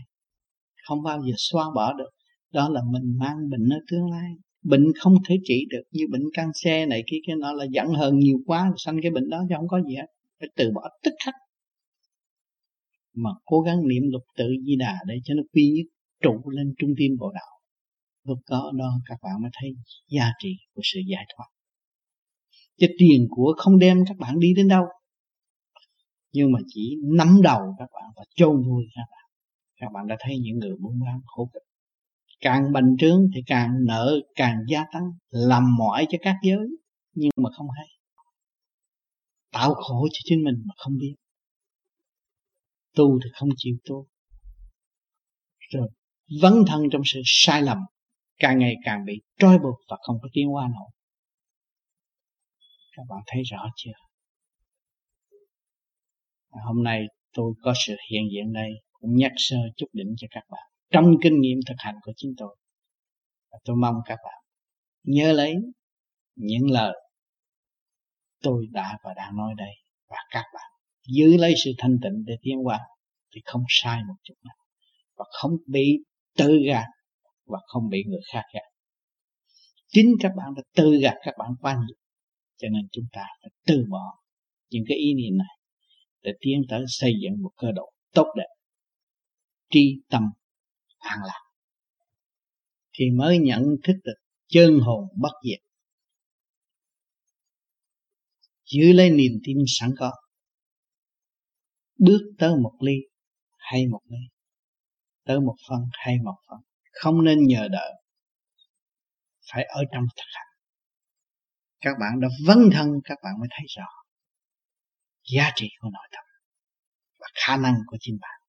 Không 0.88 1.04
bao 1.04 1.22
giờ 1.28 1.34
xóa 1.38 1.66
bỏ 1.76 1.94
được. 1.94 2.10
Đó 2.54 2.70
là 2.70 2.82
mình 2.92 3.18
mang 3.20 3.50
bệnh 3.50 3.70
ở 3.70 3.80
tương 3.92 4.12
lai. 4.12 4.32
Bệnh 4.64 4.86
không 5.00 5.14
thể 5.30 5.36
trị 5.44 5.66
được 5.70 5.84
như 5.92 6.04
bệnh 6.12 6.24
cancer 6.34 6.90
này 6.90 7.04
kia, 7.08 7.18
cái 7.28 7.36
nó 7.36 7.54
là 7.54 7.66
giận 7.72 7.88
hơn 7.88 8.20
nhiều 8.20 8.38
quá 8.46 8.72
sanh 8.78 9.00
cái 9.02 9.12
bệnh 9.12 9.30
đó 9.30 9.44
chứ 9.50 9.56
không 9.58 9.68
có 9.68 9.82
gì 9.88 9.96
hết. 9.96 10.08
Phải 10.40 10.50
từ 10.56 10.72
bỏ 10.76 10.82
tức 11.04 11.14
khắc. 11.26 11.34
Mà 13.14 13.30
cố 13.46 13.62
gắng 13.62 13.88
niệm 13.88 14.04
lục 14.12 14.24
tự 14.38 14.48
di 14.66 14.76
đà 14.76 14.96
để 15.08 15.16
cho 15.24 15.34
nó 15.34 15.44
quy 15.54 15.70
nhất, 15.70 15.86
trụ 16.24 16.50
lên 16.50 16.74
trung 16.78 16.90
tim 16.98 17.12
bộ 17.20 17.32
đạo 17.32 17.56
lúc 18.26 18.40
đó 18.50 18.72
đó 18.76 19.00
các 19.06 19.18
bạn 19.24 19.42
mới 19.42 19.52
thấy 19.62 19.70
giá 20.10 20.32
trị 20.40 20.50
của 20.74 20.82
sự 20.84 21.00
giải 21.08 21.26
thoát. 21.36 21.46
Chứ 22.80 22.88
tiền 23.00 23.28
của 23.30 23.54
không 23.58 23.80
đem 23.80 23.98
các 24.08 24.18
bạn 24.18 24.40
đi 24.40 24.54
đến 24.56 24.68
đâu 24.68 24.86
nhưng 26.36 26.52
mà 26.52 26.60
chỉ 26.68 26.98
nắm 27.04 27.42
đầu 27.44 27.76
các 27.80 27.90
bạn 27.94 28.12
và 28.16 28.24
chôn 28.36 28.64
vui 28.68 28.86
các 28.96 29.02
bạn. 29.12 29.30
Các 29.76 29.92
bạn 29.94 30.08
đã 30.08 30.16
thấy 30.20 30.38
những 30.42 30.58
người 30.60 30.76
buôn 30.80 31.00
bán 31.00 31.20
khổ 31.26 31.50
cực. 31.54 31.64
Càng 32.40 32.74
bành 32.74 32.96
trướng 33.00 33.28
thì 33.36 33.42
càng 33.48 33.72
nợ, 33.88 34.20
càng 34.36 34.58
gia 34.68 34.86
tăng, 34.94 35.04
làm 35.30 35.76
mỏi 35.78 36.06
cho 36.10 36.18
các 36.22 36.36
giới. 36.44 36.68
Nhưng 37.14 37.30
mà 37.38 37.50
không 37.58 37.68
hay. 37.78 37.88
Tạo 39.52 39.74
khổ 39.74 40.08
cho 40.12 40.20
chính 40.24 40.44
mình 40.44 40.64
mà 40.66 40.74
không 40.78 40.98
biết. 40.98 41.16
Tu 42.96 43.20
thì 43.24 43.30
không 43.34 43.50
chịu 43.58 43.76
tu. 43.86 44.08
Rồi 45.70 45.90
vấn 46.42 46.54
thân 46.68 46.82
trong 46.92 47.02
sự 47.06 47.22
sai 47.26 47.62
lầm, 47.62 47.78
càng 48.40 48.60
ngày 48.60 48.76
càng 48.84 49.06
bị 49.06 49.22
trói 49.40 49.58
buộc 49.60 49.80
và 49.90 49.98
không 50.02 50.18
có 50.22 50.30
tiến 50.34 50.54
qua 50.54 50.68
nổi. 50.68 50.90
Các 52.92 53.04
bạn 53.10 53.20
thấy 53.28 53.44
rõ 53.44 53.70
chưa? 53.76 54.05
Hôm 56.64 56.84
nay 56.84 57.04
tôi 57.34 57.54
có 57.62 57.74
sự 57.86 57.96
hiện 58.12 58.24
diện 58.32 58.54
đây 58.54 58.70
cũng 58.92 59.16
nhắc 59.16 59.32
sơ 59.36 59.58
chút 59.78 59.88
đỉnh 59.94 60.14
cho 60.18 60.28
các 60.32 60.44
bạn. 60.50 60.62
Trong 60.92 61.06
kinh 61.22 61.42
nghiệm 61.42 61.60
thực 61.68 61.76
hành 61.78 61.96
của 62.02 62.12
chính 62.16 62.34
tôi, 62.38 62.58
và 63.52 63.58
tôi 63.66 63.76
mong 63.76 63.96
các 64.06 64.20
bạn 64.24 64.44
nhớ 65.04 65.34
lấy 65.34 65.56
những 66.36 66.72
lời 66.72 66.96
tôi 68.42 68.66
đã 68.72 68.98
và 69.04 69.14
đang 69.14 69.38
nói 69.38 69.54
đây, 69.58 69.74
và 70.10 70.18
các 70.30 70.44
bạn 70.54 70.72
giữ 71.08 71.38
lấy 71.38 71.54
sự 71.66 71.72
thanh 71.78 71.98
tịnh 72.04 72.24
để 72.26 72.36
tiến 72.42 72.58
qua, 72.64 72.80
thì 73.36 73.42
không 73.46 73.64
sai 73.70 74.02
một 74.08 74.16
chút 74.24 74.34
nào, 74.44 74.56
và 75.18 75.26
không 75.32 75.52
bị 75.68 75.98
tự 76.38 76.58
gạt, 76.68 76.86
và 77.46 77.60
không 77.66 77.90
bị 77.90 78.04
người 78.08 78.22
khác 78.34 78.44
gạt. 78.54 78.64
Chính 79.88 80.16
các 80.20 80.32
bạn 80.38 80.54
đã 80.56 80.64
tự 80.76 80.98
gạt 81.02 81.16
các 81.24 81.36
bạn 81.40 81.50
quá 81.62 81.74
nhiều, 81.74 81.98
cho 82.58 82.68
nên 82.72 82.88
chúng 82.92 83.06
ta 83.12 83.26
phải 83.42 83.52
từ 83.68 83.86
bỏ 83.90 84.20
những 84.70 84.84
cái 84.88 84.98
ý 84.98 85.14
niệm 85.14 85.38
này 85.38 85.58
để 86.26 86.32
tiến 86.40 86.62
tới 86.70 86.84
xây 86.88 87.14
dựng 87.24 87.42
một 87.42 87.52
cơ 87.58 87.68
độ 87.76 87.94
tốt 88.14 88.34
đẹp, 88.38 88.48
tri 89.70 90.02
tâm 90.10 90.24
an 90.98 91.20
lạc. 91.24 91.42
Thì 92.94 93.06
mới 93.18 93.38
nhận 93.40 93.64
thức 93.84 93.94
được 94.04 94.16
chân 94.48 94.80
hồn 94.80 95.08
bất 95.22 95.34
diệt, 95.44 95.60
giữ 98.66 98.94
lấy 98.94 99.10
niềm 99.10 99.32
tin 99.44 99.58
sẵn 99.68 99.92
có, 99.98 100.12
bước 101.98 102.22
tới 102.38 102.56
một 102.56 102.78
ly 102.80 102.96
hay 103.58 103.88
một 103.88 104.02
ly, 104.10 104.18
tới 105.24 105.40
một 105.40 105.56
phần 105.70 105.80
hay 105.92 106.16
một 106.24 106.36
phần 106.50 106.60
không 106.92 107.24
nên 107.24 107.38
nhờ 107.48 107.68
đợi, 107.72 107.94
phải 109.52 109.64
ở 109.64 109.84
trong 109.92 110.04
thực 110.16 110.30
hành. 110.34 110.48
Các 111.82 111.96
bạn 112.00 112.20
đã 112.20 112.28
vấn 112.48 112.70
thân, 112.74 112.88
các 113.04 113.18
bạn 113.24 113.34
mới 113.40 113.48
thấy 113.52 113.66
rõ 113.78 114.05
giá 115.34 115.52
trị 115.56 115.68
của 115.80 115.90
nội 115.94 116.08
tâm 116.12 116.24
và 117.20 117.28
khả 117.34 117.58
năng 117.58 117.76
của 117.86 117.98
chính 118.00 118.18
bạn. 118.22 118.40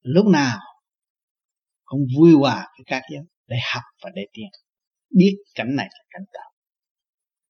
Lúc 0.00 0.26
nào 0.26 0.58
cũng 1.84 2.00
vui 2.18 2.32
hòa 2.32 2.66
với 2.78 2.84
các 2.86 3.02
giới 3.12 3.22
để 3.46 3.56
học 3.74 3.82
và 4.02 4.10
để 4.14 4.22
tiến. 4.32 4.48
Biết 5.16 5.36
cảnh 5.54 5.76
này 5.76 5.86
là 5.90 6.04
cảnh 6.10 6.26
tạo. 6.32 6.50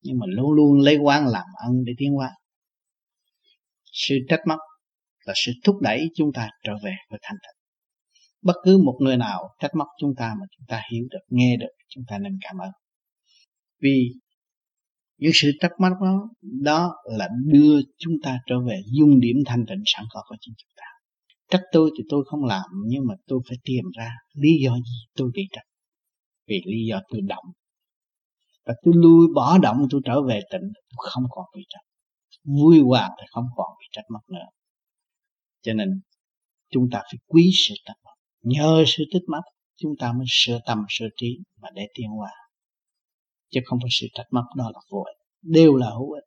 Nhưng 0.03 0.19
mà 0.19 0.27
luôn 0.29 0.53
luôn 0.53 0.81
lấy 0.81 0.97
quan 1.03 1.27
làm 1.27 1.47
ân 1.67 1.85
để 1.85 1.93
tiến 1.99 2.13
hóa. 2.13 2.31
Sự 3.85 4.15
trách 4.29 4.41
móc 4.47 4.59
là 5.25 5.35
sự 5.37 5.53
thúc 5.65 5.77
đẩy 5.81 6.09
chúng 6.15 6.33
ta 6.35 6.49
trở 6.65 6.73
về 6.85 6.93
với 7.11 7.19
thanh 7.23 7.37
thật. 7.43 7.53
Bất 8.43 8.55
cứ 8.65 8.79
một 8.85 8.99
người 9.01 9.17
nào 9.17 9.55
trách 9.59 9.75
móc 9.75 9.89
chúng 9.99 10.15
ta 10.17 10.35
mà 10.41 10.47
chúng 10.57 10.67
ta 10.69 10.83
hiểu 10.93 11.05
được, 11.11 11.21
nghe 11.29 11.57
được, 11.57 11.73
chúng 11.89 12.05
ta 12.09 12.19
nên 12.19 12.39
cảm 12.41 12.59
ơn. 12.59 12.71
Vì 13.81 14.13
những 15.21 15.33
sự 15.35 15.51
trách 15.61 15.73
mắc 15.79 15.93
đó 16.01 16.29
đó 16.41 16.95
là 17.19 17.29
đưa 17.47 17.81
chúng 17.99 18.15
ta 18.23 18.39
trở 18.47 18.55
về 18.69 18.83
dung 18.93 19.21
điểm 19.21 19.37
thanh 19.47 19.65
tịnh 19.69 19.83
sẵn 19.87 20.05
có 20.11 20.23
của 20.29 20.37
chính 20.41 20.55
chúng 20.59 20.71
ta. 20.77 20.85
Trách 21.51 21.63
tôi 21.73 21.91
thì 21.99 22.05
tôi 22.09 22.25
không 22.27 22.45
làm, 22.45 22.65
nhưng 22.87 23.07
mà 23.09 23.15
tôi 23.27 23.41
phải 23.49 23.59
tìm 23.65 23.85
ra 23.99 24.09
lý 24.35 24.51
do 24.65 24.75
gì 24.75 25.07
tôi 25.17 25.31
bị 25.35 25.43
trách. 25.53 25.67
Vì 26.47 26.63
lý 26.67 26.87
do 26.91 27.01
tôi 27.09 27.21
động. 27.21 27.45
Và 28.67 28.75
tôi 28.85 28.95
lui 28.97 29.29
bỏ 29.35 29.59
động, 29.59 29.87
tôi 29.91 30.01
trở 30.05 30.23
về 30.23 30.41
tịnh, 30.53 30.73
tôi 30.73 31.11
không 31.11 31.25
còn 31.31 31.45
bị 31.57 31.63
trách. 31.69 31.85
Vui 32.45 32.81
hòa 32.81 33.11
thì 33.19 33.27
không 33.31 33.47
còn 33.57 33.67
bị 33.81 33.87
trách 33.93 34.05
móc 34.13 34.23
nữa. 34.29 34.47
Cho 35.63 35.73
nên, 35.73 36.01
chúng 36.71 36.91
ta 36.93 36.99
phải 36.99 37.19
quý 37.27 37.51
sự 37.69 37.75
trách 37.85 37.97
móc 38.05 38.15
nhờ 38.43 38.85
sự 38.87 39.05
tích 39.13 39.23
mắt 39.29 39.43
chúng 39.77 39.93
ta 39.99 40.13
mới 40.13 40.27
sửa 40.29 40.59
tâm, 40.67 40.85
sửa 40.89 41.09
trí 41.17 41.39
mà 41.63 41.69
để 41.75 41.87
tiến 41.95 42.09
hóa 42.09 42.31
chứ 43.51 43.61
không 43.65 43.79
phải 43.83 43.89
sự 44.01 44.07
trách 44.15 44.27
móc 44.31 44.45
đó 44.57 44.71
là 44.75 44.81
vô 44.91 44.99
ích, 44.99 45.17
đều 45.43 45.75
là 45.75 45.91
hữu 45.91 46.13
ích. 46.13 46.25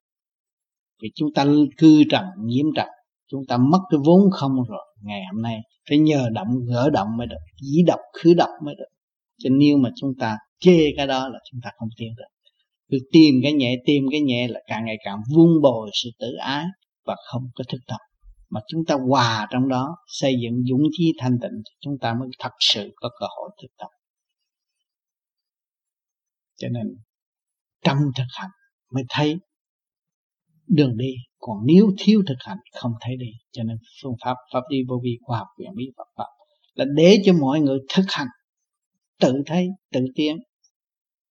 Vì 1.01 1.09
chúng 1.15 1.34
ta 1.34 1.45
cư 1.78 2.03
trần, 2.09 2.26
nhiễm 2.39 2.65
trần, 2.76 2.88
chúng 3.28 3.41
ta 3.47 3.57
mất 3.57 3.80
cái 3.89 3.99
vốn 4.05 4.32
không 4.32 4.51
rồi, 4.69 4.95
ngày 5.01 5.21
hôm 5.34 5.41
nay 5.41 5.59
phải 5.89 5.97
nhờ 5.97 6.30
động, 6.34 6.47
gỡ 6.67 6.89
động 6.89 7.07
mới 7.17 7.28
được, 7.28 7.38
dĩ 7.61 7.84
độc, 7.88 7.99
khứ 8.13 8.34
độc 8.34 8.49
mới 8.65 8.76
được. 8.76 8.89
Cho 9.38 9.49
nếu 9.49 9.78
mà 9.78 9.89
chúng 9.95 10.11
ta 10.19 10.38
chê 10.59 10.93
cái 10.97 11.07
đó 11.07 11.30
là 11.30 11.39
chúng 11.51 11.61
ta 11.63 11.69
không 11.78 11.89
tiến 11.97 12.13
được. 12.17 12.49
Cứ 12.89 12.97
tìm 13.11 13.36
cái 13.43 13.53
nhẹ, 13.53 13.76
tìm 13.86 14.03
cái 14.11 14.21
nhẹ 14.21 14.47
là 14.47 14.59
càng 14.67 14.86
ngày 14.86 14.97
càng 15.05 15.17
vun 15.36 15.61
bồi 15.61 15.89
sự 15.93 16.09
tự 16.19 16.34
ái 16.39 16.65
và 17.05 17.15
không 17.32 17.43
có 17.55 17.63
thức 17.69 17.80
tâm. 17.88 17.99
Mà 18.49 18.59
chúng 18.67 18.86
ta 18.86 18.95
hòa 19.09 19.47
trong 19.51 19.69
đó, 19.69 19.95
xây 20.07 20.34
dựng 20.43 20.63
dũng 20.69 20.82
chí 20.91 21.13
thanh 21.17 21.38
tịnh 21.41 21.61
chúng 21.80 21.97
ta 22.01 22.13
mới 22.13 22.30
thật 22.39 22.51
sự 22.59 22.91
có 22.95 23.09
cơ 23.19 23.26
hội 23.38 23.49
thức 23.61 23.67
tâm. 23.78 23.89
Cho 26.57 26.67
nên 26.71 26.95
trong 27.84 27.97
thực 28.17 28.27
hành 28.29 28.49
mới 28.93 29.03
thấy 29.09 29.36
đường 30.67 30.97
đi. 30.97 31.13
Còn 31.38 31.57
nếu 31.65 31.91
thiếu 31.97 32.23
thực 32.27 32.38
hành, 32.39 32.57
không 32.73 32.91
thấy 33.01 33.17
đi. 33.17 33.31
Cho 33.51 33.63
nên 33.63 33.77
phương 34.03 34.15
pháp 34.25 34.36
pháp 34.53 34.61
đi 34.69 34.77
vô 34.88 34.99
vi, 35.03 35.17
khoa 35.21 35.38
học 35.38 35.47
viện 35.59 35.69
bí, 35.75 35.86
Phật 35.97 36.07
pháp 36.17 36.27
là 36.73 36.86
để 36.95 37.21
cho 37.25 37.34
mọi 37.34 37.59
người 37.59 37.79
thực 37.95 38.05
hành, 38.07 38.27
tự 39.19 39.34
thấy, 39.45 39.67
tự 39.91 40.05
tiến. 40.15 40.38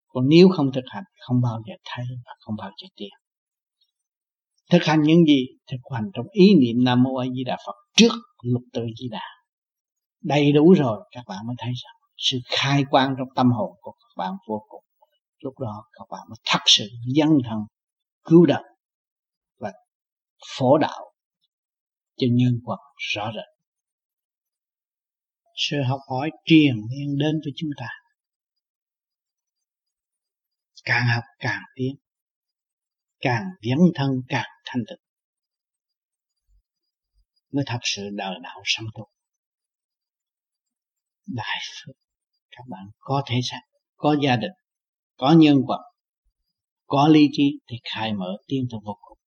Còn 0.08 0.28
nếu 0.28 0.48
không 0.48 0.72
thực 0.72 0.84
hành, 0.86 1.04
không 1.26 1.40
bao 1.42 1.62
giờ 1.68 1.74
thấy 1.84 2.04
và 2.26 2.32
không 2.40 2.54
bao 2.58 2.70
giờ 2.82 2.88
tiến. 2.96 3.08
Thực 4.70 4.82
hành 4.84 5.02
những 5.02 5.24
gì? 5.24 5.46
Thực 5.70 5.78
hành 5.94 6.10
trong 6.14 6.26
ý 6.30 6.54
niệm 6.54 6.84
nam 6.84 7.02
mô 7.02 7.16
a 7.16 7.26
di 7.36 7.44
đà 7.44 7.56
phật 7.66 7.74
trước 7.96 8.12
lục 8.42 8.62
tự 8.72 8.82
di 8.98 9.08
đà. 9.10 9.26
Đầy 10.22 10.52
đủ 10.52 10.72
rồi, 10.72 11.08
các 11.10 11.24
bạn 11.28 11.46
mới 11.46 11.56
thấy 11.58 11.72
rằng 11.84 11.94
sự 12.16 12.38
khai 12.44 12.84
quang 12.90 13.14
trong 13.18 13.28
tâm 13.36 13.50
hồn 13.50 13.70
của 13.80 13.92
các 13.92 14.22
bạn 14.22 14.32
vô 14.48 14.64
cùng 14.68 14.81
lúc 15.42 15.58
đó, 15.58 15.88
các 15.92 16.04
bạn 16.10 16.20
mới 16.28 16.36
thật 16.44 16.60
sự 16.66 16.84
dân 17.14 17.28
thần, 17.44 17.58
cứu 18.24 18.46
đời 18.46 18.62
và 19.56 19.72
phổ 20.56 20.78
đạo 20.78 21.14
cho 22.16 22.26
nhân 22.30 22.60
quật 22.64 22.78
rõ 23.14 23.32
rệt. 23.34 23.62
Sự 25.56 25.76
học 25.88 26.00
hỏi 26.10 26.30
truyền 26.44 26.74
miên 26.74 27.18
đến 27.18 27.40
với 27.44 27.52
chúng 27.56 27.70
ta, 27.76 27.88
càng 30.84 31.06
học 31.14 31.24
càng 31.38 31.62
tiến, 31.74 31.96
càng 33.20 33.44
dấn 33.62 33.78
thân 33.94 34.10
càng 34.28 34.50
thanh 34.64 34.82
tịnh, 34.88 34.98
mới 37.52 37.64
thật 37.66 37.78
sự 37.82 38.02
đời 38.12 38.34
đạo 38.42 38.62
sanh 38.64 38.86
tu 38.94 39.08
đại 41.26 41.58
phước, 41.70 41.96
các 42.50 42.64
bạn 42.68 42.90
có 42.98 43.22
thể 43.26 43.40
sanh 43.50 43.62
có 43.96 44.16
gia 44.22 44.36
đình 44.36 44.52
có 45.22 45.34
nhân 45.38 45.56
vật 45.68 45.82
có 46.86 47.08
lý 47.08 47.28
trí 47.32 47.58
thì 47.68 47.76
khai 47.84 48.12
mở 48.12 48.36
tiến 48.46 48.66
tới 48.70 48.80
vô 48.84 48.98
cùng. 49.00 49.18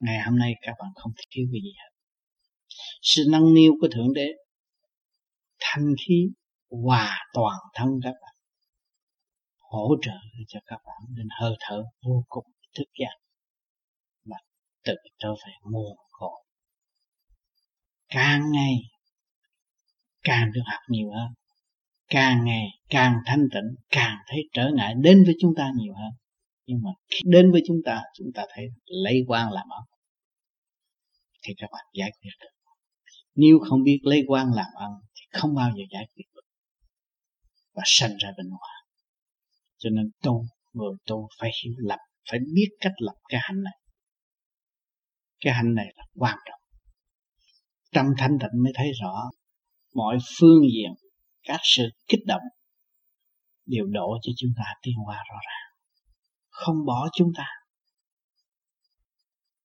Ngày 0.00 0.18
hôm 0.26 0.38
nay 0.38 0.52
các 0.62 0.74
bạn 0.78 0.88
không 0.94 1.12
thiếu 1.30 1.46
cái 1.52 1.60
gì 1.62 1.72
hết. 1.78 1.90
Sự 3.02 3.22
nâng 3.30 3.54
niu 3.54 3.72
của 3.80 3.88
thượng 3.94 4.12
đế, 4.14 4.26
thanh 5.60 5.94
khí 6.06 6.28
hòa 6.70 7.18
toàn 7.32 7.58
thân 7.74 7.88
các 8.02 8.14
bạn, 8.22 8.34
hỗ 9.58 9.88
trợ 10.02 10.18
cho 10.48 10.60
các 10.66 10.80
bạn 10.86 11.00
nên 11.16 11.28
hơi 11.40 11.56
thở 11.60 11.84
vô 12.02 12.24
cùng 12.28 12.44
thức 12.74 12.88
giác 13.00 13.14
mà 14.24 14.36
tự 14.84 14.94
trở 15.18 15.32
về 15.32 15.52
nguồn 15.62 15.96
cội. 16.10 16.44
Càng 18.08 18.42
ngày, 18.52 18.74
càng 20.22 20.50
được 20.54 20.62
học 20.66 20.80
nhiều 20.88 21.10
hơn 21.10 21.39
càng 22.10 22.44
ngày 22.44 22.66
càng 22.88 23.14
thanh 23.26 23.48
tịnh, 23.54 23.84
càng 23.90 24.16
thấy 24.26 24.40
trở 24.52 24.70
ngại 24.74 24.94
đến 25.00 25.24
với 25.24 25.34
chúng 25.40 25.52
ta 25.56 25.70
nhiều 25.76 25.94
hơn. 25.94 26.12
Nhưng 26.66 26.78
mà 26.82 26.90
khi 27.10 27.20
đến 27.24 27.52
với 27.52 27.62
chúng 27.66 27.76
ta 27.84 28.02
chúng 28.14 28.28
ta 28.34 28.44
thấy 28.54 28.66
lấy 28.84 29.24
quan 29.26 29.52
làm 29.52 29.68
ơn 29.68 29.84
thì 31.42 31.54
các 31.56 31.70
bạn 31.72 31.84
giải 31.94 32.10
quyết 32.20 32.30
được. 32.40 32.72
Nếu 33.34 33.58
không 33.68 33.82
biết 33.82 33.98
lấy 34.02 34.22
quan 34.26 34.46
làm 34.54 34.70
ơn 34.74 34.92
thì 35.14 35.38
không 35.40 35.54
bao 35.54 35.70
giờ 35.76 35.82
giải 35.90 36.06
quyết 36.14 36.24
được. 36.34 36.46
Và 37.74 37.82
sanh 37.86 38.16
ra 38.18 38.28
bên 38.36 38.48
ngoài 38.48 38.80
cho 39.80 39.90
nên 39.90 40.10
tu, 40.22 40.44
người 40.72 40.94
tu 41.06 41.28
phải 41.40 41.50
hiểu 41.64 41.74
lập, 41.78 41.98
phải 42.30 42.38
biết 42.54 42.68
cách 42.80 42.92
lập 42.98 43.14
cái 43.28 43.40
hành 43.42 43.62
này. 43.62 43.74
Cái 45.40 45.54
hành 45.54 45.74
này 45.74 45.86
là 45.96 46.04
quan 46.14 46.38
trọng. 46.48 46.60
Trong 47.92 48.06
thanh 48.18 48.38
tịnh 48.40 48.62
mới 48.62 48.72
thấy 48.76 48.90
rõ 49.02 49.30
mọi 49.94 50.18
phương 50.38 50.62
diện 50.62 50.99
các 51.50 51.60
sự 51.62 51.88
kích 52.08 52.20
động, 52.26 52.42
đều 53.66 53.86
đổ 53.86 54.18
cho 54.22 54.32
chúng 54.36 54.50
ta 54.56 54.64
tiến 54.82 54.94
hóa 55.06 55.16
rõ 55.16 55.38
ràng. 55.46 55.70
Không 56.48 56.76
bỏ 56.86 57.08
chúng 57.14 57.32
ta. 57.36 57.46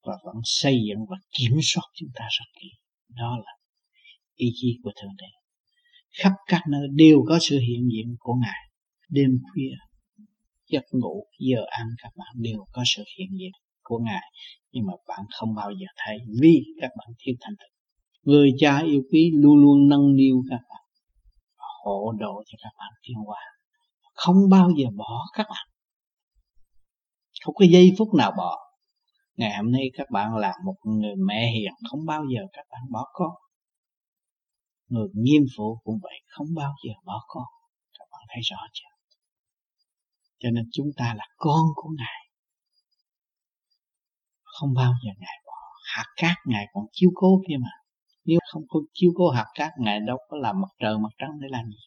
Và 0.04 0.14
vẫn 0.26 0.36
xây 0.44 0.76
dựng 0.88 1.06
và 1.10 1.18
kiểm 1.40 1.60
soát 1.62 1.84
chúng 1.94 2.10
ta 2.16 2.26
rất 2.40 2.46
kỹ. 2.62 2.68
Đó 3.10 3.38
là 3.46 3.52
ý 4.36 4.48
chí 4.56 4.80
của 4.84 4.92
thượng 5.02 5.16
đế. 5.18 5.28
Khắp 6.24 6.32
các 6.48 6.62
nơi 6.70 6.88
đều 6.92 7.24
có 7.28 7.40
sự 7.42 7.60
hiện 7.60 7.90
diện 7.94 8.16
của 8.20 8.34
ngài. 8.34 8.62
Đêm 9.10 9.30
khuya, 9.44 9.76
giấc 10.68 10.84
ngủ, 10.92 11.28
giờ 11.40 11.62
ăn, 11.70 11.88
các 11.98 12.12
bạn 12.16 12.36
đều 12.36 12.66
có 12.72 12.84
sự 12.96 13.04
hiện 13.18 13.30
diện 13.40 13.52
của 13.84 14.00
ngài. 14.00 14.24
Nhưng 14.72 14.86
mà 14.86 14.94
bạn 15.08 15.26
không 15.40 15.56
bao 15.56 15.72
giờ 15.72 15.88
thấy, 15.98 16.18
vì 16.42 16.64
các 16.82 16.92
bạn 16.98 17.08
thiếu 17.20 17.36
thành 17.42 17.54
thực 17.60 17.76
người 18.26 18.52
cha 18.58 18.80
yêu 18.80 19.02
quý 19.12 19.32
luôn 19.36 19.58
luôn 19.58 19.90
nâng 19.90 20.16
niu 20.16 20.44
các 20.50 20.60
bạn 20.70 20.85
hộ 21.86 22.12
độ 22.20 22.44
cho 22.46 22.58
các 22.62 22.74
bạn 22.78 22.92
thiên 23.04 23.18
hòa 23.26 23.42
không 24.16 24.50
bao 24.50 24.70
giờ 24.78 24.86
bỏ 24.96 25.26
các 25.34 25.48
bạn. 25.50 25.68
Không 27.46 27.56
có 27.56 27.66
giây 27.70 27.92
phút 27.98 28.08
nào 28.14 28.32
bỏ. 28.38 28.58
Ngày 29.38 29.58
hôm 29.58 29.72
nay 29.72 29.82
các 29.94 30.08
bạn 30.12 30.36
là 30.36 30.54
một 30.66 30.76
người 30.84 31.16
mẹ 31.28 31.52
hiền, 31.52 31.74
không 31.90 32.06
bao 32.06 32.24
giờ 32.36 32.42
các 32.54 32.66
bạn 32.72 32.82
bỏ 32.92 33.06
con. 33.14 33.32
Người 34.88 35.08
nghiêm 35.14 35.44
phụ 35.58 35.80
cũng 35.84 36.00
vậy, 36.02 36.20
không 36.28 36.48
bao 36.56 36.74
giờ 36.86 36.94
bỏ 37.06 37.24
con. 37.28 37.44
Các 38.00 38.06
bạn 38.12 38.22
thấy 38.30 38.42
rõ 38.42 38.58
chưa? 38.74 38.90
Cho 40.40 40.50
nên 40.54 40.70
chúng 40.74 40.88
ta 40.98 41.14
là 41.18 41.26
con 41.38 41.64
của 41.76 41.90
ngài. 41.98 42.30
Không 44.44 44.74
bao 44.74 44.94
giờ 45.06 45.12
ngài 45.20 45.38
bỏ. 45.46 45.54
Hạt 45.96 46.06
cát 46.16 46.38
ngài 46.46 46.66
còn 46.74 46.86
chiếu 46.92 47.10
cố 47.16 47.42
kia 47.48 47.56
mà 47.60 47.85
nếu 48.26 48.40
không 48.54 48.64
có 48.68 48.80
chiếu 48.94 49.12
cố 49.16 49.30
hạt 49.30 49.46
cát 49.54 49.72
ngài 49.80 50.00
đâu 50.08 50.18
có 50.30 50.38
làm 50.38 50.62
mặt 50.62 50.70
trời 50.80 50.98
mặt 50.98 51.14
trăng 51.18 51.32
để 51.42 51.48
làm 51.52 51.66
gì. 51.66 51.86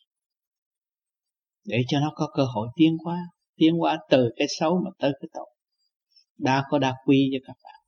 Để 1.65 1.83
cho 1.89 2.01
nó 2.01 2.13
có 2.15 2.29
cơ 2.35 2.45
hội 2.55 2.69
tiến 2.77 2.97
hóa 3.05 3.19
tiến 3.59 3.75
hóa 3.75 3.99
từ 4.11 4.31
cái 4.37 4.47
xấu 4.59 4.81
mà 4.85 4.91
tới 4.99 5.13
cái 5.21 5.29
tốt. 5.33 5.47
Đa 6.39 6.65
có 6.71 6.79
đa 6.79 6.95
quy 7.05 7.31
cho 7.33 7.39
các 7.47 7.57
bạn. 7.65 7.81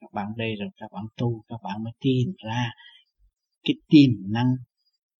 Các 0.00 0.12
bạn 0.12 0.26
đây 0.36 0.54
rồi, 0.60 0.68
các 0.76 0.92
bạn 0.92 1.04
tu, 1.16 1.44
các 1.48 1.56
bạn 1.64 1.82
mới 1.84 1.92
tìm 2.00 2.34
ra 2.44 2.70
cái 3.62 3.74
tiềm 3.88 4.32
năng 4.32 4.54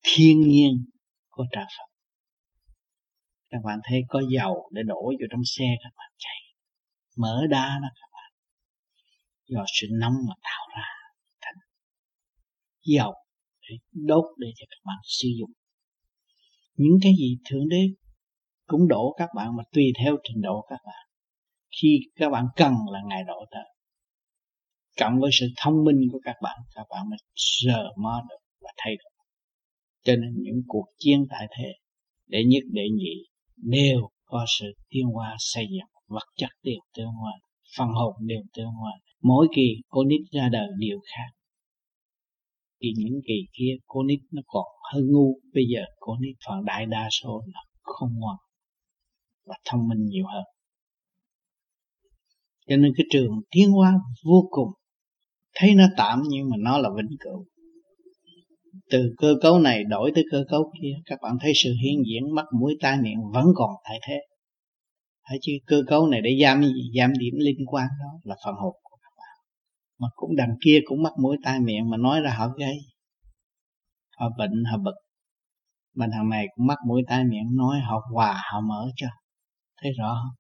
thiên 0.03 0.41
nhiên 0.41 0.85
của 1.29 1.45
trời 1.53 1.65
Phật. 1.79 1.95
Các 3.51 3.59
bạn 3.65 3.79
thấy 3.85 4.01
có 4.09 4.23
dầu 4.31 4.71
để 4.73 4.83
đổ 4.87 5.03
vô 5.03 5.27
trong 5.31 5.43
xe, 5.45 5.65
các 5.83 5.93
bạn 5.97 6.11
chạy. 6.19 6.41
Mở 7.17 7.47
đá 7.51 7.79
đó, 7.83 7.89
các 7.95 8.09
bạn. 8.13 8.33
Do 9.47 9.65
sự 9.81 9.87
nóng 10.01 10.15
mà 10.29 10.35
tạo 10.43 10.69
ra 10.77 10.94
dầu 12.85 13.15
để 13.63 13.77
đốt 13.93 14.25
để 14.39 14.49
cho 14.57 14.67
các 14.71 14.81
bạn 14.85 14.99
sử 15.03 15.29
dụng. 15.39 15.51
Những 16.77 16.99
cái 17.03 17.13
gì 17.19 17.39
thượng 17.51 17.69
đế 17.69 17.83
cũng 18.67 18.89
đổ 18.89 19.15
các 19.19 19.29
bạn 19.37 19.57
mà 19.57 19.63
tùy 19.73 19.85
theo 20.03 20.17
trình 20.23 20.43
độ 20.43 20.67
các 20.69 20.81
bạn. 20.87 21.07
Khi 21.83 22.01
các 22.17 22.31
bạn 22.31 22.47
cần 22.57 22.75
là 22.93 23.01
ngài 23.09 23.23
đổ 23.27 23.45
tới 23.51 23.75
cộng 25.01 25.21
với 25.21 25.31
sự 25.33 25.47
thông 25.57 25.85
minh 25.85 26.09
của 26.13 26.21
các 26.25 26.37
bạn 26.43 26.59
các 26.75 26.87
bạn 26.91 27.11
mới 27.11 27.19
giờ 27.67 27.83
mò 27.97 28.23
được 28.29 28.43
và 28.61 28.71
thay 28.77 28.97
đổi. 28.97 29.11
Cho 30.05 30.17
nên 30.17 30.35
những 30.43 30.63
cuộc 30.67 30.87
chiến 30.99 31.27
tại 31.31 31.47
thế 31.59 31.73
đệ 32.27 32.39
nhất 32.47 32.63
đệ 32.71 32.83
nhị 32.95 33.15
đều 33.57 34.09
có 34.25 34.45
sự 34.59 34.73
tiến 34.89 35.07
hóa 35.07 35.37
xây 35.39 35.67
dựng. 35.71 35.89
Vật 36.09 36.27
chất 36.37 36.51
đều 36.63 36.81
tương 36.97 37.13
hóa, 37.21 37.33
phần 37.79 37.89
hồn 37.89 38.15
đều 38.21 38.43
tương 38.57 38.71
hóa. 38.81 38.93
Mỗi 39.23 39.49
kỳ 39.57 39.77
con 39.89 40.09
nít 40.09 40.21
ra 40.33 40.49
đời 40.53 40.69
đều 40.79 40.99
khác 41.17 41.31
thì 42.85 42.93
những 43.05 43.21
kỳ 43.27 43.35
kia 43.59 43.77
cô 43.87 44.03
nít 44.03 44.21
nó 44.33 44.43
còn 44.47 44.65
hơi 44.93 45.03
ngu. 45.03 45.39
Bây 45.55 45.65
giờ 45.75 45.81
cô 46.01 46.17
nít 46.21 46.37
phần 46.47 46.65
đại 46.65 46.87
đa 46.87 47.09
số 47.11 47.43
là 47.55 47.61
không 47.83 48.09
ngoan 48.19 48.37
và 49.47 49.55
thông 49.65 49.89
minh 49.89 50.05
nhiều 50.05 50.25
hơn. 50.27 50.45
Cho 52.69 52.77
nên 52.77 52.93
cái 52.97 53.05
trường 53.11 53.41
tiến 53.51 53.71
hóa 53.71 53.93
vô 54.25 54.49
cùng. 54.51 54.69
Thấy 55.55 55.75
nó 55.75 55.85
tạm 55.97 56.23
nhưng 56.29 56.51
mà 56.51 56.57
nó 56.59 56.79
là 56.79 56.89
vĩnh 56.97 57.17
cửu. 57.21 57.47
Từ 58.91 59.15
cơ 59.19 59.35
cấu 59.43 59.59
này 59.59 59.85
đổi 59.85 60.13
tới 60.15 60.25
cơ 60.31 60.45
cấu 60.49 60.73
kia, 60.83 60.95
các 61.05 61.19
bạn 61.23 61.37
thấy 61.41 61.53
sự 61.55 61.71
hiện 61.83 62.03
diện 62.07 62.35
mắt 62.35 62.45
mũi 62.61 62.77
tai 62.81 62.99
miệng 63.03 63.19
vẫn 63.33 63.47
còn 63.55 63.71
tại 63.85 63.99
thế. 64.09 64.21
Phải 65.29 65.39
chứ 65.43 65.53
cơ 65.67 65.83
cấu 65.87 66.07
này 66.07 66.21
để 66.21 66.31
giam 66.43 66.63
gì 66.63 66.91
giam 66.99 67.13
điểm 67.19 67.35
liên 67.39 67.67
quan 67.67 67.87
đó 68.01 68.21
là 68.25 68.37
phần 68.45 68.55
hồn 68.55 68.75
mà 70.05 70.09
cũng 70.15 70.37
đằng 70.37 70.57
kia 70.65 70.79
cũng 70.85 71.03
mắc 71.03 71.13
mũi 71.23 71.37
tai 71.43 71.61
miệng 71.61 71.91
mà 71.91 71.97
nói 71.97 72.21
ra 72.21 72.35
họ 72.39 72.49
gây 72.49 72.77
họ 74.19 74.31
bệnh, 74.39 74.65
họ 74.65 74.79
bực. 74.79 74.95
Mà 75.95 76.07
thằng 76.13 76.29
này 76.29 76.47
cũng 76.55 76.67
mắc 76.67 76.79
mũi 76.87 77.03
tai 77.09 77.25
miệng 77.25 77.57
nói 77.57 77.81
họ 77.81 78.07
hòa, 78.13 78.43
họ 78.53 78.61
mở 78.61 78.91
cho. 78.97 79.07
Thấy 79.83 79.93
rõ 79.99 80.15
không? 80.23 80.35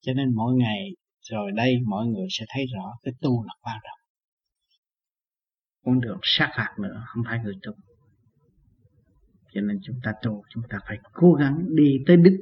Cho 0.00 0.12
nên 0.12 0.34
mỗi 0.34 0.54
ngày, 0.54 0.90
rồi 1.20 1.50
đây 1.54 1.74
mọi 1.86 2.06
người 2.06 2.26
sẽ 2.30 2.44
thấy 2.48 2.64
rõ 2.74 2.92
cái 3.02 3.14
tu 3.20 3.44
là 3.44 3.52
quan 3.60 3.76
trọng. 3.84 3.98
Con 5.84 6.00
đường 6.00 6.18
sát 6.22 6.50
phạt 6.56 6.74
nữa, 6.82 7.04
không 7.06 7.24
phải 7.26 7.38
người 7.38 7.54
tu. 7.62 7.72
Cho 9.52 9.60
nên 9.60 9.78
chúng 9.82 9.96
ta 10.02 10.12
tu, 10.22 10.42
chúng 10.50 10.62
ta 10.68 10.78
phải 10.88 10.98
cố 11.12 11.32
gắng 11.32 11.66
đi 11.76 11.98
tới 12.06 12.16
đích. 12.16 12.40